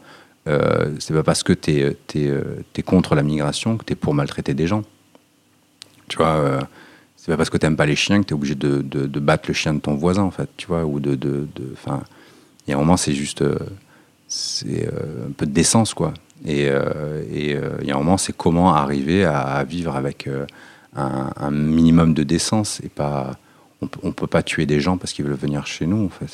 euh, 0.47 0.91
c'est 0.97 1.13
pas 1.13 1.21
parce 1.21 1.43
que 1.43 1.53
tu 1.53 1.71
es, 1.71 2.81
contre 2.83 3.13
la 3.13 3.21
migration 3.21 3.77
que 3.77 3.85
tu 3.85 3.93
es 3.93 3.95
pour 3.95 4.15
maltraiter 4.15 4.55
des 4.55 4.65
gens. 4.65 4.81
Tu 6.07 6.17
vois, 6.17 6.67
c'est 7.15 7.31
pas 7.31 7.37
parce 7.37 7.51
que 7.51 7.57
t'aimes 7.57 7.75
pas 7.75 7.85
les 7.85 7.95
chiens 7.95 8.21
que 8.21 8.27
tu 8.27 8.33
es 8.33 8.35
obligé 8.35 8.55
de, 8.55 8.81
de- 8.81 9.19
battre 9.19 9.45
le 9.47 9.53
chien 9.53 9.75
de 9.75 9.79
ton 9.79 9.93
voisin, 9.93 10.23
en 10.23 10.31
fait, 10.31 10.49
tu 10.57 10.65
vois, 10.65 10.83
ou 10.85 10.99
de... 10.99 11.13
de, 11.13 11.47
de- 11.55 11.75
il 12.67 12.71
y 12.71 12.73
a 12.73 12.77
un 12.77 12.79
moment, 12.79 12.97
c'est 12.97 13.13
juste... 13.13 13.41
euh, 13.41 13.57
euh, 14.65 15.27
un 15.27 15.31
peu 15.31 15.45
de 15.45 15.51
décence, 15.51 15.93
quoi. 15.93 16.13
Et 16.45 16.67
euh, 16.67 17.23
il 17.31 17.87
y 17.87 17.91
a 17.91 17.95
un 17.95 17.97
moment, 17.97 18.17
c'est 18.17 18.35
comment 18.35 18.73
arriver 18.73 19.25
à, 19.25 19.63
vivre 19.63 19.95
avec 19.95 20.27
un, 20.95 21.51
minimum 21.51 22.13
de 22.13 22.23
décence 22.23 22.81
et 22.83 22.89
pas... 22.89 23.37
On 23.81 23.89
on 24.01 24.11
peut 24.13 24.27
pas 24.27 24.43
tuer 24.43 24.65
des 24.65 24.79
gens 24.79 24.97
parce 24.97 25.11
qu'ils 25.11 25.25
veulent 25.25 25.35
venir 25.35 25.67
chez 25.67 25.85
nous. 25.85 26.05
En 26.05 26.09
fait, 26.09 26.25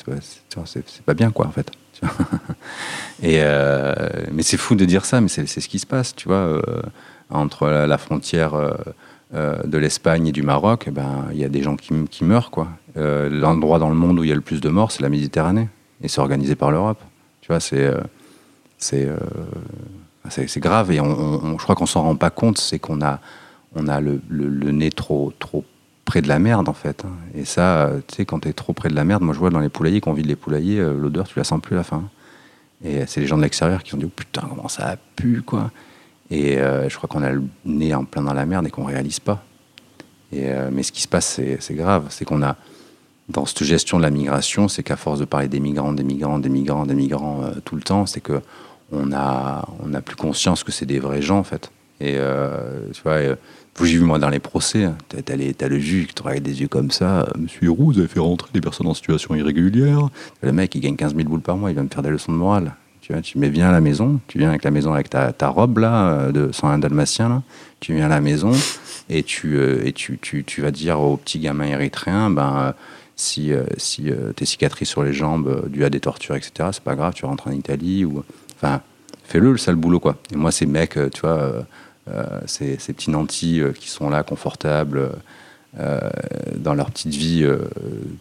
c'est 0.64 1.02
pas, 1.02 1.14
bien, 1.14 1.32
quoi, 1.32 1.46
en 1.46 1.50
fait. 1.50 1.70
mais 3.22 4.42
c'est 4.42 4.56
fou 4.56 4.76
de 4.76 4.84
dire 4.84 5.04
ça, 5.04 5.20
mais 5.20 5.28
c'est 5.28 5.46
ce 5.46 5.68
qui 5.68 5.80
se 5.80 5.86
passe, 5.86 6.14
tu 6.14 6.28
vois, 6.28 6.62
entre 7.28 7.68
la, 7.68 7.98
frontière 7.98 8.52
de 9.32 9.78
l'Espagne 9.78 10.28
et 10.28 10.32
du 10.32 10.42
Maroc, 10.42 10.84
eh 10.86 10.92
ben 10.92 11.26
il 11.32 11.38
y 11.38 11.44
a 11.44 11.48
des 11.48 11.62
gens 11.62 11.74
qui, 11.74 11.92
qui 12.08 12.24
meurent, 12.24 12.52
quoi. 12.52 12.68
L'endroit 12.94 13.80
dans 13.80 13.90
le 13.90 13.96
monde 13.96 14.20
où 14.20 14.24
il 14.24 14.30
y 14.30 14.32
a 14.32 14.36
le 14.36 14.40
plus 14.40 14.60
de 14.60 14.68
morts, 14.68 14.92
c'est 14.92 15.02
la 15.02 15.08
Méditerranée, 15.08 15.68
et 16.02 16.08
c'est 16.08 16.20
organisé 16.20 16.54
par 16.54 16.70
l'Europe. 16.70 17.00
Tu 17.40 17.48
vois, 17.48 17.60
c'est 17.60 17.84
euh, 17.84 18.00
c'est 18.78 19.06
euh, 19.06 19.16
c'est 20.28 20.48
c'est 20.48 20.60
grave, 20.60 20.90
et 20.92 20.96
je 20.96 21.62
crois 21.62 21.74
qu'on 21.74 21.86
s'en 21.86 22.02
rend 22.02 22.16
pas 22.16 22.30
compte, 22.30 22.58
c'est 22.58 22.78
qu'on 22.78 23.00
a 23.02 23.20
on 23.74 23.88
a 23.88 24.00
le, 24.00 24.20
nez 24.30 24.90
trop 24.90 25.32
trop 25.38 25.64
près 26.04 26.22
de 26.22 26.28
la 26.28 26.38
merde 26.38 26.68
en 26.68 26.72
fait. 26.72 27.04
hein. 27.04 27.12
Et 27.34 27.44
ça, 27.44 27.90
tu 28.08 28.16
sais, 28.16 28.24
quand 28.24 28.40
tu 28.40 28.48
es 28.48 28.52
trop 28.52 28.72
près 28.72 28.88
de 28.88 28.94
la 28.94 29.04
merde, 29.04 29.22
moi 29.22 29.34
je 29.34 29.38
vois 29.38 29.50
dans 29.50 29.60
les 29.60 29.68
poulaillers, 29.68 30.00
qu'on 30.00 30.12
vide 30.12 30.26
les 30.26 30.36
poulaillers, 30.36 30.80
euh, 30.80 30.94
l'odeur 30.98 31.28
tu 31.28 31.38
la 31.38 31.44
sens 31.44 31.60
plus 31.60 31.74
à 31.76 31.78
la 31.78 31.84
fin. 31.84 32.04
Et 32.84 33.04
c'est 33.06 33.20
les 33.20 33.26
gens 33.26 33.36
de 33.36 33.42
l'extérieur 33.42 33.82
qui 33.82 33.94
ont 33.94 33.98
dit 33.98 34.06
oh, 34.06 34.12
putain 34.14 34.42
comment 34.48 34.68
ça 34.68 34.96
pue 35.16 35.42
quoi. 35.42 35.70
Et 36.30 36.56
je 36.56 36.96
crois 36.96 37.08
qu'on 37.08 37.24
a 37.24 37.32
le 37.32 37.42
nez 37.64 37.92
en 37.92 38.04
plein 38.04 38.22
dans 38.22 38.32
la 38.32 38.46
merde 38.46 38.64
et 38.64 38.70
qu'on 38.70 38.84
réalise 38.84 39.18
pas. 39.18 39.42
Et, 40.32 40.48
mais 40.70 40.84
ce 40.84 40.92
qui 40.92 41.02
se 41.02 41.08
passe 41.08 41.40
c'est 41.58 41.74
grave, 41.74 42.06
c'est 42.10 42.24
qu'on 42.24 42.40
a 42.42 42.56
dans 43.32 43.46
cette 43.46 43.64
gestion 43.64 43.98
de 43.98 44.02
la 44.02 44.10
migration, 44.10 44.68
c'est 44.68 44.82
qu'à 44.82 44.96
force 44.96 45.18
de 45.18 45.24
parler 45.24 45.48
des 45.48 45.60
migrants, 45.60 45.92
des 45.92 46.04
migrants, 46.04 46.38
des 46.38 46.48
migrants, 46.48 46.86
des 46.86 46.94
migrants 46.94 47.42
euh, 47.42 47.52
tout 47.64 47.76
le 47.76 47.82
temps, 47.82 48.06
c'est 48.06 48.20
que 48.20 48.40
on 48.92 49.12
a 49.12 49.68
on 49.84 49.94
a 49.94 50.00
plus 50.00 50.16
conscience 50.16 50.64
que 50.64 50.72
c'est 50.72 50.86
des 50.86 50.98
vrais 50.98 51.22
gens 51.22 51.38
en 51.38 51.44
fait. 51.44 51.70
Et 52.00 52.14
euh, 52.16 52.80
tu 52.92 53.02
vois. 53.02 53.12
euh, 53.12 53.36
j'ai 53.82 53.96
vu 53.96 54.04
moi 54.04 54.18
dans 54.18 54.28
les 54.28 54.40
procès, 54.40 54.84
hein. 54.84 54.96
t'as, 55.08 55.22
t'as 55.22 55.68
le 55.68 55.78
juge 55.78 56.08
qui 56.08 56.22
regarde 56.22 56.42
des 56.42 56.60
yeux 56.60 56.68
comme 56.68 56.90
ça. 56.90 57.20
euh, 57.20 57.26
Monsieur 57.38 57.64
Héroux, 57.64 57.92
vous 57.92 57.98
avez 57.98 58.08
fait 58.08 58.20
rentrer 58.20 58.50
des 58.52 58.60
personnes 58.60 58.86
en 58.86 58.94
situation 58.94 59.34
irrégulière. 59.34 60.08
Le 60.42 60.52
mec, 60.52 60.74
il 60.74 60.80
gagne 60.80 60.96
15 60.96 61.14
000 61.14 61.28
boules 61.28 61.40
par 61.40 61.56
mois, 61.56 61.70
il 61.70 61.76
va 61.76 61.82
me 61.82 61.88
faire 61.88 62.02
des 62.02 62.10
leçons 62.10 62.32
de 62.32 62.36
morale. 62.36 62.74
Tu 63.00 63.12
vois, 63.12 63.22
tu 63.22 63.38
mets 63.38 63.48
viens 63.48 63.68
à 63.68 63.72
la 63.72 63.80
maison, 63.80 64.20
tu 64.26 64.38
viens 64.38 64.50
avec 64.50 64.64
la 64.64 64.70
maison 64.70 64.92
avec 64.92 65.08
ta, 65.08 65.48
robe 65.48 65.78
là, 65.78 66.30
de 66.30 66.50
sans 66.52 66.68
un 66.68 66.78
dalmatien 66.78 67.28
là. 67.28 67.42
Tu 67.80 67.94
viens 67.94 68.06
à 68.06 68.08
la 68.10 68.20
maison 68.20 68.52
et 69.08 69.22
tu 69.22 69.58
et 69.86 69.92
tu, 69.92 70.18
tu, 70.20 70.44
tu 70.44 70.60
vas 70.60 70.70
dire 70.70 71.00
au 71.00 71.16
petit 71.16 71.38
gamin 71.38 71.64
érythréen, 71.66 72.30
ben 72.30 72.74
si 73.20 73.52
euh, 73.52 73.64
si 73.76 74.10
euh, 74.10 74.32
tes 74.32 74.44
cicatrices 74.44 74.88
sur 74.88 75.02
les 75.02 75.12
jambes 75.12 75.48
euh, 75.48 75.68
dues 75.68 75.84
à 75.84 75.90
des 75.90 76.00
tortures, 76.00 76.34
etc. 76.34 76.70
C'est 76.72 76.82
pas 76.82 76.96
grave, 76.96 77.14
tu 77.14 77.24
rentres 77.24 77.46
en 77.46 77.52
Italie 77.52 78.04
ou 78.04 78.24
enfin 78.56 78.80
fais-le 79.24 79.52
le 79.52 79.58
sale 79.58 79.76
boulot 79.76 80.00
quoi. 80.00 80.16
Et 80.32 80.36
moi 80.36 80.50
ces 80.50 80.66
mecs, 80.66 80.98
tu 81.12 81.20
vois. 81.20 81.66
ces, 82.46 82.78
ces 82.80 82.92
petits 82.92 83.10
nantis 83.10 83.60
qui 83.78 83.88
sont 83.88 84.10
là, 84.10 84.24
confortables, 84.24 85.12
dans 86.56 86.74
leur 86.74 86.90
petite 86.90 87.14
vie 87.14 87.46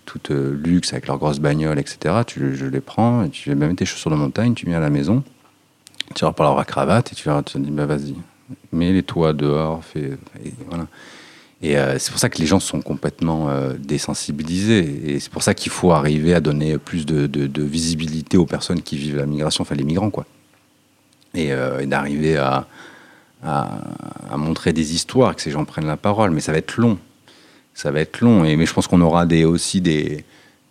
toute 0.05 0.29
luxe, 0.29 0.93
avec 0.93 1.07
leur 1.07 1.17
grosse 1.17 1.39
bagnole, 1.39 1.79
etc. 1.79 2.17
Tu, 2.27 2.55
je 2.55 2.67
les 2.67 2.81
prends, 2.81 3.23
et 3.23 3.29
tu 3.29 3.55
mets 3.55 3.73
tes 3.73 3.85
chaussures 3.85 4.11
de 4.11 4.15
montagne, 4.15 4.53
tu 4.53 4.67
viens 4.67 4.77
à 4.77 4.81
la 4.81 4.91
maison, 4.91 5.23
tu 6.13 6.23
leur 6.23 6.35
parles 6.35 6.55
la 6.55 6.65
cravate, 6.65 7.11
et 7.11 7.15
tu 7.15 7.27
leur 7.27 7.43
te 7.43 7.57
dis, 7.57 7.71
bah 7.71 7.87
vas-y, 7.87 8.13
mets-les 8.71 9.01
toi 9.01 9.33
dehors, 9.33 9.83
fais, 9.83 10.11
voilà. 10.67 10.85
Et 11.61 11.77
euh, 11.77 11.99
c'est 11.99 12.11
pour 12.11 12.19
ça 12.19 12.29
que 12.29 12.37
les 12.37 12.45
gens 12.45 12.59
sont 12.59 12.81
complètement 12.81 13.49
euh, 13.49 13.73
désensibilisés. 13.77 15.13
Et 15.13 15.19
c'est 15.19 15.31
pour 15.31 15.43
ça 15.43 15.53
qu'il 15.53 15.71
faut 15.71 15.91
arriver 15.91 16.33
à 16.33 16.39
donner 16.39 16.77
plus 16.77 17.05
de, 17.05 17.61
visibilité 17.61 18.37
aux 18.37 18.45
personnes 18.45 18.81
qui 18.81 18.97
vivent 18.97 19.17
la 19.17 19.25
migration, 19.25 19.63
enfin 19.63 19.75
les 19.75 19.83
migrants, 19.83 20.09
quoi. 20.09 20.25
Et, 21.33 21.51
euh, 21.51 21.85
d'arriver 21.85 22.37
à, 22.37 22.65
montrer 24.35 24.73
des 24.73 24.93
histoires, 24.93 25.35
que 25.35 25.41
ces 25.41 25.51
gens 25.51 25.65
prennent 25.65 25.87
la 25.87 25.97
parole. 25.97 26.31
Mais 26.31 26.39
ça 26.39 26.53
va 26.53 26.59
être 26.59 26.77
long. 26.77 26.97
Ça 27.73 27.91
va 27.91 27.99
être 27.99 28.21
long. 28.21 28.45
Et, 28.45 28.55
mais 28.55 28.65
je 28.65 28.73
pense 28.73 28.87
qu'on 28.87 29.01
aura 29.01 29.25
des, 29.25 29.43
aussi 29.43 29.81
des, 29.81 30.23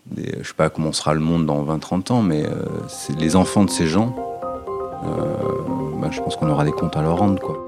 des- 0.07 0.39
Je 0.41 0.49
sais 0.49 0.55
pas 0.55 0.71
comment 0.71 0.93
sera 0.93 1.13
le 1.13 1.21
monde 1.21 1.45
dans 1.45 1.65
20-30 1.65 2.13
ans, 2.13 2.23
mais 2.23 2.45
les 3.19 3.37
enfants 3.37 3.65
de 3.65 3.71
ces 3.71 3.87
gens, 3.87 4.17
bah, 6.01 6.09
je 6.11 6.21
pense 6.21 6.37
qu'on 6.37 6.49
aura 6.49 6.65
des 6.65 6.73
comptes 6.73 6.97
à 6.97 7.03
leur 7.03 7.19
rendre, 7.19 7.41
quoi. 7.41 7.65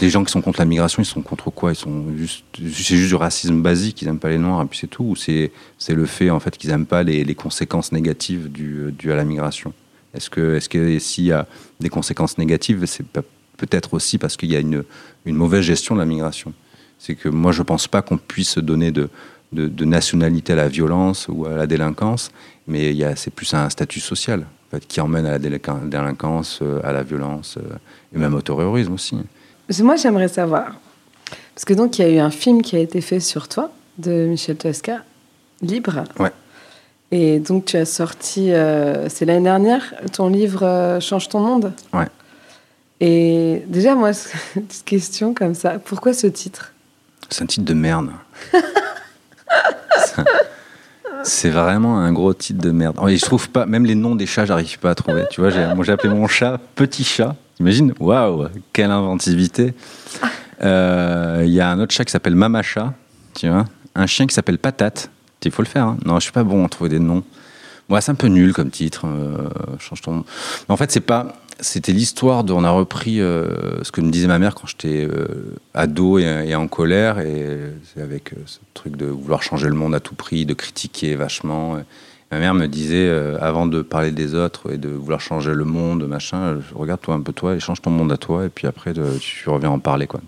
Les 0.00 0.10
gens 0.10 0.24
qui 0.24 0.32
sont 0.32 0.42
contre 0.42 0.58
la 0.58 0.66
migration, 0.66 1.02
ils 1.02 1.06
sont 1.06 1.22
contre 1.22 1.50
quoi? 1.50 1.72
Ils 1.72 1.76
sont 1.76 2.04
juste, 2.16 2.44
c'est 2.54 2.96
juste 2.96 3.08
du 3.08 3.14
racisme 3.14 3.62
basique, 3.62 4.02
ils 4.02 4.04
n'aiment 4.06 4.18
pas 4.18 4.28
les 4.28 4.38
noirs 4.38 4.62
et 4.62 4.66
puis 4.66 4.78
c'est 4.78 4.86
tout. 4.86 5.04
Ou 5.04 5.16
c'est, 5.16 5.52
c'est 5.78 5.94
le 5.94 6.06
fait 6.06 6.30
en 6.30 6.40
fait 6.40 6.56
qu'ils 6.56 6.70
n'aiment 6.70 6.86
pas 6.86 7.02
les, 7.02 7.24
les 7.24 7.34
conséquences 7.34 7.92
négatives 7.92 8.50
dues, 8.50 8.92
dues 8.92 9.12
à 9.12 9.16
la 9.16 9.24
migration? 9.24 9.72
Est-ce 10.14 10.30
que, 10.30 10.56
est-ce 10.56 10.68
que 10.68 10.98
s'il 10.98 11.24
y 11.24 11.32
a 11.32 11.46
des 11.80 11.88
conséquences 11.88 12.38
négatives, 12.38 12.84
c'est 12.86 13.06
peut-être 13.56 13.94
aussi 13.94 14.18
parce 14.18 14.36
qu'il 14.36 14.50
y 14.50 14.56
a 14.56 14.60
une, 14.60 14.84
une 15.24 15.36
mauvaise 15.36 15.62
gestion 15.62 15.94
de 15.94 16.00
la 16.00 16.06
migration? 16.06 16.52
C'est 16.98 17.14
que 17.14 17.28
moi, 17.28 17.52
je 17.52 17.62
pense 17.62 17.88
pas 17.88 18.02
qu'on 18.02 18.16
puisse 18.16 18.58
donner 18.58 18.90
de, 18.90 19.10
de, 19.52 19.84
nationalité 19.84 20.54
à 20.54 20.56
la 20.56 20.68
violence 20.68 21.26
ou 21.28 21.46
à 21.46 21.54
la 21.54 21.66
délinquance, 21.66 22.30
mais 22.66 22.94
il 22.94 23.12
c'est 23.16 23.32
plus 23.32 23.52
un 23.54 23.68
statut 23.70 24.00
social 24.00 24.46
qui 24.88 25.00
emmène 25.00 25.26
à 25.26 25.32
la 25.32 25.38
délinquance, 25.38 26.58
euh, 26.60 26.80
à 26.82 26.92
la 26.92 27.02
violence 27.02 27.56
euh, 27.56 27.76
et 28.14 28.18
même 28.18 28.34
au 28.34 28.42
terrorisme 28.42 28.94
aussi. 28.94 29.16
Moi, 29.80 29.96
j'aimerais 29.96 30.28
savoir. 30.28 30.76
Parce 31.54 31.64
que 31.64 31.74
donc, 31.74 31.98
il 31.98 32.02
y 32.02 32.04
a 32.04 32.10
eu 32.10 32.18
un 32.18 32.30
film 32.30 32.62
qui 32.62 32.76
a 32.76 32.78
été 32.78 33.00
fait 33.00 33.20
sur 33.20 33.48
toi, 33.48 33.70
de 33.98 34.26
Michel 34.26 34.56
Tosca, 34.56 35.02
Libre. 35.62 36.04
Ouais. 36.18 36.32
Et 37.12 37.38
donc, 37.38 37.66
tu 37.66 37.76
as 37.76 37.84
sorti, 37.84 38.52
euh, 38.52 39.08
c'est 39.08 39.24
l'année 39.24 39.44
dernière, 39.44 39.94
ton 40.12 40.28
livre 40.28 40.64
euh, 40.64 41.00
Change 41.00 41.28
ton 41.28 41.40
monde. 41.40 41.72
Ouais. 41.92 42.08
Et 43.00 43.62
déjà, 43.66 43.94
moi, 43.94 44.10
une 44.56 44.62
petite 44.66 44.84
question 44.84 45.34
comme 45.34 45.54
ça. 45.54 45.78
Pourquoi 45.78 46.12
ce 46.12 46.26
titre? 46.26 46.72
C'est 47.30 47.42
un 47.42 47.46
titre 47.46 47.64
de 47.64 47.74
merde. 47.74 48.10
C'est 51.22 51.50
vraiment 51.50 51.98
un 51.98 52.12
gros 52.12 52.32
titre 52.34 52.60
de 52.60 52.70
merde. 52.70 52.96
Et 53.08 53.16
je 53.16 53.24
trouve 53.24 53.48
pas, 53.50 53.66
même 53.66 53.84
les 53.84 53.96
noms 53.96 54.14
des 54.14 54.26
chats, 54.26 54.44
j'arrive 54.44 54.78
pas 54.78 54.90
à 54.90 54.94
trouver. 54.94 55.24
Tu 55.30 55.40
vois, 55.40 55.50
j'ai 55.50 55.62
appelé 55.92 56.12
mon 56.12 56.28
chat 56.28 56.60
Petit 56.76 57.02
Chat. 57.02 57.34
T'imagines 57.56 57.94
Waouh, 57.98 58.48
quelle 58.72 58.90
inventivité. 58.90 59.74
Euh, 60.62 61.42
Il 61.46 61.52
y 61.52 61.60
a 61.60 61.70
un 61.70 61.80
autre 61.80 61.92
chat 61.92 62.04
qui 62.04 62.12
s'appelle 62.12 62.34
Mama 62.34 62.62
Chat, 62.62 62.94
tu 63.34 63.48
vois. 63.48 63.64
Un 63.94 64.06
chien 64.06 64.26
qui 64.26 64.34
s'appelle 64.34 64.58
Patate. 64.58 65.10
Il 65.44 65.52
faut 65.52 65.62
le 65.62 65.68
faire. 65.68 65.84
hein. 65.84 65.96
Non, 66.04 66.16
je 66.16 66.24
suis 66.24 66.32
pas 66.32 66.42
bon 66.44 66.66
à 66.66 66.68
trouver 66.68 66.90
des 66.90 66.98
noms. 66.98 67.22
Moi, 67.88 68.00
c'est 68.00 68.10
un 68.10 68.16
peu 68.16 68.26
nul 68.26 68.52
comme 68.52 68.70
titre. 68.70 69.06
euh, 69.06 69.48
change 69.78 70.02
ton. 70.02 70.16
Mais 70.16 70.24
en 70.72 70.76
fait, 70.76 70.90
c'est 70.90 71.00
pas. 71.00 71.36
C'était 71.60 71.92
l'histoire 71.92 72.42
de. 72.42 72.52
On 72.52 72.64
a 72.64 72.70
repris 72.70 73.20
euh, 73.20 73.82
ce 73.84 73.92
que 73.92 74.00
me 74.00 74.10
disait 74.10 74.26
ma 74.26 74.38
mère 74.40 74.54
quand 74.56 74.66
j'étais 74.66 75.08
euh, 75.08 75.54
ado 75.72 76.18
et, 76.18 76.24
et 76.48 76.54
en 76.56 76.66
colère, 76.68 77.20
et 77.20 77.46
c'est 77.94 78.02
avec 78.02 78.32
euh, 78.32 78.36
ce 78.44 78.58
truc 78.74 78.96
de 78.96 79.06
vouloir 79.06 79.42
changer 79.44 79.68
le 79.68 79.74
monde 79.74 79.94
à 79.94 80.00
tout 80.00 80.14
prix, 80.16 80.44
de 80.46 80.52
critiquer 80.54 81.14
vachement. 81.14 81.76
Ma 82.32 82.40
mère 82.40 82.54
me 82.54 82.66
disait, 82.66 83.08
euh, 83.08 83.38
avant 83.40 83.66
de 83.66 83.82
parler 83.82 84.10
des 84.10 84.34
autres 84.34 84.72
et 84.72 84.78
de 84.78 84.88
vouloir 84.88 85.20
changer 85.20 85.54
le 85.54 85.64
monde, 85.64 86.08
machin, 86.08 86.38
euh, 86.38 86.60
regarde-toi 86.74 87.14
un 87.14 87.20
peu 87.20 87.32
toi 87.32 87.54
et 87.54 87.60
change 87.60 87.80
ton 87.80 87.90
monde 87.90 88.10
à 88.10 88.16
toi, 88.16 88.46
et 88.46 88.48
puis 88.48 88.66
après, 88.66 88.92
de- 88.92 89.16
tu 89.20 89.48
reviens 89.48 89.70
en 89.70 89.78
parler, 89.78 90.08
quoi. 90.08 90.20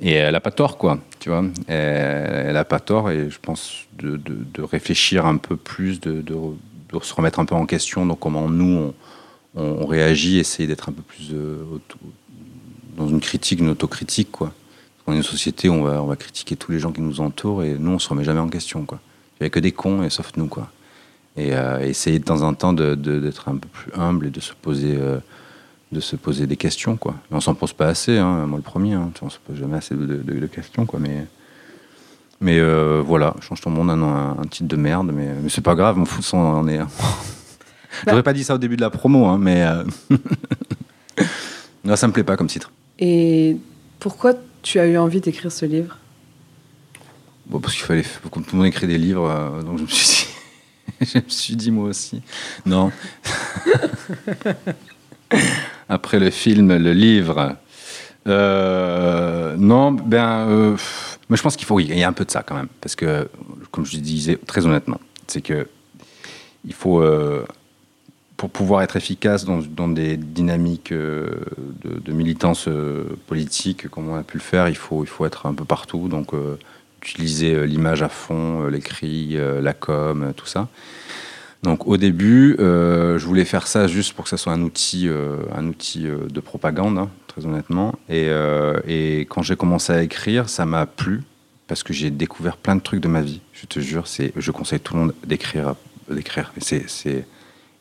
Et 0.00 0.12
elle 0.12 0.34
a 0.34 0.40
pas 0.40 0.50
tort, 0.50 0.78
quoi, 0.78 0.98
tu 1.18 1.28
vois. 1.28 1.44
Elle, 1.66 2.46
elle 2.48 2.56
a 2.56 2.64
pas 2.64 2.80
tort, 2.80 3.10
et 3.10 3.28
je 3.28 3.38
pense 3.40 3.84
de, 3.98 4.62
réfléchir 4.62 5.26
un 5.26 5.36
peu 5.36 5.56
plus, 5.56 6.00
de, 6.00 6.24
se 7.02 7.14
remettre 7.14 7.38
un 7.38 7.44
peu 7.44 7.54
en 7.54 7.66
question, 7.66 8.06
donc 8.06 8.20
comment 8.20 8.48
nous, 8.48 8.94
on, 9.54 9.86
réagit, 9.86 10.38
essayer 10.38 10.66
d'être 10.66 10.88
un 10.88 10.92
peu 10.92 11.02
plus 11.02 11.32
euh, 11.34 11.62
dans 12.96 13.08
une 13.08 13.20
critique, 13.20 13.60
une 13.60 13.68
autocritique, 13.68 14.30
quoi. 14.30 14.54
Est 15.08 15.12
une 15.16 15.22
société 15.24 15.68
on 15.68 15.82
va, 15.82 16.00
on 16.02 16.06
va 16.06 16.14
critiquer 16.14 16.54
tous 16.54 16.70
les 16.70 16.78
gens 16.78 16.92
qui 16.92 17.00
nous 17.00 17.20
entourent, 17.20 17.62
et 17.62 17.76
nous, 17.78 17.90
on 17.90 17.98
se 17.98 18.08
remet 18.08 18.24
jamais 18.24 18.40
en 18.40 18.48
question, 18.48 18.86
quoi. 18.86 19.00
Il 19.40 19.44
n'y 19.44 19.46
a 19.46 19.50
que 19.50 19.60
des 19.60 19.72
cons, 19.72 20.02
et 20.02 20.10
sauf 20.10 20.32
nous, 20.36 20.46
quoi. 20.46 20.68
Et 21.36 21.54
euh, 21.54 21.80
essayer 21.80 22.18
de 22.18 22.24
temps 22.24 22.42
en 22.42 22.52
temps 22.52 22.74
de- 22.74 22.94
de- 22.94 23.18
d'être 23.18 23.48
un 23.48 23.56
peu 23.56 23.68
plus 23.68 23.90
humble 23.94 24.26
et 24.26 24.30
de 24.30 24.40
se 24.40 24.52
poser, 24.52 24.96
euh, 24.98 25.18
de 25.92 26.00
se 26.00 26.14
poser 26.16 26.46
des 26.46 26.56
questions, 26.56 26.96
quoi. 26.98 27.14
Mais 27.30 27.38
on 27.38 27.40
s'en 27.40 27.54
pose 27.54 27.72
pas 27.72 27.86
assez, 27.86 28.18
hein, 28.18 28.46
moi 28.46 28.58
le 28.58 28.62
premier, 28.62 28.94
hein, 28.94 29.10
on 29.22 29.30
se 29.30 29.38
pose 29.38 29.56
jamais 29.56 29.78
assez 29.78 29.94
de, 29.94 30.46
questions, 30.46 30.84
quoi. 30.84 31.00
Mais, 31.00 31.26
mais 32.42 32.58
euh, 32.58 33.02
voilà, 33.04 33.34
change 33.40 33.62
ton 33.62 33.70
monde, 33.70 33.88
un, 33.90 34.36
titre 34.50 34.68
de 34.68 34.76
merde, 34.76 35.10
mais, 35.14 35.28
mais 35.42 35.48
c'est 35.48 35.62
pas 35.62 35.74
grave, 35.74 35.98
on 35.98 36.04
fout, 36.04 36.22
on 36.34 36.68
est. 36.68 36.80
J'aurais 38.06 38.22
pas 38.22 38.34
dit 38.34 38.44
ça 38.44 38.56
au 38.56 38.58
début 38.58 38.76
de 38.76 38.82
la 38.82 38.90
promo, 38.90 39.26
hein, 39.26 39.38
mais 39.40 39.66
non, 41.84 41.96
ça 41.96 42.06
me 42.06 42.12
plaît 42.12 42.24
pas 42.24 42.36
comme 42.36 42.46
titre. 42.46 42.70
Et 42.98 43.56
pourquoi 43.98 44.34
tu 44.62 44.78
as 44.78 44.86
eu 44.86 44.98
envie 44.98 45.20
d'écrire 45.20 45.50
ce 45.50 45.64
livre? 45.64 45.96
Bon, 47.50 47.58
parce 47.58 47.74
qu'il 47.74 47.84
fallait, 47.84 48.02
que 48.02 48.28
tout 48.28 48.52
le 48.52 48.58
monde 48.58 48.66
écrit 48.66 48.86
des 48.86 48.96
livres, 48.96 49.28
euh, 49.28 49.62
donc 49.62 49.78
je 49.78 49.82
me 49.82 49.88
suis 49.88 50.06
dit, 50.06 50.28
je 51.00 51.18
me 51.18 51.28
suis 51.28 51.56
dit 51.56 51.72
moi 51.72 51.88
aussi. 51.88 52.22
Non. 52.64 52.92
Après 55.88 56.20
le 56.20 56.30
film, 56.30 56.76
le 56.76 56.92
livre. 56.92 57.56
Euh, 58.28 59.56
non, 59.56 59.90
ben, 59.90 60.46
euh, 60.48 60.76
mais 61.28 61.36
je 61.36 61.42
pense 61.42 61.56
qu'il 61.56 61.66
faut, 61.66 61.80
il 61.80 61.98
y 61.98 62.04
a 62.04 62.08
un 62.08 62.12
peu 62.12 62.24
de 62.24 62.30
ça 62.30 62.44
quand 62.44 62.54
même, 62.54 62.68
parce 62.80 62.94
que, 62.94 63.28
comme 63.72 63.84
je 63.84 63.96
disais 63.96 64.38
très 64.46 64.64
honnêtement, 64.64 65.00
c'est 65.26 65.40
que 65.40 65.66
il 66.64 66.74
faut, 66.74 67.02
pour 68.36 68.50
pouvoir 68.50 68.82
être 68.82 68.94
efficace 68.94 69.44
dans, 69.44 69.58
dans 69.58 69.88
des 69.88 70.16
dynamiques 70.16 70.92
de, 70.92 72.12
militance 72.12 72.68
politique, 73.26 73.88
comme 73.88 74.08
on 74.08 74.14
a 74.14 74.22
pu 74.22 74.36
le 74.36 74.42
faire, 74.42 74.68
il 74.68 74.76
faut, 74.76 75.02
il 75.02 75.08
faut 75.08 75.24
être 75.24 75.46
un 75.46 75.54
peu 75.54 75.64
partout. 75.64 76.06
Donc, 76.08 76.32
utiliser 77.02 77.54
euh, 77.54 77.64
l'image 77.64 78.02
à 78.02 78.08
fond, 78.08 78.62
euh, 78.62 78.70
l'écrit, 78.70 79.36
euh, 79.36 79.60
la 79.60 79.72
com, 79.72 80.32
tout 80.36 80.46
ça. 80.46 80.68
Donc 81.62 81.86
au 81.86 81.98
début, 81.98 82.56
je 82.58 83.22
voulais 83.22 83.44
faire 83.44 83.66
ça 83.66 83.86
juste 83.86 84.14
pour 84.14 84.24
que 84.24 84.30
ça 84.30 84.38
soit 84.38 84.54
un 84.54 84.62
outil, 84.62 85.10
un 85.54 85.66
outil 85.66 86.04
de 86.04 86.40
propagande, 86.40 86.96
hein, 86.96 87.10
très 87.26 87.44
honnêtement. 87.44 87.96
Et, 88.08 89.26
quand 89.28 89.42
j'ai 89.42 89.56
commencé 89.56 89.92
à 89.92 90.02
écrire, 90.02 90.48
ça 90.48 90.64
m'a 90.64 90.86
plu 90.86 91.20
parce 91.66 91.82
que 91.82 91.92
j'ai 91.92 92.10
découvert 92.10 92.56
plein 92.56 92.76
de 92.76 92.80
trucs 92.80 93.00
de 93.00 93.08
ma 93.08 93.20
vie. 93.20 93.42
Je 93.52 93.66
te 93.66 93.78
jure, 93.78 94.06
c'est, 94.06 94.32
je 94.36 94.50
conseille 94.52 94.80
tout 94.80 94.94
le 94.94 95.00
monde 95.00 95.14
d'écrire, 95.26 95.74
d'écrire. 96.10 96.50
C'est, 96.62 96.88
c'est, 96.88 97.26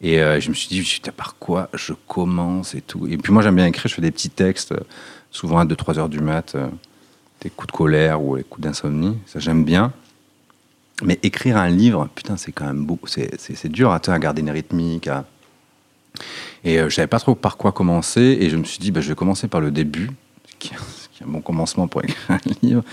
et 0.01 0.17
je 0.17 0.49
me 0.49 0.53
suis 0.53 0.67
dit, 0.67 1.01
par 1.15 1.37
quoi 1.37 1.69
je 1.73 1.93
commence 2.05 2.75
et 2.75 2.81
tout. 2.81 3.07
Et 3.07 3.15
puis 3.15 3.31
moi, 3.31 3.43
j'aime 3.43 3.55
bien 3.55 3.65
écrire. 3.65 3.87
Je 3.87 3.93
fais 3.93 4.01
des 4.01 4.11
petits 4.11 4.29
textes, 4.29 4.73
souvent 5.31 5.59
à 5.59 5.63
2-3 5.63 5.99
heures 5.99 6.09
du 6.09 6.19
mat, 6.19 6.57
des 7.41 7.49
coups 7.49 7.71
de 7.71 7.77
colère 7.77 8.23
ou 8.23 8.37
des 8.37 8.43
coups 8.43 8.65
d'insomnie. 8.65 9.17
Ça, 9.25 9.39
j'aime 9.39 9.63
bien. 9.63 9.93
Mais 11.03 11.17
écrire 11.23 11.57
un 11.57 11.69
livre, 11.69 12.09
putain, 12.13 12.35
c'est 12.35 12.51
quand 12.51 12.65
même 12.65 12.85
beau. 12.85 12.99
C'est, 13.05 13.67
dur 13.67 13.91
à, 13.91 14.01
à 14.05 14.19
garder 14.19 14.41
une 14.41 14.49
rythmique. 14.49 15.09
Et 16.63 16.79
euh, 16.79 16.89
je 16.89 16.95
savais 16.95 17.07
pas 17.07 17.19
trop 17.19 17.35
par 17.35 17.55
quoi 17.57 17.71
commencer. 17.71 18.37
Et 18.41 18.49
je 18.49 18.57
me 18.57 18.63
suis 18.63 18.79
dit, 18.79 18.91
bah, 18.91 19.01
je 19.01 19.09
vais 19.09 19.15
commencer 19.15 19.47
par 19.47 19.61
le 19.61 19.71
début, 19.71 20.09
ce 20.49 20.55
qui, 20.57 20.73
est 20.73 21.23
un 21.23 21.27
bon 21.27 21.41
commencement 21.41 21.87
pour 21.87 22.03
écrire 22.03 22.17
un 22.29 22.39
livre. 22.61 22.83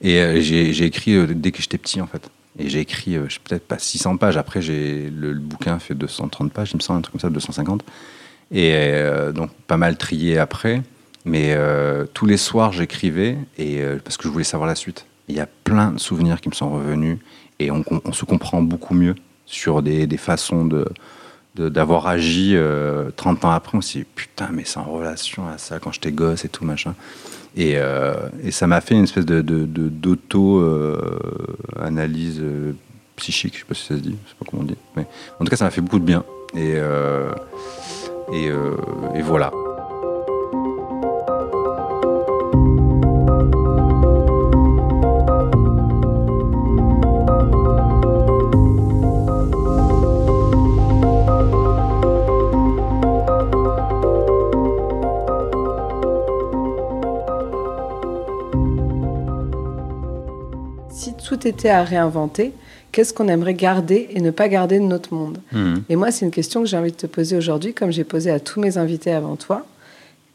Et 0.00 0.20
euh, 0.20 0.40
j'ai, 0.40 0.84
écrit 0.84 1.14
euh, 1.14 1.26
dès 1.28 1.52
que 1.52 1.60
j'étais 1.60 1.78
petit, 1.78 2.00
en 2.00 2.06
fait. 2.06 2.30
Et 2.58 2.68
j'ai 2.68 2.80
écrit, 2.80 3.16
euh, 3.16 3.26
je 3.28 3.34
sais 3.34 3.40
peut-être 3.44 3.66
pas 3.66 3.78
600 3.78 4.16
pages. 4.16 4.38
Après, 4.38 4.60
le, 4.60 5.10
le 5.10 5.34
bouquin 5.34 5.78
fait 5.78 5.94
230 5.94 6.52
pages, 6.52 6.70
il 6.72 6.76
me 6.76 6.80
semble, 6.80 7.00
un 7.00 7.02
truc 7.02 7.12
comme 7.12 7.20
ça, 7.20 7.28
250. 7.28 7.84
Et 8.52 8.74
donc, 9.32 9.52
pas 9.68 9.76
mal 9.76 9.96
trié 9.96 10.36
après. 10.36 10.82
Mais 11.24 11.54
euh, 11.54 12.04
tous 12.12 12.26
les 12.26 12.36
soirs, 12.36 12.72
j'écrivais 12.72 13.38
et, 13.58 13.80
euh, 13.80 13.98
parce 14.02 14.16
que 14.16 14.24
je 14.24 14.28
voulais 14.28 14.42
savoir 14.44 14.68
la 14.68 14.74
suite. 14.74 15.06
Il 15.28 15.36
y 15.36 15.40
a 15.40 15.46
plein 15.64 15.92
de 15.92 15.98
souvenirs 15.98 16.40
qui 16.40 16.48
me 16.48 16.54
sont 16.54 16.70
revenus 16.70 17.18
et 17.58 17.70
on, 17.70 17.84
se 18.12 18.24
comprend 18.24 18.62
beaucoup 18.62 18.94
mieux 18.94 19.14
sur 19.44 19.82
des, 19.82 20.06
des 20.06 20.16
façons 20.16 20.64
de, 20.64 20.86
d'avoir 21.56 22.06
agi 22.06 22.52
euh, 22.54 23.10
30 23.16 23.44
ans 23.44 23.50
après. 23.50 23.76
On 23.76 23.82
s'est 23.82 23.98
dit, 24.00 24.06
putain, 24.14 24.48
mais 24.50 24.62
c'est 24.64 24.78
en 24.78 24.84
relation 24.84 25.46
à 25.46 25.58
ça 25.58 25.78
quand 25.78 25.92
j'étais 25.92 26.10
gosse 26.10 26.46
et 26.46 26.48
tout, 26.48 26.64
machin. 26.64 26.94
Et, 27.56 27.74
euh, 27.76 28.14
et 28.42 28.50
ça 28.50 28.66
m'a 28.66 28.80
fait 28.80 28.94
une 28.94 29.04
espèce 29.04 29.26
de, 29.26 29.42
d'auto-analyse 29.42 32.42
psychique, 33.16 33.52
je 33.54 33.58
sais 33.60 33.66
pas 33.66 33.74
si 33.74 33.86
ça 33.86 33.96
se 33.96 34.00
dit, 34.00 34.16
je 34.24 34.30
sais 34.30 34.36
pas 34.38 34.46
comment 34.50 34.62
on 34.62 34.66
dit. 34.66 34.78
Mais 34.96 35.06
en 35.38 35.44
tout 35.44 35.50
cas, 35.50 35.56
ça 35.56 35.66
m'a 35.66 35.70
fait 35.70 35.82
beaucoup 35.82 35.98
de 35.98 36.04
bien. 36.04 36.24
Et, 36.56 36.76
et 38.32 38.50
voilà. 39.22 39.52
Tout 61.40 61.48
était 61.48 61.70
à 61.70 61.82
réinventer, 61.82 62.52
qu'est-ce 62.92 63.12
qu'on 63.14 63.28
aimerait 63.28 63.54
garder 63.54 64.08
et 64.10 64.20
ne 64.20 64.30
pas 64.30 64.48
garder 64.48 64.78
de 64.78 64.84
notre 64.84 65.14
monde? 65.14 65.38
Mhm. 65.52 65.84
Et 65.88 65.96
moi, 65.96 66.10
c'est 66.10 66.24
une 66.24 66.30
question 66.30 66.60
que 66.62 66.68
j'ai 66.68 66.76
envie 66.76 66.92
de 66.92 66.96
te 66.96 67.06
poser 67.06 67.36
aujourd'hui, 67.36 67.72
comme 67.74 67.90
j'ai 67.90 68.04
posé 68.04 68.30
à 68.30 68.40
tous 68.40 68.60
mes 68.60 68.78
invités 68.78 69.12
avant 69.12 69.36
toi. 69.36 69.66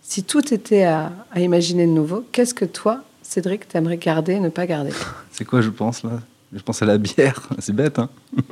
Si 0.01 0.23
tout 0.23 0.53
était 0.53 0.83
à, 0.83 1.11
à 1.31 1.39
imaginer 1.39 1.85
de 1.85 1.91
nouveau, 1.91 2.23
qu'est-ce 2.31 2.53
que 2.53 2.65
toi, 2.65 3.01
Cédric, 3.23 3.67
t'aimerais 3.67 3.97
garder 3.97 4.33
et 4.33 4.39
ne 4.39 4.49
pas 4.49 4.65
garder? 4.65 4.91
C'est 5.31 5.45
quoi, 5.45 5.61
je 5.61 5.69
pense, 5.69 6.03
là? 6.03 6.11
Je 6.53 6.61
pense 6.61 6.81
à 6.81 6.85
la 6.85 6.97
bière. 6.97 7.47
C'est 7.59 7.73
bête, 7.75 7.99
hein? 7.99 8.09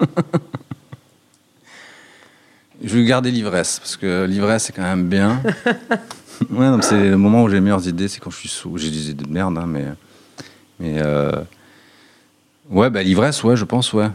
Je 2.84 2.98
vais 2.98 3.06
garder 3.06 3.32
l'ivresse, 3.32 3.80
parce 3.80 3.96
que 3.96 4.26
l'ivresse, 4.26 4.64
c'est 4.66 4.74
quand 4.74 4.82
même 4.82 5.08
bien. 5.08 5.42
ouais, 6.50 6.68
c'est 6.82 7.12
le 7.12 7.16
moment 7.16 7.44
où 7.44 7.48
j'ai 7.48 7.56
les 7.56 7.62
meilleures 7.62 7.88
idées, 7.88 8.10
c'est 8.10 8.20
quand 8.20 8.30
je 8.32 8.36
suis 8.40 8.50
sous. 8.50 8.78
J'ai 8.78 8.90
des 8.90 9.12
idées 9.12 9.24
de 9.24 9.30
merde, 9.30 9.58
hein, 9.58 9.66
mais. 9.66 9.86
Mais. 10.82 10.96
euh, 11.02 11.32
Ouais, 12.70 12.90
bah, 12.90 13.04
l'ivresse, 13.04 13.44
ouais, 13.44 13.56
je 13.56 13.66
pense, 13.66 13.94
ouais. 13.94 14.10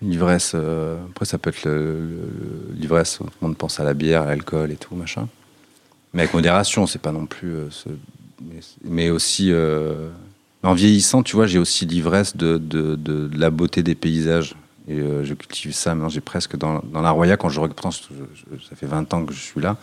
L'ivresse. 0.00 0.52
euh, 0.54 0.98
Après, 1.10 1.24
ça 1.26 1.38
peut 1.38 1.50
être 1.50 1.68
l'ivresse, 2.74 3.18
tout 3.18 3.24
le 3.40 3.46
monde 3.48 3.56
pense 3.56 3.78
à 3.80 3.84
la 3.84 3.94
bière, 3.94 4.22
à 4.22 4.26
l'alcool 4.26 4.72
et 4.72 4.76
tout, 4.76 4.94
machin. 4.94 5.28
Mais 6.14 6.22
avec 6.22 6.34
modération, 6.34 6.86
c'est 6.86 6.98
pas 7.00 7.12
non 7.12 7.26
plus. 7.26 7.54
euh, 7.54 7.68
mais, 8.84 9.10
aussi. 9.10 9.48
euh, 9.52 10.10
En 10.62 10.74
vieillissant, 10.74 11.22
tu 11.22 11.36
vois, 11.36 11.46
j'ai 11.46 11.58
aussi 11.58 11.86
l'ivresse 11.86 12.36
de, 12.36 12.58
de, 12.58 13.30
la 13.36 13.50
beauté 13.50 13.82
des 13.82 13.94
paysages. 13.94 14.54
Et 14.88 14.98
je 14.98 15.34
cultive 15.34 15.72
ça. 15.72 15.94
Maintenant, 15.94 16.08
j'ai 16.08 16.20
presque 16.20 16.56
dans, 16.56 16.80
dans 16.92 17.02
la 17.02 17.10
Roya, 17.12 17.36
quand 17.36 17.48
je 17.48 17.60
regarde, 17.60 17.78
ça 18.68 18.74
fait 18.76 18.86
20 18.86 19.14
ans 19.14 19.24
que 19.24 19.32
je 19.32 19.38
suis 19.40 19.60
là. 19.60 19.76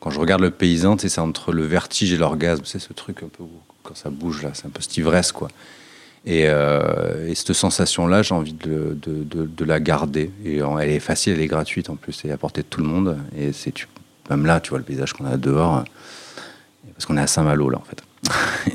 Quand 0.00 0.08
je 0.08 0.18
regarde 0.18 0.40
le 0.40 0.50
paysan, 0.50 0.96
c'est 0.98 1.18
entre 1.18 1.52
le 1.52 1.62
vertige 1.64 2.14
et 2.14 2.16
l'orgasme. 2.16 2.62
C'est 2.64 2.78
ce 2.78 2.94
truc 2.94 3.22
un 3.22 3.28
peu 3.28 3.42
où, 3.42 3.50
quand 3.82 3.94
ça 3.94 4.08
bouge 4.08 4.42
là, 4.42 4.50
c'est 4.54 4.64
un 4.66 4.70
peu 4.70 4.80
cette 4.80 4.96
ivresse, 4.96 5.30
quoi. 5.30 5.48
Et, 6.26 6.44
euh, 6.48 7.28
et 7.28 7.34
cette 7.34 7.54
sensation-là, 7.54 8.22
j'ai 8.22 8.34
envie 8.34 8.52
de, 8.52 9.64
la 9.64 9.80
garder. 9.80 10.30
Et 10.44 10.58
elle 10.58 10.90
est 10.90 11.00
facile, 11.00 11.34
elle 11.34 11.40
est 11.40 11.46
gratuite 11.46 11.90
en 11.90 11.96
plus, 11.96 12.20
elle 12.24 12.30
est 12.30 12.34
à 12.34 12.36
portée 12.36 12.62
de 12.62 12.66
tout 12.66 12.80
le 12.80 12.86
monde. 12.86 13.18
Et 13.36 13.52
c'est 13.52 13.72
même 14.28 14.46
là, 14.46 14.60
tu 14.60 14.70
vois 14.70 14.78
le 14.78 14.84
paysage 14.84 15.12
qu'on 15.12 15.24
a 15.24 15.36
dehors, 15.36 15.78
euh, 15.78 15.82
parce 16.94 17.06
qu'on 17.06 17.16
est 17.16 17.22
à 17.22 17.26
Saint-Malo 17.26 17.70
là 17.70 17.78
en 17.78 17.84
fait. 17.84 18.02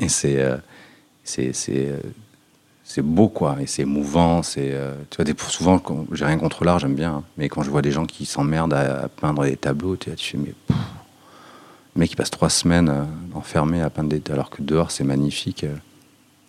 Et 0.02 0.08
c'est 0.08 0.40
euh, 0.40 0.56
c'est 2.84 3.02
beau, 3.02 3.28
quoi. 3.28 3.56
Et 3.60 3.66
c'est 3.66 3.82
émouvant. 3.82 4.42
C'est, 4.42 4.78
tu 5.10 5.22
vois, 5.22 5.34
souvent, 5.48 5.82
j'ai 6.12 6.24
rien 6.24 6.38
contre 6.38 6.64
l'art, 6.64 6.78
j'aime 6.78 6.94
bien. 6.94 7.14
hein. 7.14 7.24
mais 7.36 7.48
quand 7.48 7.62
je 7.62 7.70
vois 7.70 7.82
des 7.82 7.90
gens 7.90 8.06
qui 8.06 8.26
s'emmerdent 8.26 8.74
à, 8.74 9.08
peindre 9.08 9.44
des 9.44 9.56
tableaux, 9.56 9.96
tu, 9.96 10.10
vois, 10.10 10.16
tu 10.16 10.32
fais, 10.32 10.38
mais. 10.38 10.54
pff, 10.66 10.76
le 11.94 12.00
mec, 12.00 12.12
il 12.12 12.16
passe 12.16 12.30
trois 12.30 12.50
semaines 12.50 12.92
enfermé 13.34 13.80
à 13.80 13.90
peindre 13.90 14.10
des. 14.10 14.22
Alors 14.30 14.50
que 14.50 14.62
dehors, 14.62 14.90
c'est 14.90 15.04
magnifique. 15.04 15.64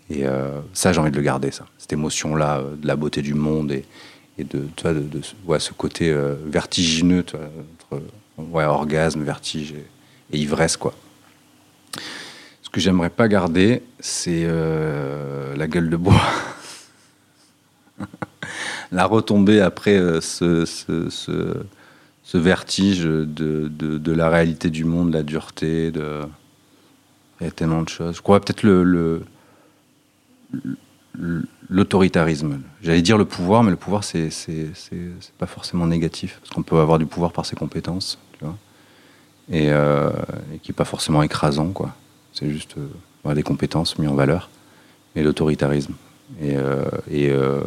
Et 0.10 0.26
euh, 0.26 0.60
ça, 0.74 0.93
j'ai 0.93 0.99
envie 0.99 1.12
de 1.12 1.18
le 1.18 1.22
garder, 1.22 1.51
ça. 1.51 1.66
Cette 1.78 1.91
émotion-là, 1.93 2.60
euh, 2.60 2.76
de 2.76 2.88
la 2.88 2.95
beauté 2.95 3.22
du 3.22 3.34
monde 3.34 3.72
et, 3.72 3.84
de, 4.43 4.66
tu 4.76 4.88
vois, 5.45 5.60
ce- 5.60 5.74
côté 5.74 6.12
euh, 6.12 6.36
vertigineux, 6.45 7.26
ouais, 8.38 8.64
orgasme, 8.66 9.24
vertige 9.24 9.74
et, 10.32 10.38
ivresse, 10.38 10.78
quoi. 10.78 10.93
Ce 12.62 12.70
que 12.70 12.80
j'aimerais 12.80 13.10
pas 13.10 13.28
garder, 13.28 13.82
c'est 13.99 14.45
la 14.45 15.68
gueule 15.68 15.89
de 15.89 15.95
bois. 15.97 16.22
la 18.91 19.05
retombée 19.05 19.62
après 19.62 19.97
ce, 20.22 20.66
ce, 20.66 22.38
vertige 22.38 23.03
de, 23.03 23.70
de- 23.70 24.12
la 24.12 24.30
réalité 24.30 24.70
du 24.70 24.84
monde, 24.84 25.14
la 25.14 25.24
dureté, 25.24 25.91
de... 25.91 26.22
il 27.39 27.45
y 27.45 27.47
a 27.47 27.51
tellement 27.51 27.82
de 27.84 27.89
choses. 27.89 28.18
Je 28.18 28.22
crois 28.22 28.39
peut-être 28.41 28.64
le- 28.64 28.84
l'autoritarisme. 31.70 32.62
J'allais 32.82 33.02
dire 33.02 33.18
le 33.18 33.26
pouvoir, 33.26 33.64
mais 33.64 33.72
le 33.72 33.78
pouvoir, 33.78 34.04
c'est, 34.04 34.30
pas 35.38 35.48
forcément 35.48 35.88
négatif, 35.88 36.39
parce 36.41 36.54
qu'on 36.54 36.64
peut 36.64 36.80
avoir 36.80 37.00
du 37.00 37.06
pouvoir 37.06 37.32
par 37.32 37.45
ses 37.45 37.56
compétences, 37.56 38.20
euh, 39.52 40.12
et 40.54 40.60
qui 40.60 40.72
est 40.72 40.76
pas 40.76 40.86
forcément 40.86 41.24
écrasant, 41.24 41.70
quoi. 41.70 41.95
C'est 42.34 42.50
juste 42.50 42.76
euh, 42.78 43.34
des 43.34 43.43
compétences 43.43 43.98
mises 43.98 44.10
en 44.10 44.16
valeur, 44.16 44.50
et 45.16 45.24
l'autoritarisme. 45.24 45.93
Et, 46.41 46.56
euh, 46.56 46.86
euh, 47.12 47.64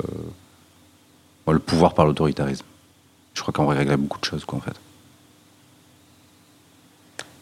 le 1.49 1.59
pouvoir 1.59 1.95
par 1.95 2.07
l'autoritarisme. 2.07 2.65
Je 3.35 3.43
crois 3.43 3.53
qu'on 3.53 3.67
réglerait 3.67 3.97
beaucoup 3.97 4.21
de 4.21 4.25
choses, 4.25 4.45
quoi, 4.45 4.59
en 4.59 4.63
fait. 4.63 4.77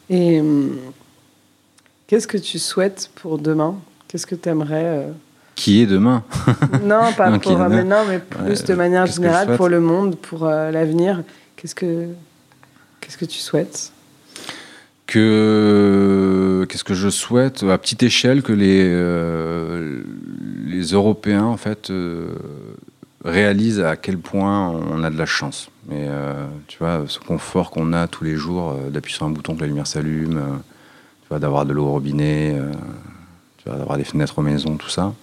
Et 0.09 0.41
hum, 0.41 0.79
qu'est-ce 2.07 2.27
que 2.27 2.39
tu 2.39 2.59
souhaites 2.59 3.11
pour 3.17 3.39
demain? 3.39 3.79
Qu'est-ce 4.07 4.27
que 4.27 4.35
tu 4.35 4.49
aimerais 4.49 5.09
Qui 5.59 5.83
est 5.83 5.87
demain. 5.87 6.23
Non, 6.85 7.13
pas 7.17 7.31
Non, 7.31 7.39
pour 7.41 7.51
qui- 7.51 7.59
mais 7.69 7.83
non, 7.83 8.05
mais 8.09 8.21
plus 8.21 8.63
de 8.65 8.75
manière 8.75 9.07
générale 9.07 9.57
pour 9.57 9.69
le 9.69 9.81
monde, 9.81 10.15
pour 10.17 10.47
euh, 10.47 10.71
l'avenir. 10.71 11.23
Qu'est-ce 11.57 11.75
que 11.75 12.07
qu'est-ce 13.01 13.19
que 13.19 13.25
tu 13.25 13.39
souhaites? 13.41 13.91
Que 15.05 16.65
qu'est-ce 16.69 16.85
que 16.85 16.95
je 16.95 17.09
souhaite? 17.09 17.65
À 17.65 17.77
petite 17.77 18.05
échelle 18.05 18.43
que 18.43 18.53
les 18.53 18.83
euh, 18.85 20.01
les 20.67 20.93
Européens 20.93 21.43
en 21.43 21.57
fait 21.57 21.91
euh, 21.91 22.29
réalisent 23.25 23.81
à 23.81 23.97
quel 23.97 24.17
point 24.19 24.69
on 24.69 25.03
a 25.03 25.11
de 25.11 25.19
la 25.19 25.27
chance. 25.27 25.71
Mais 25.89 26.07
euh, 26.09 26.47
tu 26.69 26.79
vois, 26.79 27.03
ce 27.09 27.19
confort 27.19 27.73
qu'on 27.73 27.93
a 27.95 28.07
tous 28.07 28.23
les 28.23 28.37
jours 28.37 28.75
d'appuyer 28.93 29.17
sur 29.17 29.27
un 29.27 29.31
bouton 29.31 29.57
que 29.57 29.63
la 29.63 29.67
lumière 29.67 29.89
s'allume, 29.89 30.41
tu 31.23 31.29
vois, 31.31 31.41
d'avoir 31.41 31.67
de 31.67 31.73
l'eau 31.73 31.87
au 31.87 31.91
robinet, 31.93 32.55
tu 33.57 33.69
vois, 33.69 33.77
d'avoir 33.79 33.99
des 33.99 34.05
fenêtres 34.05 34.39
aux 34.39 34.43
maisons, 34.43 34.77
tout 34.77 34.91
ça, 34.91 35.15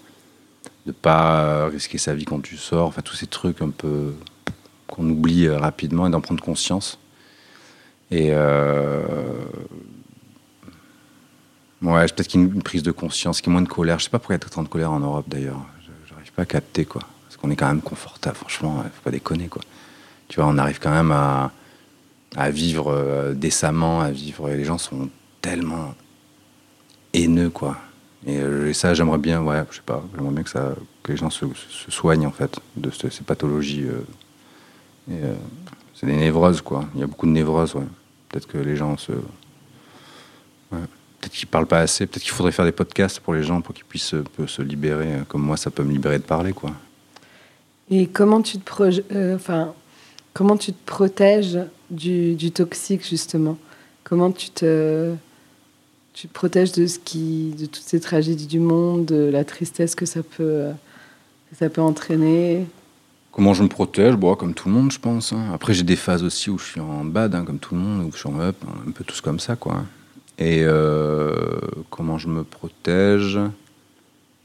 de 0.85 0.91
pas 0.91 1.67
risquer 1.67 1.97
sa 1.97 2.13
vie 2.13 2.25
quand 2.25 2.41
tu 2.41 2.57
sors, 2.57 2.87
enfin 2.87 3.01
tous 3.01 3.15
ces 3.15 3.27
trucs 3.27 3.61
un 3.61 3.69
peu 3.69 4.13
qu'on 4.87 5.09
oublie 5.09 5.47
euh, 5.47 5.57
rapidement 5.57 6.07
et 6.07 6.09
d'en 6.09 6.21
prendre 6.21 6.43
conscience. 6.43 6.99
Et 8.11 8.29
euh, 8.31 9.03
ouais, 11.81 12.05
peut-être 12.05 12.27
qu'il 12.27 12.41
y 12.41 12.43
a 12.43 12.47
une 12.47 12.61
prise 12.61 12.83
de 12.83 12.91
conscience, 12.91 13.41
qu'il 13.41 13.47
y 13.47 13.51
a 13.51 13.53
moins 13.53 13.63
de 13.63 13.67
colère. 13.67 13.99
Je 13.99 14.05
sais 14.05 14.09
pas 14.09 14.19
pourquoi 14.19 14.35
il 14.35 14.39
y 14.39 14.43
a 14.43 14.45
autant 14.45 14.63
de 14.63 14.67
colère 14.67 14.91
en 14.91 14.99
Europe 14.99 15.25
d'ailleurs. 15.27 15.65
J'arrive 16.07 16.31
pas 16.33 16.43
à 16.43 16.45
capter 16.45 16.85
quoi. 16.85 17.01
Parce 17.27 17.37
qu'on 17.37 17.49
est 17.49 17.55
quand 17.55 17.67
même 17.67 17.81
confortable, 17.81 18.35
franchement, 18.35 18.83
faut 18.83 19.01
pas 19.03 19.11
déconner 19.11 19.47
quoi. 19.47 19.63
Tu 20.27 20.39
vois, 20.39 20.49
on 20.49 20.57
arrive 20.57 20.79
quand 20.79 20.91
même 20.91 21.11
à, 21.11 21.51
à 22.35 22.49
vivre 22.51 22.91
euh, 22.91 23.33
décemment, 23.33 24.01
à 24.01 24.11
vivre. 24.11 24.49
Les 24.49 24.65
gens 24.65 24.77
sont 24.77 25.09
tellement 25.41 25.95
haineux 27.13 27.49
quoi. 27.49 27.77
Et, 28.25 28.37
euh, 28.39 28.69
et 28.69 28.73
ça, 28.73 28.93
j'aimerais 28.93 29.19
bien, 29.19 29.41
ouais, 29.43 29.63
je 29.69 29.75
sais 29.77 29.81
pas, 29.85 30.03
j'aimerais 30.15 30.33
bien 30.33 30.43
que, 30.43 30.49
ça, 30.49 30.73
que 31.03 31.11
les 31.11 31.17
gens 31.17 31.29
se, 31.29 31.45
soignent 31.89 32.25
en 32.25 32.31
fait 32.31 32.59
de 32.75 32.89
ce- 32.89 33.09
ces 33.09 33.23
pathologies. 33.23 33.83
euh, 33.85 34.01
euh, 35.11 35.35
c'est 35.93 36.07
des 36.07 36.15
névroses, 36.15 36.61
quoi. 36.61 36.85
Il 36.95 37.01
y 37.01 37.03
a 37.03 37.07
beaucoup 37.07 37.27
de 37.27 37.31
névroses. 37.31 37.73
Peut-être 38.29 38.47
que 38.47 38.57
les 38.57 38.75
gens 38.75 38.97
se. 38.97 39.11
Peut-être 40.71 41.31
qu'ils 41.31 41.47
parlent 41.47 41.67
pas 41.67 41.79
assez. 41.79 42.05
Peut-être 42.05 42.23
qu'il 42.23 42.31
faudrait 42.33 42.51
faire 42.51 42.65
des 42.65 42.71
podcasts 42.71 43.19
pour 43.19 43.33
les 43.33 43.43
gens 43.43 43.61
pour 43.61 43.73
qu'ils 43.73 43.85
puissent 43.85 44.13
euh, 44.13 44.23
peu 44.35 44.45
se 44.47 44.61
libérer. 44.61 45.21
Comme 45.27 45.41
moi, 45.41 45.57
ça 45.57 45.71
peut 45.71 45.83
me 45.83 45.91
libérer 45.91 46.17
de 46.17 46.23
parler, 46.23 46.53
quoi. 46.53 46.71
Et 47.89 48.07
comment 48.07 48.41
tu 48.41 48.57
te 48.57 49.71
comment 50.33 50.57
tu 50.57 50.73
te 50.73 50.85
protèges 50.85 51.59
du, 51.89 52.33
du 52.35 52.51
toxique 52.51 53.07
justement? 53.07 53.57
Comment 54.03 54.31
tu 54.31 54.49
te 54.49 55.13
tu 56.15 56.29
te 56.29 56.33
protèges 56.33 56.71
de 56.71 56.87
ce 56.87 56.97
toutes 56.97 57.83
ces 57.85 57.99
tragédies 57.99 58.47
du 58.47 58.59
monde, 58.59 59.05
de 59.05 59.29
la 59.31 59.43
tristesse 59.43 59.95
que 59.95 60.05
ça 60.05 60.23
peut 60.23 60.71
entraîner 61.77 62.65
Comment 63.31 63.53
je 63.53 63.63
me 63.63 63.67
protège? 63.67 64.15
Bon, 64.15 64.33
Comme 64.35 64.53
tout 64.53 64.69
le 64.69 64.75
monde, 64.75 64.93
je 64.93 64.99
pense. 64.99 65.33
hein. 65.33 65.51
Après, 65.53 65.73
j'ai 65.73 65.83
des 65.83 65.97
phases 65.97 66.23
aussi 66.23 66.49
où 66.49 66.57
je 66.57 66.63
suis 66.63 66.79
en 66.79 67.03
bad, 67.03 67.35
hein, 67.35 67.43
comme 67.43 67.59
tout 67.59 67.75
le 67.75 67.81
monde, 67.81 68.07
où 68.07 68.11
je 68.13 68.17
suis 68.19 68.29
en 68.29 68.39
up, 68.39 68.55
un 68.87 68.91
peu 68.91 69.03
tous 69.03 69.19
comme 69.19 69.41
ça, 69.41 69.57
quoi. 69.57 69.83
Et 70.39 70.61
euh, 70.63 71.35
comment 71.89 72.17
je 72.17 72.29
me 72.29 72.45
protège? 72.45 73.37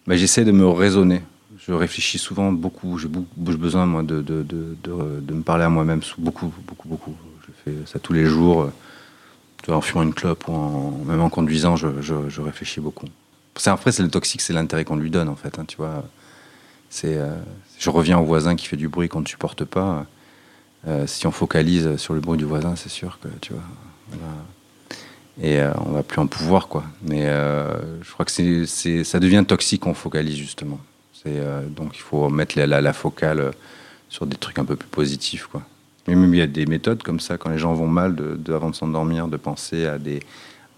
Bah, 0.09 0.17
J'essaie 0.17 0.45
de 0.45 0.51
me 0.51 0.67
raisonner. 0.67 1.23
Je 1.57 1.73
réfléchis 1.73 2.19
souvent 2.19 2.51
beaucoup. 2.51 2.99
J'ai 2.99 3.07
besoin, 3.37 4.03
de, 4.03 4.23
de, 4.23 5.35
me 5.35 5.43
parler 5.43 5.63
à 5.63 5.69
moi-même 5.69 6.01
beaucoup, 6.19 6.53
beaucoup, 6.67 6.89
beaucoup. 6.89 7.15
Je 7.47 7.53
fais 7.71 7.77
ça 7.87 8.01
tous 8.01 8.13
les 8.13 8.27
jours. 8.27 8.73
En 9.69 9.81
fumant 9.81 10.03
une 10.03 10.15
clope 10.15 10.49
ou 10.49 11.05
même 11.05 11.21
en 11.21 11.29
conduisant, 11.29 11.77
je, 11.77 12.41
réfléchis 12.41 12.81
beaucoup. 12.81 13.07
Après, 13.67 13.93
c'est 13.93 14.03
le 14.03 14.11
toxique, 14.11 14.41
c'est 14.41 14.53
l'intérêt 14.53 14.85
qu'on 14.85 14.97
lui 14.97 15.11
donne, 15.11 15.29
en 15.29 15.37
fait. 15.37 15.59
hein, 15.59 15.65
tu 15.67 15.77
vois, 15.77 16.05
euh, 17.05 17.37
je 17.79 17.91
reviens 17.91 18.19
au 18.19 18.25
voisin 18.25 18.57
qui 18.57 18.67
fait 18.67 18.77
du 18.77 18.89
bruit 18.89 19.09
qu'on 19.09 19.21
ne 19.21 19.27
supporte 19.27 19.65
pas. 19.65 20.07
Euh, 20.89 21.07
si 21.07 21.27
on 21.27 21.31
focalise 21.31 21.97
sur 21.97 22.15
le 22.15 22.21
bruit 22.21 22.39
du 22.39 22.45
voisin, 22.45 22.75
c'est 22.77 22.89
sûr 22.89 23.19
que 23.21 23.29
tu 23.41 23.53
vois. 23.53 23.63
on 24.13 24.17
va- 24.17 24.45
et 25.43 25.61
euh, 25.61 25.73
on 25.87 25.93
va 25.93 26.03
plus 26.03 26.21
en 26.21 26.27
pouvoir. 26.27 26.69
Mais 27.03 27.27
euh, 27.27 28.03
je 28.03 28.13
crois 28.13 28.25
que 28.25 28.65
ça 29.05 29.21
devient 29.21 29.45
toxique 29.47 29.87
on 29.87 29.95
focalise 29.95 30.37
justement. 30.37 30.81
Donc 31.25 31.97
il 31.97 32.01
faut 32.01 32.29
mettre 32.31 32.59
la, 32.59 32.93
focale 32.93 33.53
sur 34.09 34.27
des 34.27 34.37
trucs 34.37 34.59
un 34.59 34.65
peu 34.65 34.77
plus 34.77 34.89
positifs. 34.89 35.49
Il 36.09 36.35
y 36.35 36.41
a 36.41 36.47
des 36.47 36.67
méthodes 36.67 37.03
comme 37.03 37.21
ça 37.21 37.37
quand 37.37 37.51
les 37.51 37.59
gens 37.59 37.75
vont 37.75 37.87
mal, 37.87 38.15
de, 38.17 38.53
avant 38.53 38.71
de 38.71 38.75
s'endormir, 38.75 39.29
de 39.29 39.37
penser 39.37 39.87
à 39.87 39.99
des 39.99 40.21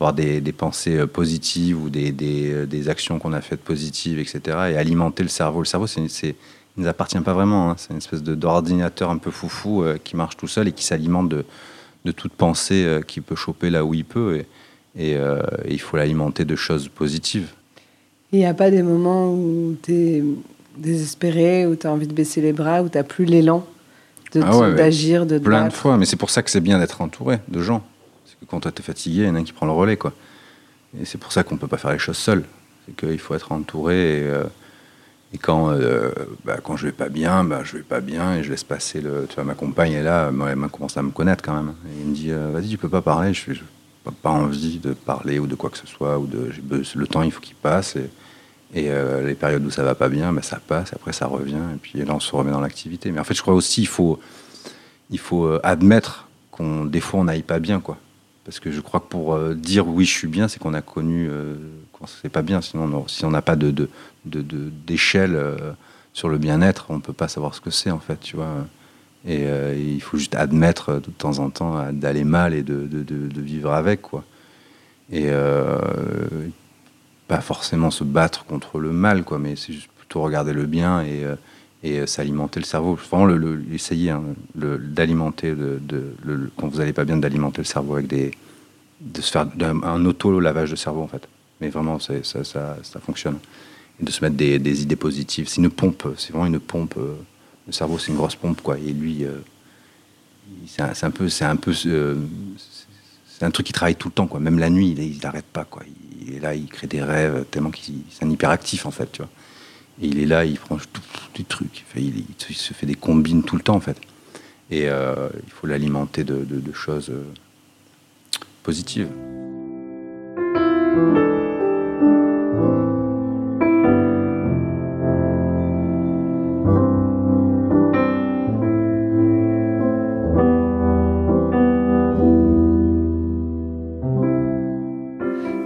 avoir 0.03 0.15
des, 0.15 0.53
pensées 0.53 0.97
euh, 0.97 1.07
positives 1.07 1.81
ou 1.81 1.89
des, 1.89 2.13
euh, 2.23 2.67
des 2.67 2.89
actions 2.89 3.19
qu'on 3.19 3.33
a 3.33 3.41
faites 3.41 3.61
positives, 3.61 4.19
etc. 4.19 4.41
Et 4.73 4.77
alimenter 4.77 5.23
le 5.23 5.29
cerveau. 5.29 5.61
Le 5.61 5.65
cerveau, 5.65 5.87
c'est, 5.87 6.01
il 6.01 6.35
ne 6.77 6.83
nous 6.83 6.89
appartient 6.89 7.21
pas 7.21 7.33
vraiment. 7.33 7.71
hein. 7.71 7.75
C'est 7.79 7.91
une 7.93 7.99
espèce 7.99 8.23
d'ordinateur 8.23 9.11
un 9.11 9.19
peu 9.19 9.31
foufou 9.31 9.85
euh, 9.85 9.99
qui 10.03 10.17
marche 10.17 10.37
tout 10.37 10.49
seul 10.49 10.67
et 10.69 10.73
qui 10.73 10.85
s'alimente 10.85 11.29
de, 11.29 11.45
de 12.05 12.13
toute 12.13 12.33
pensée 12.33 12.85
euh, 12.85 13.01
qui 13.01 13.21
peut 13.21 13.37
choper 13.37 13.71
là 13.71 13.85
où 13.85 13.95
il 13.95 14.05
peut. 14.05 14.43
Et, 14.97 15.13
et, 15.13 15.17
il 15.71 15.81
faut 15.81 15.97
l'alimenter 15.97 16.45
de 16.45 16.55
choses 16.55 16.89
positives. 16.89 17.49
Il 18.33 18.41
n'y 18.41 18.45
a 18.45 18.53
pas 18.53 18.71
des 18.71 18.83
moments 18.83 19.33
où 19.33 19.75
tu 19.83 19.95
es 19.95 20.25
désespéré, 20.77 21.67
où 21.67 21.77
tu 21.77 21.87
as 21.87 21.93
envie 21.93 22.07
de 22.07 22.13
baisser 22.13 22.43
les 22.43 22.53
bras, 22.53 22.83
où 22.83 22.91
tu 22.91 22.99
n'as 22.99 23.05
plus 23.05 23.25
l'élan? 23.25 23.65
Ah 24.41 24.57
ouais, 24.57 24.75
d'agir, 24.75 25.27
de 25.27 25.39
Plein 25.39 25.69
de 25.69 25.73
fois. 25.73 25.97
Mais 25.97 26.07
c'est 26.07 26.17
pour 26.17 26.31
ça 26.31 26.43
que 26.43 26.51
c'est 26.51 26.61
bien 26.61 26.79
d'être 26.79 27.01
entouré 27.01 27.39
de 27.49 27.61
gens. 27.61 27.83
Parce 28.25 28.37
que 28.41 28.45
quand 28.47 28.61
toi, 28.61 28.73
t'es 28.73 28.83
fatigué, 28.83 29.23
il 29.23 29.27
y 29.27 29.31
en 29.31 29.35
a 29.35 29.39
un 29.39 29.45
qui 29.45 29.53
prend 29.53 29.67
le 29.67 29.73
relais. 29.73 29.97
Quoi. 29.97 30.13
Et 31.01 31.05
c'est 31.05 31.19
pour 31.19 31.33
ça 31.33 31.43
qu'on 31.43 31.55
ne 31.55 31.61
peut 31.61 31.69
pas 31.69 31.79
faire 31.79 31.93
les 31.93 31.99
choses 31.99 32.17
seul. 32.17 32.45
C'est 32.87 32.97
qu'il 32.97 33.19
faut 33.19 33.35
être 33.35 33.53
entouré. 33.53 34.21
Et, 34.21 34.23
euh, 34.25 34.45
et 35.35 35.39
quand, 35.39 35.71
euh, 35.71 36.11
bah, 36.45 36.59
quand 36.63 36.77
je 36.77 36.87
vais 36.87 36.93
pas 36.93 37.09
bien, 37.09 37.43
bah, 37.45 37.63
je 37.65 37.79
vais 37.79 37.83
pas 37.83 38.01
bien 38.01 38.37
et 38.37 38.43
je 38.43 38.51
laisse 38.51 38.65
passer 38.65 39.01
le. 39.01 39.27
Tu 39.29 39.35
vois, 39.35 39.45
ma 39.45 39.55
compagne 39.55 39.93
est 39.93 40.03
là, 40.03 40.31
elle 40.31 40.57
m'a 40.57 40.69
commencé 40.69 40.99
à 40.99 41.03
me 41.03 41.11
connaître 41.11 41.43
quand 41.43 41.55
même. 41.55 41.75
Et 41.87 42.01
elle 42.01 42.09
me 42.09 42.15
dit 42.15 42.31
euh, 42.31 42.51
Vas-y, 42.53 42.69
tu 42.69 42.79
peux 42.79 42.89
pas 42.89 43.03
parler. 43.03 43.33
Je 43.33 43.53
J'ai 43.55 43.63
pas, 44.23 44.31
envie 44.31 44.79
de 44.79 44.93
parler 44.93 45.39
ou 45.39 45.47
de 45.47 45.55
quoi 45.55 45.71
que 45.71 45.79
ce 45.79 45.87
soit. 45.87 46.19
Ou 46.19 46.27
de, 46.27 46.51
le 46.95 47.07
temps, 47.07 47.23
il 47.23 47.33
faut 47.33 47.41
qu'il 47.41 47.57
passe. 47.57 47.97
Et, 47.97 48.11
et 48.75 48.91
euh, 48.91 49.27
les 49.27 49.35
périodes 49.35 49.65
où 49.67 49.71
ça 49.71 49.83
va 49.83 49.95
pas 49.95 50.09
bien, 50.09 50.33
bah, 50.33 50.43
ça 50.43 50.59
passe. 50.67 50.93
Après, 50.95 51.13
ça 51.13 51.27
revient. 51.27 51.61
Et 51.75 51.79
puis 51.81 51.99
là, 52.03 52.15
on 52.15 52.21
se 52.21 52.35
remet 52.35 52.53
dans 52.53 52.61
l'activité. 52.61 53.11
Mais 53.13 53.21
en 53.21 53.25
fait, 53.25 53.35
je 53.35 53.43
crois 53.43 53.55
aussi 53.55 53.83
il 53.83 53.87
faut, 53.87 54.19
il 55.11 55.19
faut 55.19 55.45
euh, 55.45 55.61
admettre 55.63 56.29
qu'on 56.51 56.85
des 56.87 57.01
fois, 57.01 57.21
on 57.21 57.25
n'aille 57.25 57.43
pas 57.43 57.59
bien. 57.59 57.81
quoi. 57.81 57.99
Parce 58.45 58.61
que 58.61 58.73
je 58.73 58.81
crois 58.81 59.01
que 59.01 59.07
pour 59.09 59.35
euh, 59.35 59.55
dire 59.55 59.87
oui, 59.87 60.05
je 60.07 60.11
suis 60.13 60.27
bien, 60.29 60.49
c'est 60.49 60.59
qu'on 60.59 60.75
a 60.75 60.81
connu 60.83 61.29
euh, 61.31 61.55
quand 61.93 62.07
c'est 62.07 62.29
pas 62.31 62.43
bien. 62.43 62.61
Sinon, 62.63 62.85
on- 62.93 63.09
si 63.09 63.25
on 63.27 63.31
n'a 63.31 63.43
pas 63.43 63.57
de, 63.57 63.89
d'échelle 64.25 65.39
sur 66.15 66.29
le 66.29 66.39
bien-être, 66.39 66.87
on 66.89 67.01
peut 67.01 67.13
pas 67.13 67.29
savoir 67.29 67.55
ce 67.55 67.61
que 67.61 67.71
c'est 67.71 67.91
en 67.91 67.99
fait, 68.01 68.21
tu 68.21 68.37
vois. 68.37 68.67
Et, 69.27 69.45
il 69.77 70.01
faut 70.03 70.17
juste 70.19 70.35
admettre 70.35 70.95
de 70.95 71.11
temps 71.17 71.39
en 71.39 71.51
temps 71.51 71.93
d'aller 71.93 72.25
mal 72.25 72.55
et 72.55 72.63
de, 72.63 72.87
de- 72.87 73.03
de- 73.05 73.41
vivre 73.41 73.73
avec, 73.73 74.03
quoi. 74.03 74.25
Et 75.13 75.29
pas 77.33 77.41
forcément 77.41 77.91
se 77.91 78.05
battre 78.05 78.45
contre 78.45 78.79
le 78.79 78.93
mal, 78.93 79.25
quoi, 79.25 79.39
mais 79.39 79.57
c'est 79.57 79.73
juste 79.73 79.89
plutôt 79.97 80.21
regarder 80.21 80.53
le 80.53 80.67
bien 80.67 81.01
et, 81.01 81.25
euh, 81.25 81.35
et 81.83 82.01
euh, 82.01 82.07
s'alimenter 82.07 82.61
le 82.61 82.67
cerveau. 82.67 82.95
Vraiment, 82.95 83.25
le, 83.25 83.39
le- 83.39 83.65
hein, 84.11 84.23
d'alimenter, 84.55 85.55
de, 85.55 85.81
le- 86.27 86.51
quand 86.59 86.69
vous 86.69 86.77
n'allez 86.81 86.93
pas 86.93 87.07
bien, 87.07 87.17
d'alimenter 87.17 87.63
le 87.63 87.65
cerveau 87.65 87.95
avec 87.95 88.07
des. 88.07 88.33
de 89.01 89.21
se 89.23 89.31
faire 89.31 89.47
d'un- 89.47 89.83
un 89.83 90.05
auto-lavage 90.05 90.73
de 90.73 90.77
cerveau, 90.77 91.01
en 91.01 91.09
fait. 91.09 91.27
Mais 91.63 91.71
vraiment, 91.71 91.99
ça, 91.99 92.13
ça, 92.23 92.45
ça 92.83 93.01
fonctionne. 93.01 93.39
De 93.99 94.11
se 94.11 94.23
mettre 94.23 94.37
des, 94.37 94.83
idées 94.83 94.97
positives. 94.97 95.49
C'est 95.49 95.63
une 95.63 95.71
pompe, 95.71 96.09
c'est 96.19 96.33
vraiment 96.33 96.47
une 96.47 96.61
pompe. 96.61 96.97
euh, 96.99 97.15
le 97.67 97.73
cerveau, 97.73 97.97
c'est 97.99 98.09
une 98.13 98.19
grosse 98.19 98.37
pompe, 98.37 98.61
quoi. 98.61 98.77
Et 98.77 98.93
lui, 98.93 99.25
c'est 100.67 100.83
un, 100.83 100.93
un 101.01 101.11
peu. 101.11 101.31
C'est 101.31 101.47
un 101.47 101.57
peu. 101.57 101.73
euh, 101.87 102.17
c'est 103.27 103.47
un 103.47 103.51
truc 103.51 103.67
qui 103.67 103.73
travaille 103.73 103.97
tout 103.97 104.09
le 104.09 104.15
temps, 104.15 104.27
quoi. 104.27 104.39
Même 104.39 104.59
la 104.59 104.69
nuit, 104.69 104.95
il 104.99 105.19
n'arrête 105.23 105.47
pas, 105.47 105.65
quoi. 105.65 105.83
Il 105.87 106.02
est 106.37 106.41
là, 106.41 106.55
il 106.55 106.67
crée 106.67 106.87
des 106.87 107.03
rêves, 107.03 107.45
tellement 107.51 107.71
qu'il 107.71 108.03
c'est 108.11 108.25
un 108.25 108.31
hyperactif, 108.31 108.87
en 108.87 108.91
fait. 108.91 109.21
Et 110.01 110.07
il 110.07 110.19
est 110.21 110.27
là, 110.27 110.45
il 110.45 110.59
prend 110.59 110.77
tout, 110.77 110.87
tout 110.87 111.01
des 111.37 111.45
trucs. 111.45 111.85
Enfin, 111.89 112.01
il, 112.01 112.19
il 112.19 112.27
se- 112.39 112.53
il 112.53 112.75
fait 112.75 112.87
des 112.87 112.95
combines 112.95 113.43
tout 113.43 113.57
le 113.57 113.63
temps, 113.63 113.77
en 113.77 113.81
fait. 113.81 113.99
Et 114.71 114.89
euh, 114.89 115.29
il 115.47 115.51
faut 115.53 115.67
l'alimenter 115.67 116.25
de 116.25 116.73
choses 116.73 117.11
euh, 117.11 117.25
positives. 118.63 119.09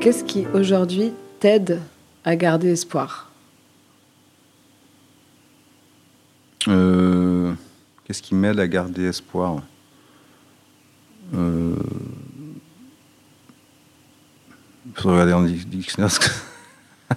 Qu'est-ce 0.06 0.22
qui 0.22 0.46
aujourd'hui 0.54 1.12
t'aide 1.40 1.80
à 2.24 2.36
garder 2.36 2.68
espoir? 2.68 3.28
Euh, 6.68 7.52
Qu'est-ce 8.04 8.22
qui 8.22 8.36
m'aide 8.36 8.60
à 8.60 8.68
garder 8.68 9.02
espoir? 9.06 9.64
Euh... 11.34 11.74
Il 14.86 14.92
faut 14.94 15.10
regarder 15.10 15.32
dans 15.32 15.40
le 15.40 15.50
dictionnaire 15.50 16.12
ce 16.12 16.20
que 16.20 16.26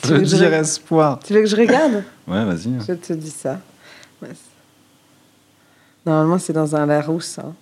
ça 0.00 0.14
veut 0.14 0.22
dire 0.22 0.54
espoir. 0.54 1.18
Tu 1.18 1.32
veux 1.34 1.40
que 1.40 1.46
je 1.48 1.56
regarde? 1.56 2.04
Ouais, 2.28 2.44
vas-y. 2.44 2.78
Je 2.86 2.92
te 2.92 3.12
dis 3.12 3.30
ça. 3.30 3.60
Normalement, 6.06 6.38
c'est 6.38 6.52
dans 6.52 6.76
un 6.76 6.86
Larousse. 6.86 7.40
hein. 7.40 7.52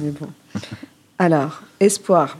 Mais 0.00 0.10
bon. 0.10 0.28
Alors, 1.20 1.62
espoir. 1.78 2.36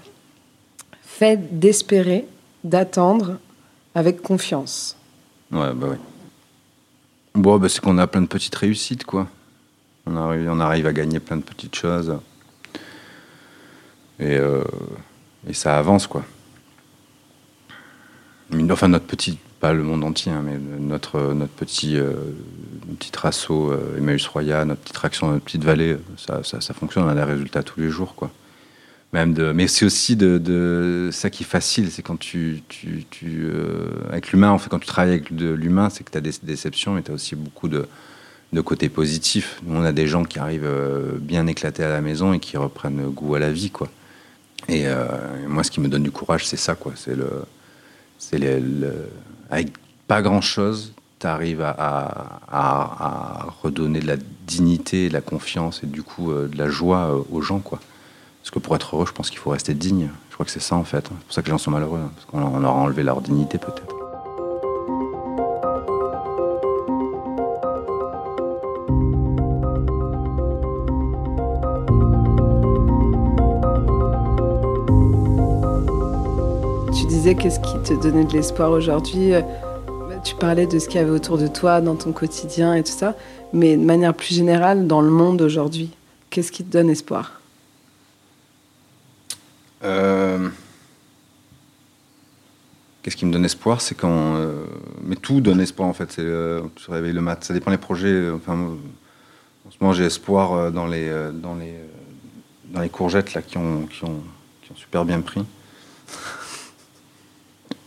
Fait 1.19 1.59
d'espérer, 1.59 2.29
d'attendre 2.63 3.39
avec 3.97 4.23
confiance. 4.23 4.97
Ouais, 5.51 5.73
bah 5.75 5.89
ouais. 5.89 5.99
Bon, 7.35 7.59
bah, 7.59 7.69
c'est 7.69 7.81
qu'on 7.81 7.99
a 7.99 8.07
plein 8.07 8.23
de 8.23 8.29
petites 8.29 8.55
réussites, 8.55 9.03
quoi. 9.03 9.27
On 10.07 10.15
arrive, 10.15 10.49
on 10.49 10.61
arrive 10.61 10.87
à 10.87 10.93
gagner 10.93 11.19
plein 11.19 11.37
de 11.39 11.43
petites 11.43 11.75
choses. 11.75 12.17
Et, 14.21 14.37
euh, 14.37 14.63
et 15.49 15.55
ça 15.55 15.77
avance, 15.77 16.07
quoi. 16.07 16.23
Enfin, 18.71 18.87
notre 18.87 19.07
petit, 19.07 19.41
pas 19.59 19.73
le 19.73 19.83
monde 19.83 20.05
entier, 20.05 20.31
hein, 20.31 20.45
mais 20.45 20.57
notre, 20.79 21.33
notre 21.33 21.53
petit, 21.53 21.97
euh, 21.97 22.13
petit 22.97 23.11
assaut 23.25 23.73
euh, 23.73 23.99
Emmaüs 23.99 24.25
Roya, 24.29 24.65
notre 24.65 24.83
petite 24.83 25.05
action, 25.05 25.33
notre 25.33 25.45
petite 25.45 25.65
vallée, 25.65 25.97
ça, 26.17 26.45
ça, 26.45 26.61
ça 26.61 26.75
fonctionne, 26.75 27.03
on 27.07 27.09
a 27.09 27.15
des 27.17 27.25
résultats 27.25 27.65
tous 27.65 27.81
les 27.81 27.89
jours, 27.89 28.15
quoi. 28.15 28.31
Mais 29.13 29.69
c'est 29.69 29.87
aussi 29.87 30.17
de, 30.17 31.09
ça 31.13 31.31
qui 31.31 31.43
est 31.43 31.47
facile, 31.47 31.91
c'est 31.91 32.03
quand 32.03 32.19
tu, 32.19 32.63
euh, 33.25 33.89
avec 34.11 34.33
l'humain, 34.33 34.51
en 34.51 34.59
fait, 34.59 34.69
quand 34.69 34.79
tu 34.79 34.87
travailles 34.87 35.15
avec 35.15 35.31
l'humain, 35.31 35.89
c'est 35.89 36.05
que 36.05 36.11
tu 36.11 36.19
as 36.19 36.21
des 36.21 36.33
déceptions, 36.43 36.93
mais 36.93 37.03
tu 37.03 37.11
as 37.11 37.15
aussi 37.15 37.35
beaucoup 37.35 37.69
de, 37.69 37.89
de 38.53 38.61
côtés 38.61 38.91
positifs. 38.91 39.61
Nous, 39.65 39.79
on 39.79 39.85
a 39.85 39.93
des 39.93 40.07
gens 40.07 40.25
qui 40.25 40.39
arrivent 40.39 40.67
euh, 40.67 41.13
bien 41.21 41.47
éclatés 41.47 41.85
à 41.85 41.89
la 41.89 42.03
maison 42.03 42.35
et 42.35 42.39
qui 42.39 42.59
reprennent 42.59 43.09
goût 43.09 43.35
à 43.35 43.39
la 43.39 43.51
vie, 43.51 43.71
quoi. 43.71 43.89
Et 44.69 44.87
euh, 44.87 45.07
moi, 45.49 45.65
ce 45.65 45.71
qui 45.71 45.81
me 45.81 45.89
donne 45.89 46.03
du 46.03 46.11
courage, 46.11 46.47
c'est 46.47 46.59
ça, 46.59 46.75
quoi. 46.75 46.93
C'est 46.95 47.17
le, 47.17 47.31
c'est 48.19 48.39
le, 48.39 48.93
avec 49.49 49.73
pas 50.07 50.21
grand 50.21 50.43
chose, 50.43 50.93
tu 51.19 51.27
arrives 51.27 51.63
à, 51.63 53.47
redonner 53.63 54.01
de 54.01 54.07
la 54.07 54.17
dignité, 54.47 55.09
de 55.09 55.15
la 55.15 55.23
confiance 55.23 55.83
et 55.83 55.87
du 55.87 56.03
coup 56.03 56.31
de 56.31 56.59
la 56.59 56.69
joie 56.69 57.25
aux 57.31 57.41
gens, 57.41 57.61
quoi. 57.61 57.81
Parce 58.49 58.63
que 58.63 58.67
pour 58.67 58.77
être 58.77 58.97
heureux, 58.97 59.05
je 59.07 59.13
pense 59.13 59.29
qu'il 59.29 59.39
faut 59.39 59.51
rester 59.51 59.75
digne. 59.75 60.09
Je 60.31 60.35
crois 60.35 60.47
que 60.47 60.51
c'est 60.51 60.59
ça 60.59 60.75
en 60.75 60.83
fait. 60.83 61.05
C'est 61.05 61.25
pour 61.27 61.35
ça 61.35 61.43
que 61.43 61.49
les 61.49 61.51
gens 61.51 61.59
sont 61.59 61.71
malheureux, 61.71 62.01
hein, 62.03 62.11
parce 62.15 62.25
qu'on 62.25 62.57
on 62.57 62.61
leur 62.61 62.71
a 62.71 62.77
enlevé 62.77 63.03
leur 63.03 63.21
dignité 63.21 63.59
peut-être. 63.59 63.95
Tu 76.99 77.07
disais 77.07 77.35
qu'est-ce 77.35 77.61
qui 77.61 77.79
te 77.83 77.93
donnait 78.03 78.25
de 78.25 78.33
l'espoir 78.33 78.71
aujourd'hui 78.71 79.35
euh, 79.35 79.43
Tu 80.25 80.35
parlais 80.37 80.67
de 80.67 80.79
ce 80.79 80.89
qu'il 80.89 81.03
y 81.03 81.05
avait 81.05 81.11
autour 81.11 81.37
de 81.37 81.49
toi, 81.49 81.83
dans 81.83 81.97
ton 81.97 82.13
quotidien 82.13 82.73
et 82.73 82.83
tout 82.83 82.93
ça. 82.93 83.15
Mais 83.53 83.77
de 83.77 83.85
manière 83.85 84.15
plus 84.15 84.35
générale, 84.35 84.87
dans 84.87 85.03
le 85.03 85.11
monde 85.11 85.43
aujourd'hui, 85.43 85.91
qu'est-ce 86.31 86.51
qui 86.51 86.65
te 86.65 86.73
donne 86.73 86.89
espoir? 86.89 87.38
Euh, 89.85 90.49
Qu'est-ce 93.03 93.17
qui 93.17 93.27
me 93.27 93.33
donne 93.33 93.45
espoir, 93.45 93.81
c'est 93.81 93.95
quand. 93.95 94.37
euh, 94.37 94.65
Mais 95.03 95.17
tout 95.17 95.41
donne 95.41 95.61
espoir 95.61 95.89
en 95.89 95.93
fait. 95.95 96.13
C'est 96.13 96.23
euh, 96.23 96.63
tu 96.77 96.85
te 96.87 96.91
réveilles 96.91 97.13
le 97.13 97.21
matin. 97.21 97.41
Ça 97.47 97.55
dépend 97.55 97.71
des 97.71 97.79
projets. 97.79 98.09
euh, 98.09 98.37
en 98.47 99.71
ce 99.71 99.77
moment, 99.81 99.93
j'ai 99.93 100.05
espoir 100.05 100.73
dans 100.73 100.87
les 100.87 101.11
dans 101.35 101.55
les 101.55 101.75
dans 102.67 102.81
les 102.81 102.89
courgettes 102.89 103.35
là 103.35 103.43
qui 103.43 103.57
ont 103.59 103.87
qui 103.87 104.05
ont 104.05 104.23
qui 104.63 104.73
ont 104.73 104.77
super 104.77 105.05
bien 105.05 105.21
pris. 105.21 105.43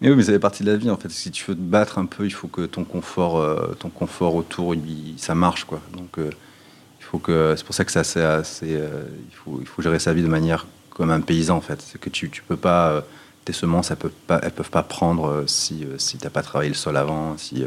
mais 0.00 0.08
oui, 0.10 0.16
mais 0.16 0.22
ça 0.22 0.32
fait 0.32 0.38
partie 0.38 0.62
de 0.64 0.70
la 0.70 0.76
vie 0.76 0.90
en 0.90 0.96
fait. 0.96 1.10
Si 1.10 1.30
tu 1.30 1.44
veux 1.46 1.54
te 1.54 1.60
battre 1.60 1.98
un 1.98 2.06
peu, 2.06 2.24
il 2.24 2.30
faut 2.30 2.48
que 2.48 2.62
ton 2.66 2.84
confort 2.84 3.44
ton 3.78 3.90
confort 3.90 4.34
autour, 4.34 4.74
ça 5.18 5.34
marche 5.34 5.64
quoi. 5.64 5.80
Donc 5.92 6.16
il 6.18 7.04
faut 7.04 7.18
que 7.18 7.54
c'est 7.56 7.64
pour 7.64 7.74
ça 7.74 7.84
que 7.84 7.92
c'est 7.92 8.00
assez, 8.22 8.76
euh, 8.76 9.04
il 9.30 9.34
faut 9.34 9.58
il 9.60 9.66
faut 9.66 9.82
gérer 9.82 9.98
sa 9.98 10.12
vie 10.12 10.22
de 10.22 10.28
manière 10.28 10.66
comme 10.98 11.10
un 11.10 11.20
paysan 11.22 11.56
en 11.58 11.62
fait. 11.62 11.80
C'est 11.82 12.00
que 12.00 12.10
tu 12.10 12.30
peux 12.46 12.56
pas 12.58 12.90
euh, 12.90 13.00
tes 13.46 13.54
semences 13.54 13.90
elles 13.90 13.96
peuvent 13.98 14.12
pas 14.26 14.40
elles 14.42 14.52
peuvent 14.52 14.70
pas 14.70 14.82
prendre 14.82 15.28
euh, 15.28 15.46
si 15.46 15.84
euh, 15.84 15.98
si 15.98 16.18
t'as 16.18 16.30
pas 16.30 16.42
travaillé 16.42 16.68
le 16.70 16.76
sol 16.76 16.96
avant 16.98 17.38
si 17.38 17.64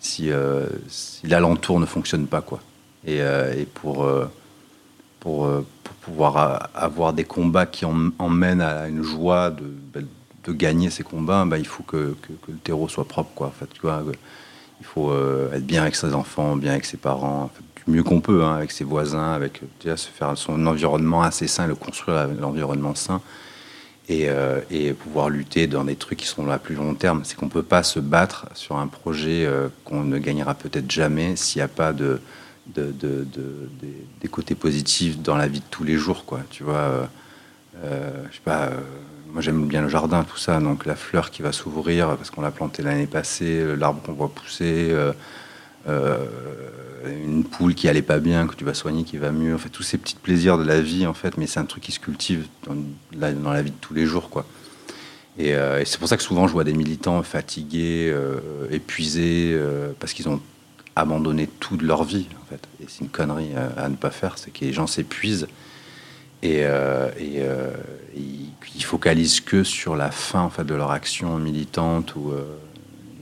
si, 0.00 0.30
l'alentour 1.24 1.78
ne 1.80 1.86
fonctionne 1.86 2.26
pas 2.26 2.40
quoi. 2.42 2.60
Et, 3.06 3.20
pour 3.74 4.08
pour, 5.20 5.48
pouvoir 6.00 6.70
avoir 6.74 7.12
des 7.12 7.24
combats 7.24 7.66
qui 7.66 7.84
en- 7.84 8.10
emmènent 8.18 8.62
à 8.62 8.88
une 8.88 9.02
joie 9.02 9.50
de, 9.50 9.64
ben, 9.92 10.06
de 10.44 10.52
gagner 10.52 10.90
ces 10.90 11.02
combats, 11.02 11.44
ben, 11.44 11.58
il 11.58 11.66
faut 11.66 11.82
que, 11.82 12.16
que- 12.22 12.32
que 12.46 12.52
le 12.52 12.58
terreau 12.58 12.88
soit 12.88 13.06
propre. 13.06 13.30
Quoi. 13.34 13.48
En 13.48 13.50
fait, 13.50 13.66
tu 13.72 13.82
vois, 13.82 14.02
il 14.80 14.86
faut 14.86 15.12
être 15.52 15.66
bien 15.66 15.82
avec 15.82 15.96
ses 15.96 16.14
enfants, 16.14 16.56
bien 16.56 16.72
avec 16.72 16.86
ses 16.86 16.96
parents, 16.96 17.50
mieux 17.90 18.02
qu'on 18.02 18.20
peut, 18.20 18.44
hein, 18.44 18.54
avec 18.54 18.70
ses 18.70 18.84
voisins, 18.84 19.32
avec 19.32 19.60
déjà 19.82 19.96
se 19.96 20.08
faire 20.08 20.36
son 20.36 20.66
environnement 20.66 21.22
assez 21.22 21.46
sain, 21.46 21.66
le 21.66 21.74
construire 21.74 22.28
l'environnement 22.40 22.94
sain. 22.94 23.20
Et, 24.08 24.28
euh, 24.28 24.60
et 24.72 24.92
pouvoir 24.92 25.28
lutter 25.30 25.68
dans 25.68 25.84
des 25.84 25.94
trucs 25.94 26.18
qui 26.18 26.26
sont 26.26 26.48
à 26.50 26.58
plus 26.58 26.74
long 26.74 26.94
terme. 26.94 27.20
C'est 27.22 27.36
qu'on 27.36 27.46
ne 27.46 27.50
peut 27.50 27.62
pas 27.62 27.84
se 27.84 28.00
battre 28.00 28.46
sur 28.54 28.76
un 28.76 28.88
projet 28.88 29.44
euh, 29.46 29.68
qu'on 29.84 30.02
ne 30.02 30.18
gagnera 30.18 30.54
peut-être 30.54 30.90
jamais 30.90 31.36
s'il 31.36 31.60
n'y 31.60 31.62
a 31.62 31.68
pas 31.68 31.92
de, 31.92 32.20
de, 32.74 32.86
de- 32.90 33.24
de- 33.32 33.68
des, 34.20 34.28
côtés 34.28 34.56
positifs 34.56 35.20
dans 35.20 35.36
la 35.36 35.46
vie 35.46 35.60
de 35.60 35.64
tous 35.70 35.84
les 35.84 35.96
jours, 35.96 36.24
quoi. 36.24 36.40
Tu 36.50 36.64
vois, 36.64 37.06
euh, 37.84 38.10
je 38.30 38.34
sais 38.34 38.42
pas. 38.44 38.70
moi, 39.32 39.42
j'aime 39.42 39.66
bien 39.68 39.82
le 39.82 39.88
jardin, 39.88 40.24
tout 40.24 40.38
ça. 40.38 40.58
Donc, 40.58 40.86
la 40.86 40.96
fleur 40.96 41.30
qui 41.30 41.42
va 41.42 41.52
s'ouvrir 41.52 42.16
parce 42.16 42.30
qu'on 42.30 42.42
l'a 42.42 42.50
planté 42.50 42.82
l'année 42.82 43.06
passée, 43.06 43.64
l'arbre 43.76 44.02
qu'on 44.02 44.12
voit 44.14 44.28
pousser, 44.28 44.92
une 47.06 47.44
poule 47.44 47.74
qui 47.74 47.88
allait 47.88 48.02
pas 48.02 48.18
bien, 48.18 48.46
que 48.46 48.54
tu 48.54 48.64
vas 48.64 48.74
soigner, 48.74 49.04
qui 49.04 49.16
va 49.16 49.32
mieux. 49.32 49.54
En 49.54 49.58
tous 49.72 49.82
ces 49.82 49.98
petits 49.98 50.16
plaisirs 50.16 50.58
de 50.58 50.64
la 50.64 50.80
vie, 50.80 51.06
en 51.06 51.14
fait. 51.14 51.36
Mais 51.36 51.46
c'est 51.46 51.60
un 51.60 51.64
truc 51.64 51.82
qui 51.82 51.92
se 51.92 52.00
cultive 52.00 52.46
dans 52.66 52.76
la, 53.12 53.62
vie 53.62 53.70
de 53.70 53.76
tous 53.80 53.94
les 53.94 54.06
jours, 54.06 54.30
quoi. 54.30 54.46
Et, 55.38 55.54
euh, 55.54 55.80
et 55.80 55.84
c'est 55.84 55.98
pour 55.98 56.08
ça 56.08 56.16
que 56.16 56.22
souvent, 56.22 56.46
je 56.46 56.52
vois 56.52 56.64
des 56.64 56.74
militants 56.74 57.22
fatigués, 57.22 58.10
euh, 58.12 58.68
épuisés, 58.70 59.52
euh, 59.54 59.92
parce 59.98 60.12
qu'ils 60.12 60.28
ont 60.28 60.40
abandonné 60.96 61.48
tout 61.60 61.76
de 61.76 61.86
leur 61.86 62.04
vie, 62.04 62.26
en 62.42 62.46
fait. 62.46 62.60
Et 62.82 62.86
c'est 62.88 63.00
une 63.00 63.10
connerie 63.10 63.50
à, 63.76 63.88
ne 63.88 63.96
pas 63.96 64.10
faire, 64.10 64.38
c'est 64.38 64.50
que 64.50 64.64
les 64.64 64.72
gens 64.72 64.86
s'épuisent 64.86 65.46
et, 66.42 66.64
euh, 66.64 67.10
et, 67.18 67.40
euh, 67.40 67.72
ils, 68.16 68.84
focalisent 68.84 69.40
que 69.40 69.62
sur 69.62 69.94
la 69.94 70.10
fin, 70.10 70.40
en 70.40 70.50
fait, 70.50 70.64
de 70.64 70.74
leur 70.74 70.90
action 70.90 71.38
militante. 71.38 72.16
Ou, 72.16 72.30
euh, 72.30 72.56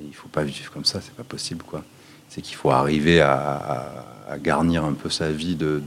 il 0.06 0.14
faut 0.14 0.28
pas 0.28 0.44
vivre 0.44 0.70
comme 0.72 0.84
ça, 0.84 1.00
c'est 1.00 1.14
pas 1.14 1.24
possible, 1.24 1.62
quoi. 1.62 1.84
C'est 2.28 2.42
qu'il 2.42 2.56
faut 2.56 2.70
arriver 2.70 3.20
à, 3.20 3.32
à- 3.32 4.08
à 4.28 4.38
garnir 4.38 4.84
un 4.84 4.92
peu 4.92 5.08
sa 5.08 5.30
vie 5.30 5.56
de, 5.56 5.80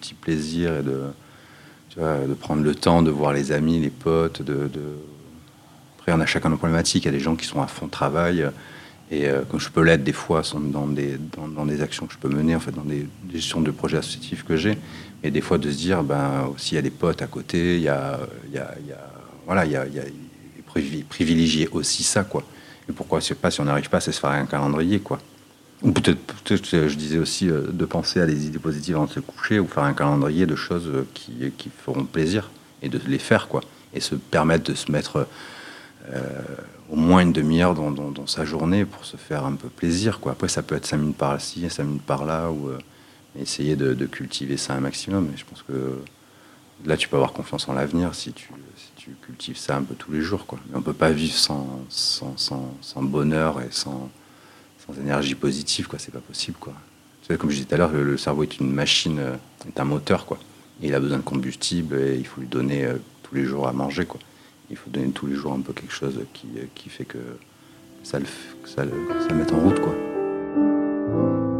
petits 0.00 0.14
plaisirs 0.14 0.76
et 0.78 0.82
de, 0.82 2.34
prendre 2.34 2.62
le 2.62 2.74
temps 2.74 3.02
de 3.02 3.10
voir 3.10 3.32
les 3.32 3.52
amis, 3.52 3.78
les 3.78 3.90
potes. 3.90 4.42
Après, 5.98 6.12
on 6.12 6.20
a 6.20 6.26
chacun 6.26 6.48
nos 6.48 6.56
problématiques. 6.56 7.04
Il 7.04 7.06
y 7.06 7.08
a 7.10 7.12
des 7.12 7.20
gens 7.20 7.36
qui 7.36 7.46
sont 7.46 7.62
à 7.62 7.66
fond 7.66 7.86
de 7.86 7.90
travail 7.90 8.48
Et 9.10 9.28
euh, 9.28 9.42
comme 9.42 9.60
je 9.60 9.68
peux 9.68 9.82
l'être 9.82 10.02
des 10.02 10.12
fois 10.12 10.42
sont 10.42 10.60
dans 10.60 10.86
des, 10.86 11.82
actions 11.82 12.06
que 12.06 12.14
je 12.14 12.18
peux 12.18 12.28
mener, 12.28 12.56
en 12.56 12.60
fait, 12.60 12.72
dans 12.72 12.82
des 12.82 13.06
gestions 13.32 13.60
de 13.60 13.70
projets 13.70 13.98
associatifs 13.98 14.44
que 14.44 14.56
j'ai. 14.56 14.78
Et 15.22 15.30
des 15.30 15.40
fois 15.40 15.58
de 15.58 15.70
se 15.70 15.76
dire, 15.76 16.02
ben, 16.02 16.50
s'il 16.56 16.76
y 16.76 16.78
a 16.78 16.82
des 16.82 16.90
potes 16.90 17.22
à 17.22 17.26
côté, 17.26 17.76
il 17.76 17.82
y 17.82 17.88
a, 17.88 18.18
il 18.52 18.62
il 18.86 18.94
voilà, 19.46 19.66
il 19.66 19.72
y 19.72 19.76
a, 19.76 19.84
il 19.86 21.04
privilégier 21.04 21.68
aussi 21.68 22.02
ça, 22.02 22.24
quoi. 22.24 22.42
Et 22.88 22.92
pourquoi, 22.92 23.20
sais 23.20 23.34
pas, 23.34 23.50
si 23.50 23.60
on 23.60 23.64
n'arrive 23.64 23.90
pas, 23.90 24.00
c'est 24.00 24.12
se 24.12 24.20
faire 24.20 24.30
un 24.30 24.46
calendrier, 24.46 25.00
quoi. 25.00 25.20
Ou 25.84 25.92
peut-être, 25.92 26.18
peut-être, 26.42 26.74
euh, 26.74 26.88
je 26.88 26.96
disais 26.96 27.18
aussi 27.18 27.50
euh, 27.50 27.66
de 27.70 27.84
penser 27.84 28.18
à 28.18 28.26
des 28.26 28.46
idées 28.46 28.58
positives 28.58 28.96
avant 28.96 29.04
de 29.04 29.10
se 29.10 29.20
coucher 29.20 29.60
ou 29.60 29.66
faire 29.66 29.82
un 29.84 29.92
calendrier 29.92 30.46
de 30.46 30.56
choses 30.56 30.88
euh, 30.88 31.06
qui, 31.12 31.52
qui 31.58 31.68
feront 31.68 32.04
plaisir 32.04 32.50
et 32.82 32.88
de 32.88 32.98
les 33.06 33.18
faire, 33.18 33.48
quoi. 33.48 33.60
Et 33.92 34.00
se 34.00 34.14
permettre 34.14 34.64
de 34.70 34.74
se 34.74 34.90
mettre 34.90 35.26
au 36.90 36.96
moins 36.96 37.20
une 37.20 37.32
demi-heure 37.32 37.74
dans, 37.74 37.90
dans- 37.90 38.26
sa 38.26 38.44
journée 38.44 38.84
pour 38.84 39.06
se 39.06 39.16
faire 39.16 39.46
un 39.46 39.54
peu 39.54 39.68
plaisir, 39.68 40.20
quoi. 40.20 40.32
Après, 40.32 40.48
ça 40.48 40.62
peut 40.62 40.74
être 40.74 40.84
cinq 40.84 40.98
minutes 40.98 41.16
par-ci, 41.16 41.70
cinq 41.70 41.84
minutes 41.84 42.02
par-là, 42.02 42.50
ou 42.50 42.70
essayer 43.40 43.76
de, 43.76 44.04
cultiver 44.04 44.56
ça 44.58 44.74
un 44.74 44.80
maximum. 44.80 45.30
Et 45.32 45.38
je 45.38 45.44
pense 45.46 45.62
que 45.62 46.00
là, 46.84 46.96
tu 46.98 47.08
peux 47.08 47.16
avoir 47.16 47.32
confiance 47.32 47.68
en 47.68 47.72
l'avenir 47.72 48.14
si 48.14 48.32
tu, 48.32 48.48
si 48.76 48.90
tu 48.96 49.16
cultives 49.22 49.56
ça 49.56 49.76
un 49.76 49.82
peu 49.82 49.94
tous 49.94 50.12
les 50.12 50.20
jours, 50.20 50.44
quoi. 50.44 50.58
Mais 50.68 50.76
on 50.76 50.82
peut 50.82 50.92
pas 50.92 51.12
vivre 51.12 51.36
sans, 51.36 51.86
sans, 51.88 52.34
sans 52.36 53.02
bonheur 53.02 53.62
et 53.62 53.68
sans, 53.70 54.10
sans 54.86 54.98
énergie 55.00 55.34
positive, 55.34 55.86
quoi. 55.86 55.98
C'est 55.98 56.12
pas 56.12 56.20
possible, 56.20 56.56
quoi. 56.58 56.74
Comme 57.38 57.50
je 57.50 57.56
disais 57.56 57.66
tout 57.66 57.74
à 57.74 57.78
l'heure, 57.78 57.92
le, 57.92 58.16
cerveau 58.18 58.42
est 58.42 58.58
une 58.58 58.70
machine, 58.70 59.18
euh, 59.18 59.36
est 59.66 59.80
un 59.80 59.84
moteur, 59.84 60.26
quoi. 60.26 60.38
Il 60.82 60.94
a 60.94 61.00
besoin 61.00 61.18
de 61.18 61.22
combustible 61.22 61.98
et 61.98 62.16
il 62.16 62.26
faut 62.26 62.40
lui 62.40 62.48
donner 62.48 62.84
euh, 62.84 62.96
tous 63.22 63.34
les 63.34 63.44
jours 63.44 63.66
à 63.66 63.72
manger, 63.72 64.04
quoi. 64.04 64.20
Il 64.70 64.76
faut 64.76 64.90
donner 64.90 65.10
tous 65.10 65.26
les 65.26 65.34
jours 65.34 65.52
un 65.52 65.60
peu 65.60 65.72
quelque 65.72 65.92
chose 65.92 66.20
qui, 66.34 66.48
euh, 66.56 66.64
qui 66.74 66.90
fait 66.90 67.04
que 67.04 67.18
ça 68.02 68.18
le, 68.18 68.26
ça 68.66 68.84
le, 68.84 68.92
ça 69.20 69.28
le 69.28 69.36
mette 69.36 69.52
en 69.52 69.60
route, 69.60 69.80
quoi. 69.80 71.53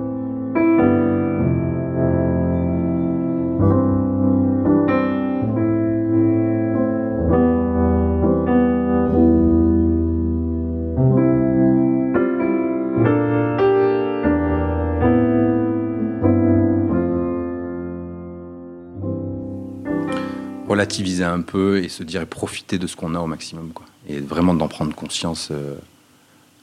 Relativiser 20.95 21.25
un 21.25 21.41
peu 21.41 21.83
et 21.83 21.89
se 21.89 22.03
dire 22.03 22.27
profiter 22.27 22.79
de 22.79 22.87
ce 22.87 22.97
qu'on 22.97 23.15
a 23.15 23.21
au 23.21 23.27
maximum 23.27 23.71
quoi. 23.73 23.87
Et 24.09 24.21
vraiment 24.21 24.55
d'en 24.55 24.69
prendre 24.69 24.95
conscience 24.95 25.49
euh, 25.51 25.75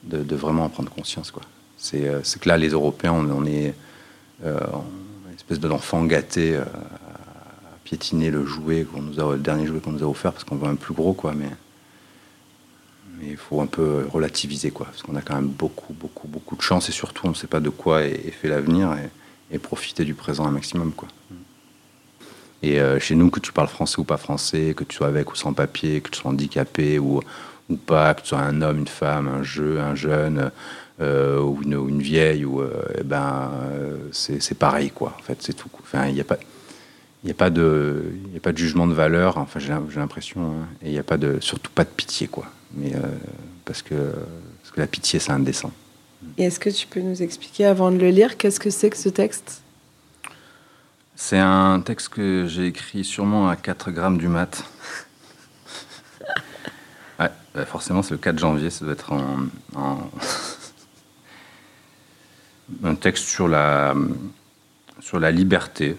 de, 0.04 0.36
vraiment 0.36 0.66
en 0.66 0.70
prendre 0.70 0.90
conscience 0.90 1.32
quoi. 1.32 1.44
C'est 1.78 2.08
euh, 2.08 2.22
que 2.22 2.48
là 2.48 2.58
les 2.58 2.70
Européens 2.70 3.14
on, 3.14 3.46
est 3.46 3.74
euh, 4.46 4.60
une 5.28 5.36
espèce 5.36 5.60
d'enfant 5.60 6.04
gâté 6.06 6.56
euh, 6.56 6.62
à 6.62 7.78
piétiner 7.84 8.32
le 8.32 8.46
jouet 8.46 8.86
qu'on 8.86 9.02
nous 9.02 9.20
a 9.20 9.34
le 9.34 9.40
dernier 9.40 9.68
jouet 9.68 9.80
qu'on 9.80 9.92
nous 9.92 10.04
a 10.04 10.08
offert 10.08 10.32
parce 10.32 10.44
qu'on 10.44 10.56
veut 10.56 10.68
un 10.68 10.76
plus 10.76 10.94
gros 10.94 11.14
quoi 11.14 11.34
mais 11.34 11.50
il 13.24 13.38
faut 13.38 13.62
un 13.62 13.68
peu 13.68 14.08
relativiser 14.12 14.72
quoi 14.72 14.88
parce 14.88 15.04
qu'on 15.04 15.16
a 15.16 15.22
quand 15.22 15.36
même 15.36 15.50
beaucoup 15.50 15.94
beaucoup 15.94 16.28
beaucoup 16.28 16.56
de 16.56 16.62
chance 16.62 16.90
et 16.90 16.92
surtout 16.92 17.28
on 17.28 17.30
ne 17.30 17.36
sait 17.36 17.48
pas 17.48 17.60
de 17.60 17.70
quoi 17.70 18.04
est, 18.04 18.32
fait 18.32 18.48
l'avenir 18.48 18.96
et 19.52 19.60
profiter 19.60 20.06
du 20.06 20.16
présent 20.16 20.46
un 20.46 20.52
maximum 20.52 20.92
quoi 20.92 21.08
et 22.64 22.80
euh, 22.80 23.00
chez 23.00 23.16
nous, 23.16 23.30
que 23.30 23.40
tu 23.40 23.52
parles 23.52 23.68
français 23.68 24.00
ou 24.00 24.04
pas 24.04 24.18
français, 24.18 24.74
que 24.76 24.84
tu 24.84 24.96
sois 24.98 25.08
avec 25.08 25.32
ou 25.32 25.36
sans 25.36 25.54
papier, 25.54 26.02
que 26.02 26.10
tu 26.10 26.20
sois 26.20 26.32
handicapé 26.32 27.00
ou, 27.00 27.22
ou 27.70 27.76
pas, 27.76 28.14
que 28.14 28.22
tu 28.22 28.28
sois 28.30 28.40
un 28.40 28.62
homme, 28.62 28.80
une 28.80 28.88
femme, 28.88 29.28
un 29.28 29.44
jeu, 29.44 29.80
un 29.80 29.96
jeune, 29.96 30.52
euh, 31.02 31.40
ou, 31.42 31.60
une, 31.64 32.02
vieille, 32.02 32.46
ou, 32.46 32.62
euh, 32.62 32.70
eh 33.00 33.04
ben, 33.04 33.52
c'est 34.12 34.58
pareil, 34.58 34.92
quoi. 34.92 35.16
En 35.20 35.24
fait, 35.24 35.38
c'est 35.42 35.54
tout. 35.54 35.70
Enfin, 35.82 36.08
il 36.08 36.14
n'y 36.14 36.22
a 36.22 36.26
pas. 36.26 36.38
Il 37.24 37.28
n'y 37.28 37.36
a, 37.38 37.50
de- 37.52 38.04
a 38.36 38.40
pas 38.40 38.52
de 38.52 38.58
jugement 38.58 38.88
de 38.88 38.94
valeur, 38.96 39.38
enfin 39.38 39.60
j'ai 39.60 40.00
l'impression, 40.00 40.42
hein. 40.42 40.68
et 40.82 40.88
il 40.88 40.92
n'y 40.92 40.98
a 40.98 41.04
pas 41.04 41.18
de, 41.18 41.38
surtout 41.40 41.70
pas 41.70 41.84
de 41.84 41.90
pitié, 41.90 42.28
quoi. 42.28 42.46
Mais, 42.76 42.94
parce, 43.64 43.84
que, 43.84 43.94
parce 43.94 44.72
que 44.74 44.80
la 44.80 44.88
pitié, 44.88 45.20
c'est 45.20 45.32
indécent. 45.32 45.72
Et 46.40 46.46
est-ce 46.46 46.60
que 46.60 46.70
tu 46.72 46.88
peux 46.88 47.00
nous 47.00 47.22
expliquer 47.22 47.66
avant 47.66 47.92
de 47.92 47.98
le 47.98 48.10
lire 48.10 48.38
qu'est-ce 48.38 48.60
que 48.60 48.70
c'est 48.72 48.90
que 48.90 48.98
ce 48.98 49.10
texte? 49.10 49.62
C'est 51.24 51.38
un 51.38 51.80
texte 51.82 52.10
que 52.10 52.48
j'ai 52.48 52.66
écrit 52.66 53.06
sûrement 53.06 53.48
à 53.48 53.56
4 53.56 53.92
grammes 53.92 54.18
du 54.18 54.28
mat. 54.28 54.66
Ouais, 57.20 57.30
bah 57.54 57.66
forcément, 57.68 58.02
c'est 58.02 58.16
le 58.16 58.18
4 58.18 58.40
janvier, 58.40 58.72
ça 58.72 58.84
doit 58.86 58.96
être 58.96 59.14
en, 59.14 59.38
en- 59.76 60.10
un 62.84 62.96
texte 62.96 63.26
sur 63.26 63.48
la, 63.48 63.94
sur 65.00 65.20
la 65.20 65.30
liberté. 65.32 65.96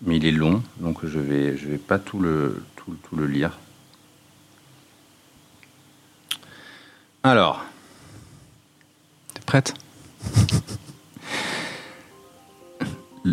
Mais 0.00 0.16
il 0.16 0.24
est 0.24 0.32
long, 0.32 0.62
donc 0.78 1.04
je 1.04 1.18
vais, 1.18 1.58
je 1.58 1.68
vais 1.68 1.76
pas 1.78 1.98
tout 1.98 2.20
le, 2.20 2.64
tout, 2.76 2.96
tout 3.02 3.16
le 3.16 3.26
lire. 3.26 3.58
Alors, 7.22 7.62
t'es 9.34 9.42
prête? 9.42 9.74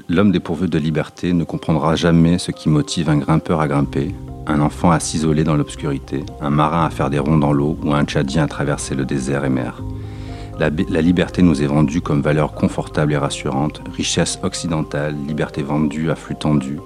L'homme 0.09 0.33
dépourvu 0.33 0.67
de 0.67 0.77
liberté 0.77 1.31
ne 1.31 1.45
comprendra 1.45 1.95
jamais 1.95 2.39
ce 2.39 2.51
qui 2.51 2.67
motive 2.67 3.09
un 3.09 3.17
grimpeur 3.17 3.61
à 3.61 3.69
grimper, 3.69 4.13
un 4.45 4.59
enfant 4.59 4.91
à 4.91 4.99
s'isoler 4.99 5.45
dans 5.45 5.55
l'obscurité, 5.55 6.25
un 6.41 6.49
marin 6.49 6.85
à 6.85 6.89
faire 6.89 7.09
des 7.09 7.19
ronds 7.19 7.37
dans 7.37 7.53
l'eau 7.53 7.77
ou 7.81 7.93
un 7.93 8.03
tchadien 8.03 8.43
à 8.43 8.47
traverser 8.47 8.95
le 8.95 9.05
désert 9.05 9.45
et 9.45 9.49
mer. 9.49 9.81
La, 10.59 10.69
liberté 11.01 11.43
nous 11.43 11.61
est 11.61 11.67
vendue 11.67 12.01
comme 12.01 12.21
valeur 12.21 12.53
confortable 12.53 13.13
et 13.13 13.17
rassurante, 13.17 13.81
richesse 13.95 14.39
occidentale, 14.41 15.15
liberté 15.27 15.61
vendue 15.61 16.09
à 16.09 16.15
flux 16.15 16.35
tendu 16.35 16.79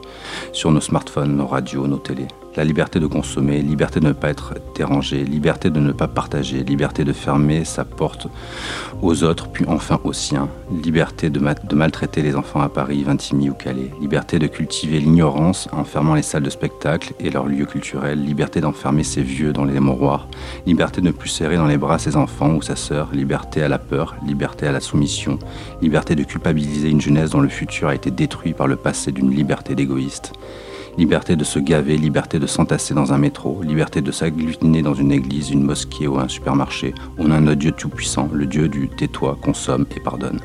sur 0.51 0.71
nos 0.71 0.81
smartphones, 0.81 1.37
nos 1.37 1.47
radios, 1.47 1.87
nos 1.87 1.97
télés. 1.97 2.27
La 2.57 2.65
liberté 2.65 2.99
de 2.99 3.07
consommer, 3.07 3.61
liberté 3.61 4.01
de 4.01 4.07
ne 4.07 4.11
pas 4.11 4.29
être 4.29 4.55
dérangé, 4.75 5.23
liberté 5.23 5.69
de 5.69 5.79
ne 5.79 5.93
pas 5.93 6.09
partager, 6.09 6.65
liberté 6.65 7.05
de 7.05 7.13
fermer 7.13 7.63
sa 7.63 7.85
porte 7.85 8.27
aux 9.01 9.23
autres, 9.23 9.47
puis 9.47 9.63
enfin 9.69 10.01
aux 10.03 10.11
siens. 10.11 10.49
Liberté 10.83 11.29
de 11.29 11.75
maltraiter 11.75 12.21
les 12.21 12.35
enfants 12.35 12.59
à 12.59 12.67
Paris, 12.67 13.03
Vintimille 13.03 13.51
ou 13.51 13.53
Calais. 13.53 13.93
Liberté 14.01 14.37
de 14.37 14.47
cultiver 14.47 14.99
l'ignorance 14.99 15.69
en 15.71 15.85
fermant 15.85 16.13
les 16.13 16.23
salles 16.23 16.43
de 16.43 16.49
spectacle 16.49 17.13
et 17.21 17.29
leurs 17.29 17.47
lieux 17.47 17.65
culturels. 17.65 18.21
Liberté 18.21 18.59
d'enfermer 18.59 19.03
ses 19.03 19.21
vieux 19.21 19.53
dans 19.53 19.63
les 19.63 19.79
mouroirs. 19.79 20.27
Liberté 20.65 21.01
de 21.01 21.07
ne 21.07 21.11
plus 21.11 21.29
serrer 21.29 21.57
dans 21.57 21.67
les 21.67 21.77
bras 21.77 21.99
ses 21.99 22.15
enfants 22.15 22.55
ou 22.55 22.61
sa 22.61 22.75
sœur. 22.75 23.09
Liberté 23.13 23.63
à 23.63 23.67
la 23.67 23.79
peur. 23.79 24.15
Liberté 24.25 24.67
à 24.67 24.71
la 24.71 24.79
soumission. 24.79 25.39
Liberté 25.81 26.15
de 26.15 26.23
culpabiliser 26.23 26.89
une 26.89 27.01
jeunesse 27.01 27.31
dont 27.31 27.41
le 27.41 27.49
futur 27.49 27.87
a 27.87 27.95
été 27.95 28.11
détruit 28.11 28.53
par 28.53 28.67
le 28.67 28.75
passé 28.75 29.11
d'une 29.11 29.31
liberté 29.31 29.75
d'égoïste. 29.75 30.33
Liberté 30.97 31.35
de 31.35 31.43
se 31.43 31.57
gaver, 31.57 31.97
liberté 31.97 32.37
de 32.37 32.47
s'entasser 32.47 32.93
dans 32.93 33.13
un 33.13 33.17
métro, 33.17 33.61
liberté 33.63 34.01
de 34.01 34.11
s'agglutiner 34.11 34.81
dans 34.81 34.93
une 34.93 35.11
église, 35.11 35.49
une 35.49 35.63
mosquée 35.63 36.07
ou 36.07 36.19
un 36.19 36.27
supermarché. 36.27 36.93
On 37.17 37.31
a 37.31 37.35
un 37.35 37.55
Dieu 37.55 37.71
tout-puissant, 37.71 38.29
le 38.33 38.45
Dieu 38.45 38.67
du 38.67 38.89
tais-toi, 38.89 39.37
consomme 39.41 39.85
et 39.95 40.01
pardonne. 40.01 40.41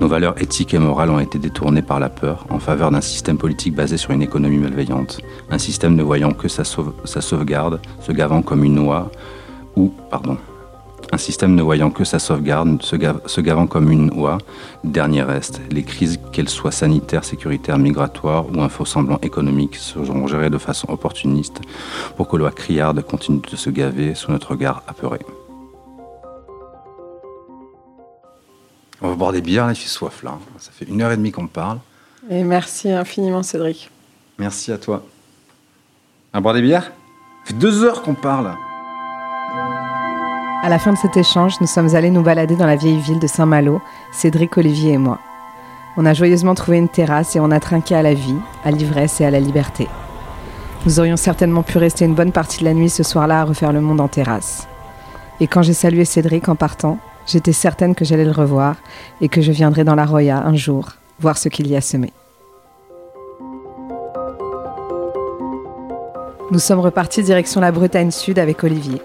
Nos 0.00 0.08
valeurs 0.08 0.40
éthiques 0.42 0.74
et 0.74 0.78
morales 0.78 1.10
ont 1.10 1.20
été 1.20 1.38
détournées 1.38 1.82
par 1.82 2.00
la 2.00 2.08
peur 2.08 2.46
en 2.50 2.58
faveur 2.58 2.90
d'un 2.90 3.00
système 3.00 3.38
politique 3.38 3.74
basé 3.74 3.96
sur 3.96 4.10
une 4.10 4.22
économie 4.22 4.58
malveillante, 4.58 5.20
un 5.50 5.58
système 5.58 5.94
ne 5.94 6.02
voyant 6.02 6.32
que 6.32 6.48
sa, 6.48 6.64
sauve- 6.64 6.94
sa 7.04 7.20
sauvegarde, 7.20 7.80
se 8.00 8.10
gavant 8.10 8.42
comme 8.42 8.64
une 8.64 8.80
oie, 8.80 9.10
ou, 9.76 9.92
pardon, 10.10 10.36
un 11.12 11.18
système 11.18 11.54
ne 11.54 11.62
voyant 11.62 11.90
que 11.90 12.04
sa 12.04 12.18
sauvegarde, 12.18 12.82
se 12.82 13.40
gavant 13.40 13.66
comme 13.66 13.92
une 13.92 14.10
oie, 14.18 14.38
dernier 14.82 15.22
reste. 15.22 15.60
Les 15.70 15.82
crises, 15.82 16.18
qu'elles 16.32 16.48
soient 16.48 16.72
sanitaires, 16.72 17.24
sécuritaires, 17.24 17.78
migratoires 17.78 18.46
ou 18.52 18.60
un 18.60 18.68
faux 18.68 18.86
semblant 18.86 19.18
économique, 19.22 19.76
seront 19.76 20.26
gérées 20.26 20.50
de 20.50 20.58
façon 20.58 20.90
opportuniste 20.90 21.60
pour 22.16 22.28
que 22.28 22.36
l'oie 22.36 22.50
criarde 22.50 23.02
continue 23.02 23.42
de 23.48 23.56
se 23.56 23.70
gaver 23.70 24.14
sous 24.14 24.32
notre 24.32 24.52
regard 24.52 24.82
apeuré. 24.88 25.20
On 29.02 29.08
va 29.08 29.14
boire 29.16 29.32
des 29.32 29.40
bières, 29.40 29.66
là, 29.66 29.72
j'ai 29.72 29.88
soif, 29.88 30.22
là. 30.22 30.38
Ça 30.58 30.70
fait 30.72 30.84
une 30.84 31.02
heure 31.02 31.10
et 31.10 31.16
demie 31.16 31.32
qu'on 31.32 31.48
parle. 31.48 31.78
Et 32.30 32.44
merci 32.44 32.90
infiniment, 32.90 33.42
Cédric. 33.42 33.90
Merci 34.38 34.70
à 34.70 34.78
toi. 34.78 35.02
On 36.32 36.38
va 36.38 36.40
boire 36.40 36.54
des 36.54 36.62
bières? 36.62 36.84
Ça 36.84 36.90
fait 37.46 37.54
deux 37.54 37.82
heures 37.82 38.02
qu'on 38.02 38.14
parle. 38.14 38.54
À 40.62 40.68
la 40.68 40.78
fin 40.78 40.92
de 40.92 40.98
cet 40.98 41.16
échange, 41.16 41.60
nous 41.60 41.66
sommes 41.66 41.96
allés 41.96 42.10
nous 42.10 42.22
balader 42.22 42.54
dans 42.54 42.66
la 42.66 42.76
vieille 42.76 43.00
ville 43.00 43.18
de 43.18 43.26
Saint-Malo, 43.26 43.82
Cédric, 44.12 44.56
Olivier 44.56 44.92
et 44.92 44.98
moi. 44.98 45.18
On 45.96 46.06
a 46.06 46.14
joyeusement 46.14 46.54
trouvé 46.54 46.78
une 46.78 46.88
terrasse 46.88 47.34
et 47.34 47.40
on 47.40 47.50
a 47.50 47.58
trinqué 47.58 47.96
à 47.96 48.02
la 48.02 48.14
vie, 48.14 48.38
à 48.64 48.70
l'ivresse 48.70 49.20
et 49.20 49.24
à 49.24 49.32
la 49.32 49.40
liberté. 49.40 49.88
Nous 50.86 51.00
aurions 51.00 51.16
certainement 51.16 51.64
pu 51.64 51.78
rester 51.78 52.04
une 52.04 52.14
bonne 52.14 52.30
partie 52.30 52.60
de 52.60 52.64
la 52.64 52.74
nuit 52.74 52.88
ce 52.88 53.02
soir-là 53.02 53.40
à 53.40 53.44
refaire 53.44 53.72
le 53.72 53.80
monde 53.80 54.00
en 54.00 54.06
terrasse. 54.06 54.68
Et 55.40 55.48
quand 55.48 55.62
j'ai 55.62 55.74
salué 55.74 56.04
Cédric 56.04 56.48
en 56.48 56.54
partant, 56.54 56.98
j'étais 57.26 57.52
certaine 57.52 57.94
que 57.94 58.04
j'allais 58.04 58.24
le 58.24 58.30
revoir 58.30 58.76
et 59.20 59.28
que 59.28 59.40
je 59.40 59.52
viendrais 59.52 59.84
dans 59.84 59.94
la 59.94 60.06
Roya 60.06 60.42
un 60.44 60.54
jour 60.54 60.90
voir 61.20 61.38
ce 61.38 61.48
qu'il 61.48 61.68
y 61.68 61.76
a 61.76 61.80
semé. 61.80 62.12
Nous 66.50 66.58
sommes 66.58 66.80
repartis 66.80 67.22
direction 67.22 67.60
la 67.60 67.72
Bretagne 67.72 68.10
Sud 68.10 68.38
avec 68.38 68.62
Olivier. 68.62 69.00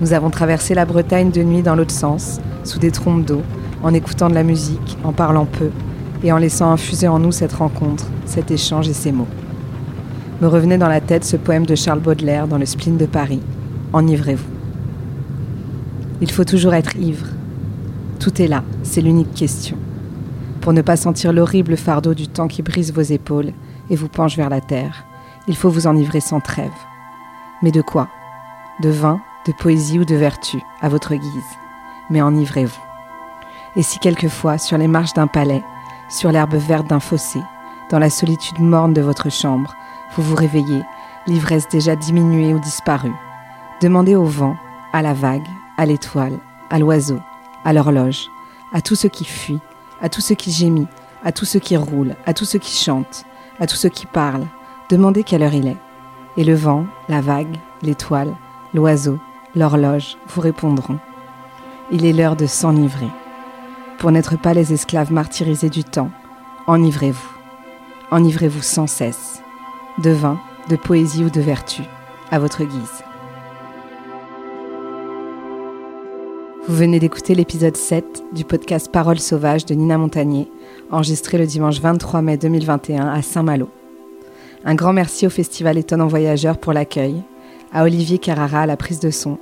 Nous 0.00 0.12
avons 0.12 0.30
traversé 0.30 0.74
la 0.74 0.86
Bretagne 0.86 1.30
de 1.30 1.42
nuit 1.42 1.62
dans 1.62 1.74
l'autre 1.74 1.94
sens, 1.94 2.40
sous 2.64 2.78
des 2.78 2.90
trompes 2.90 3.24
d'eau, 3.24 3.42
en 3.82 3.92
écoutant 3.92 4.28
de 4.30 4.34
la 4.34 4.42
musique, 4.42 4.96
en 5.04 5.12
parlant 5.12 5.44
peu, 5.44 5.70
et 6.22 6.32
en 6.32 6.38
laissant 6.38 6.72
infuser 6.72 7.08
en 7.08 7.18
nous 7.18 7.32
cette 7.32 7.52
rencontre, 7.52 8.06
cet 8.24 8.50
échange 8.50 8.88
et 8.88 8.94
ces 8.94 9.12
mots. 9.12 9.28
Me 10.40 10.46
revenait 10.46 10.78
dans 10.78 10.88
la 10.88 11.00
tête 11.00 11.24
ce 11.24 11.36
poème 11.36 11.66
de 11.66 11.74
Charles 11.74 12.00
Baudelaire 12.00 12.48
dans 12.48 12.58
le 12.58 12.66
spleen 12.66 12.96
de 12.96 13.06
Paris. 13.06 13.42
Enivrez-vous. 13.92 14.48
Il 16.20 16.30
faut 16.30 16.44
toujours 16.44 16.74
être 16.74 16.96
ivre. 16.96 17.26
Tout 18.20 18.42
est 18.42 18.48
là, 18.48 18.64
c'est 18.82 19.00
l'unique 19.00 19.32
question. 19.32 19.76
Pour 20.60 20.72
ne 20.72 20.82
pas 20.82 20.96
sentir 20.96 21.32
l'horrible 21.32 21.76
fardeau 21.76 22.14
du 22.14 22.26
temps 22.26 22.48
qui 22.48 22.62
brise 22.62 22.92
vos 22.92 23.00
épaules 23.00 23.52
et 23.90 23.96
vous 23.96 24.08
penche 24.08 24.36
vers 24.36 24.50
la 24.50 24.60
terre, 24.60 25.04
il 25.46 25.56
faut 25.56 25.70
vous 25.70 25.86
enivrer 25.86 26.20
sans 26.20 26.40
trêve. 26.40 26.72
Mais 27.62 27.70
de 27.70 27.80
quoi? 27.80 28.08
De 28.80 28.90
vin, 28.90 29.20
de 29.46 29.52
poésie 29.52 30.00
ou 30.00 30.04
de 30.04 30.16
vertu, 30.16 30.60
à 30.80 30.88
votre 30.88 31.14
guise. 31.14 31.56
Mais 32.10 32.20
enivrez-vous. 32.20 32.80
Et 33.76 33.82
si 33.82 34.00
quelquefois, 34.00 34.58
sur 34.58 34.78
les 34.78 34.88
marches 34.88 35.14
d'un 35.14 35.28
palais, 35.28 35.62
sur 36.08 36.32
l'herbe 36.32 36.54
verte 36.54 36.88
d'un 36.88 37.00
fossé, 37.00 37.40
dans 37.90 38.00
la 38.00 38.10
solitude 38.10 38.58
morne 38.58 38.94
de 38.94 39.00
votre 39.00 39.30
chambre, 39.30 39.74
vous 40.16 40.22
vous 40.22 40.34
réveillez, 40.34 40.82
l'ivresse 41.28 41.68
déjà 41.68 41.94
diminuée 41.94 42.52
ou 42.52 42.58
disparue, 42.58 43.14
demandez 43.80 44.16
au 44.16 44.24
vent, 44.24 44.56
à 44.92 45.02
la 45.02 45.14
vague, 45.14 45.46
à 45.76 45.86
l'étoile, 45.86 46.38
à 46.70 46.78
l'oiseau, 46.78 47.20
à 47.68 47.74
l'horloge, 47.74 48.30
à 48.72 48.80
tout 48.80 48.94
ce 48.94 49.08
qui 49.08 49.26
fuit, 49.26 49.60
à 50.00 50.08
tout 50.08 50.22
ce 50.22 50.32
qui 50.32 50.50
gémit, 50.50 50.86
à 51.22 51.32
tout 51.32 51.44
ce 51.44 51.58
qui 51.58 51.76
roule, 51.76 52.16
à 52.24 52.32
tout 52.32 52.46
ce 52.46 52.56
qui 52.56 52.74
chante, 52.74 53.26
à 53.60 53.66
tout 53.66 53.76
ce 53.76 53.88
qui 53.88 54.06
parle, 54.06 54.46
demandez 54.88 55.22
quelle 55.22 55.42
heure 55.42 55.52
il 55.52 55.66
est. 55.66 55.76
Et 56.38 56.44
le 56.44 56.54
vent, 56.54 56.86
la 57.10 57.20
vague, 57.20 57.58
l'étoile, 57.82 58.34
l'oiseau, 58.72 59.18
l'horloge 59.54 60.16
vous 60.28 60.40
répondront. 60.40 60.98
Il 61.90 62.06
est 62.06 62.14
l'heure 62.14 62.36
de 62.36 62.46
s'enivrer. 62.46 63.10
Pour 63.98 64.12
n'être 64.12 64.38
pas 64.38 64.54
les 64.54 64.72
esclaves 64.72 65.12
martyrisés 65.12 65.68
du 65.68 65.84
temps, 65.84 66.10
enivrez-vous. 66.68 67.36
Enivrez-vous 68.10 68.62
sans 68.62 68.86
cesse. 68.86 69.42
De 69.98 70.10
vin, 70.10 70.40
de 70.70 70.76
poésie 70.76 71.22
ou 71.22 71.28
de 71.28 71.42
vertu, 71.42 71.82
à 72.30 72.38
votre 72.38 72.64
guise. 72.64 73.04
Vous 76.68 76.76
venez 76.76 77.00
d'écouter 77.00 77.34
l'épisode 77.34 77.78
7 77.78 78.24
du 78.34 78.44
podcast 78.44 78.92
Paroles 78.92 79.20
sauvages 79.20 79.64
de 79.64 79.72
Nina 79.72 79.96
Montagnier, 79.96 80.50
enregistré 80.90 81.38
le 81.38 81.46
dimanche 81.46 81.80
23 81.80 82.20
mai 82.20 82.36
2021 82.36 83.08
à 83.08 83.22
Saint-Malo. 83.22 83.70
Un 84.66 84.74
grand 84.74 84.92
merci 84.92 85.26
au 85.26 85.30
Festival 85.30 85.78
Étonnant 85.78 86.08
Voyageurs 86.08 86.58
pour 86.58 86.74
l'accueil, 86.74 87.22
à 87.72 87.84
Olivier 87.84 88.18
Carrara 88.18 88.60
à 88.60 88.66
la 88.66 88.76
prise 88.76 89.00
de 89.00 89.08
son, 89.08 89.38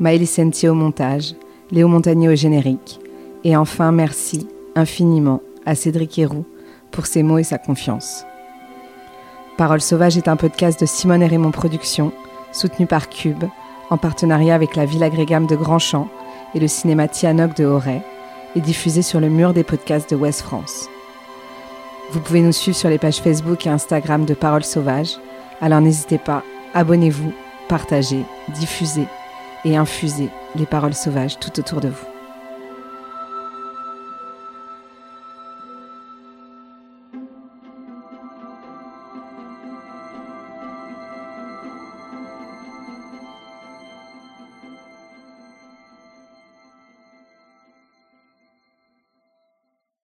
Maëlys 0.00 0.26
Sentier 0.26 0.68
au 0.68 0.74
montage, 0.74 1.36
Léo 1.70 1.86
Montagnier 1.86 2.28
au 2.28 2.34
générique, 2.34 2.98
et 3.44 3.56
enfin 3.56 3.92
merci 3.92 4.48
infiniment 4.74 5.42
à 5.66 5.76
Cédric 5.76 6.18
Héroux 6.18 6.44
pour 6.90 7.06
ses 7.06 7.22
mots 7.22 7.38
et 7.38 7.44
sa 7.44 7.58
confiance. 7.58 8.24
Paroles 9.56 9.80
sauvages 9.80 10.16
est 10.16 10.26
un 10.26 10.34
podcast 10.34 10.80
de 10.80 10.86
Simone 10.86 11.22
et 11.22 11.28
Raymond 11.28 11.52
Productions, 11.52 12.10
soutenu 12.50 12.86
par 12.86 13.10
Cube, 13.10 13.44
en 13.90 13.96
partenariat 13.96 14.56
avec 14.56 14.74
la 14.74 14.86
Ville 14.86 15.04
Agrégame 15.04 15.46
de 15.46 15.54
Grandchamp 15.54 16.08
et 16.54 16.60
le 16.60 16.68
cinéma 16.68 17.08
Tianoc 17.08 17.56
de 17.56 17.64
Auray, 17.64 18.02
et 18.56 18.60
diffusé 18.60 19.02
sur 19.02 19.20
le 19.20 19.28
mur 19.28 19.52
des 19.52 19.64
podcasts 19.64 20.10
de 20.10 20.16
Ouest 20.16 20.42
France. 20.42 20.88
Vous 22.12 22.20
pouvez 22.20 22.40
nous 22.40 22.52
suivre 22.52 22.76
sur 22.76 22.88
les 22.88 22.98
pages 22.98 23.20
Facebook 23.20 23.66
et 23.66 23.70
Instagram 23.70 24.24
de 24.24 24.34
Paroles 24.34 24.64
Sauvages, 24.64 25.18
alors 25.60 25.80
n'hésitez 25.80 26.18
pas, 26.18 26.42
abonnez-vous, 26.74 27.32
partagez, 27.68 28.24
diffusez 28.48 29.06
et 29.64 29.76
infusez 29.76 30.28
les 30.56 30.66
paroles 30.66 30.94
sauvages 30.94 31.38
tout 31.38 31.58
autour 31.58 31.80
de 31.80 31.88
vous. 31.88 32.13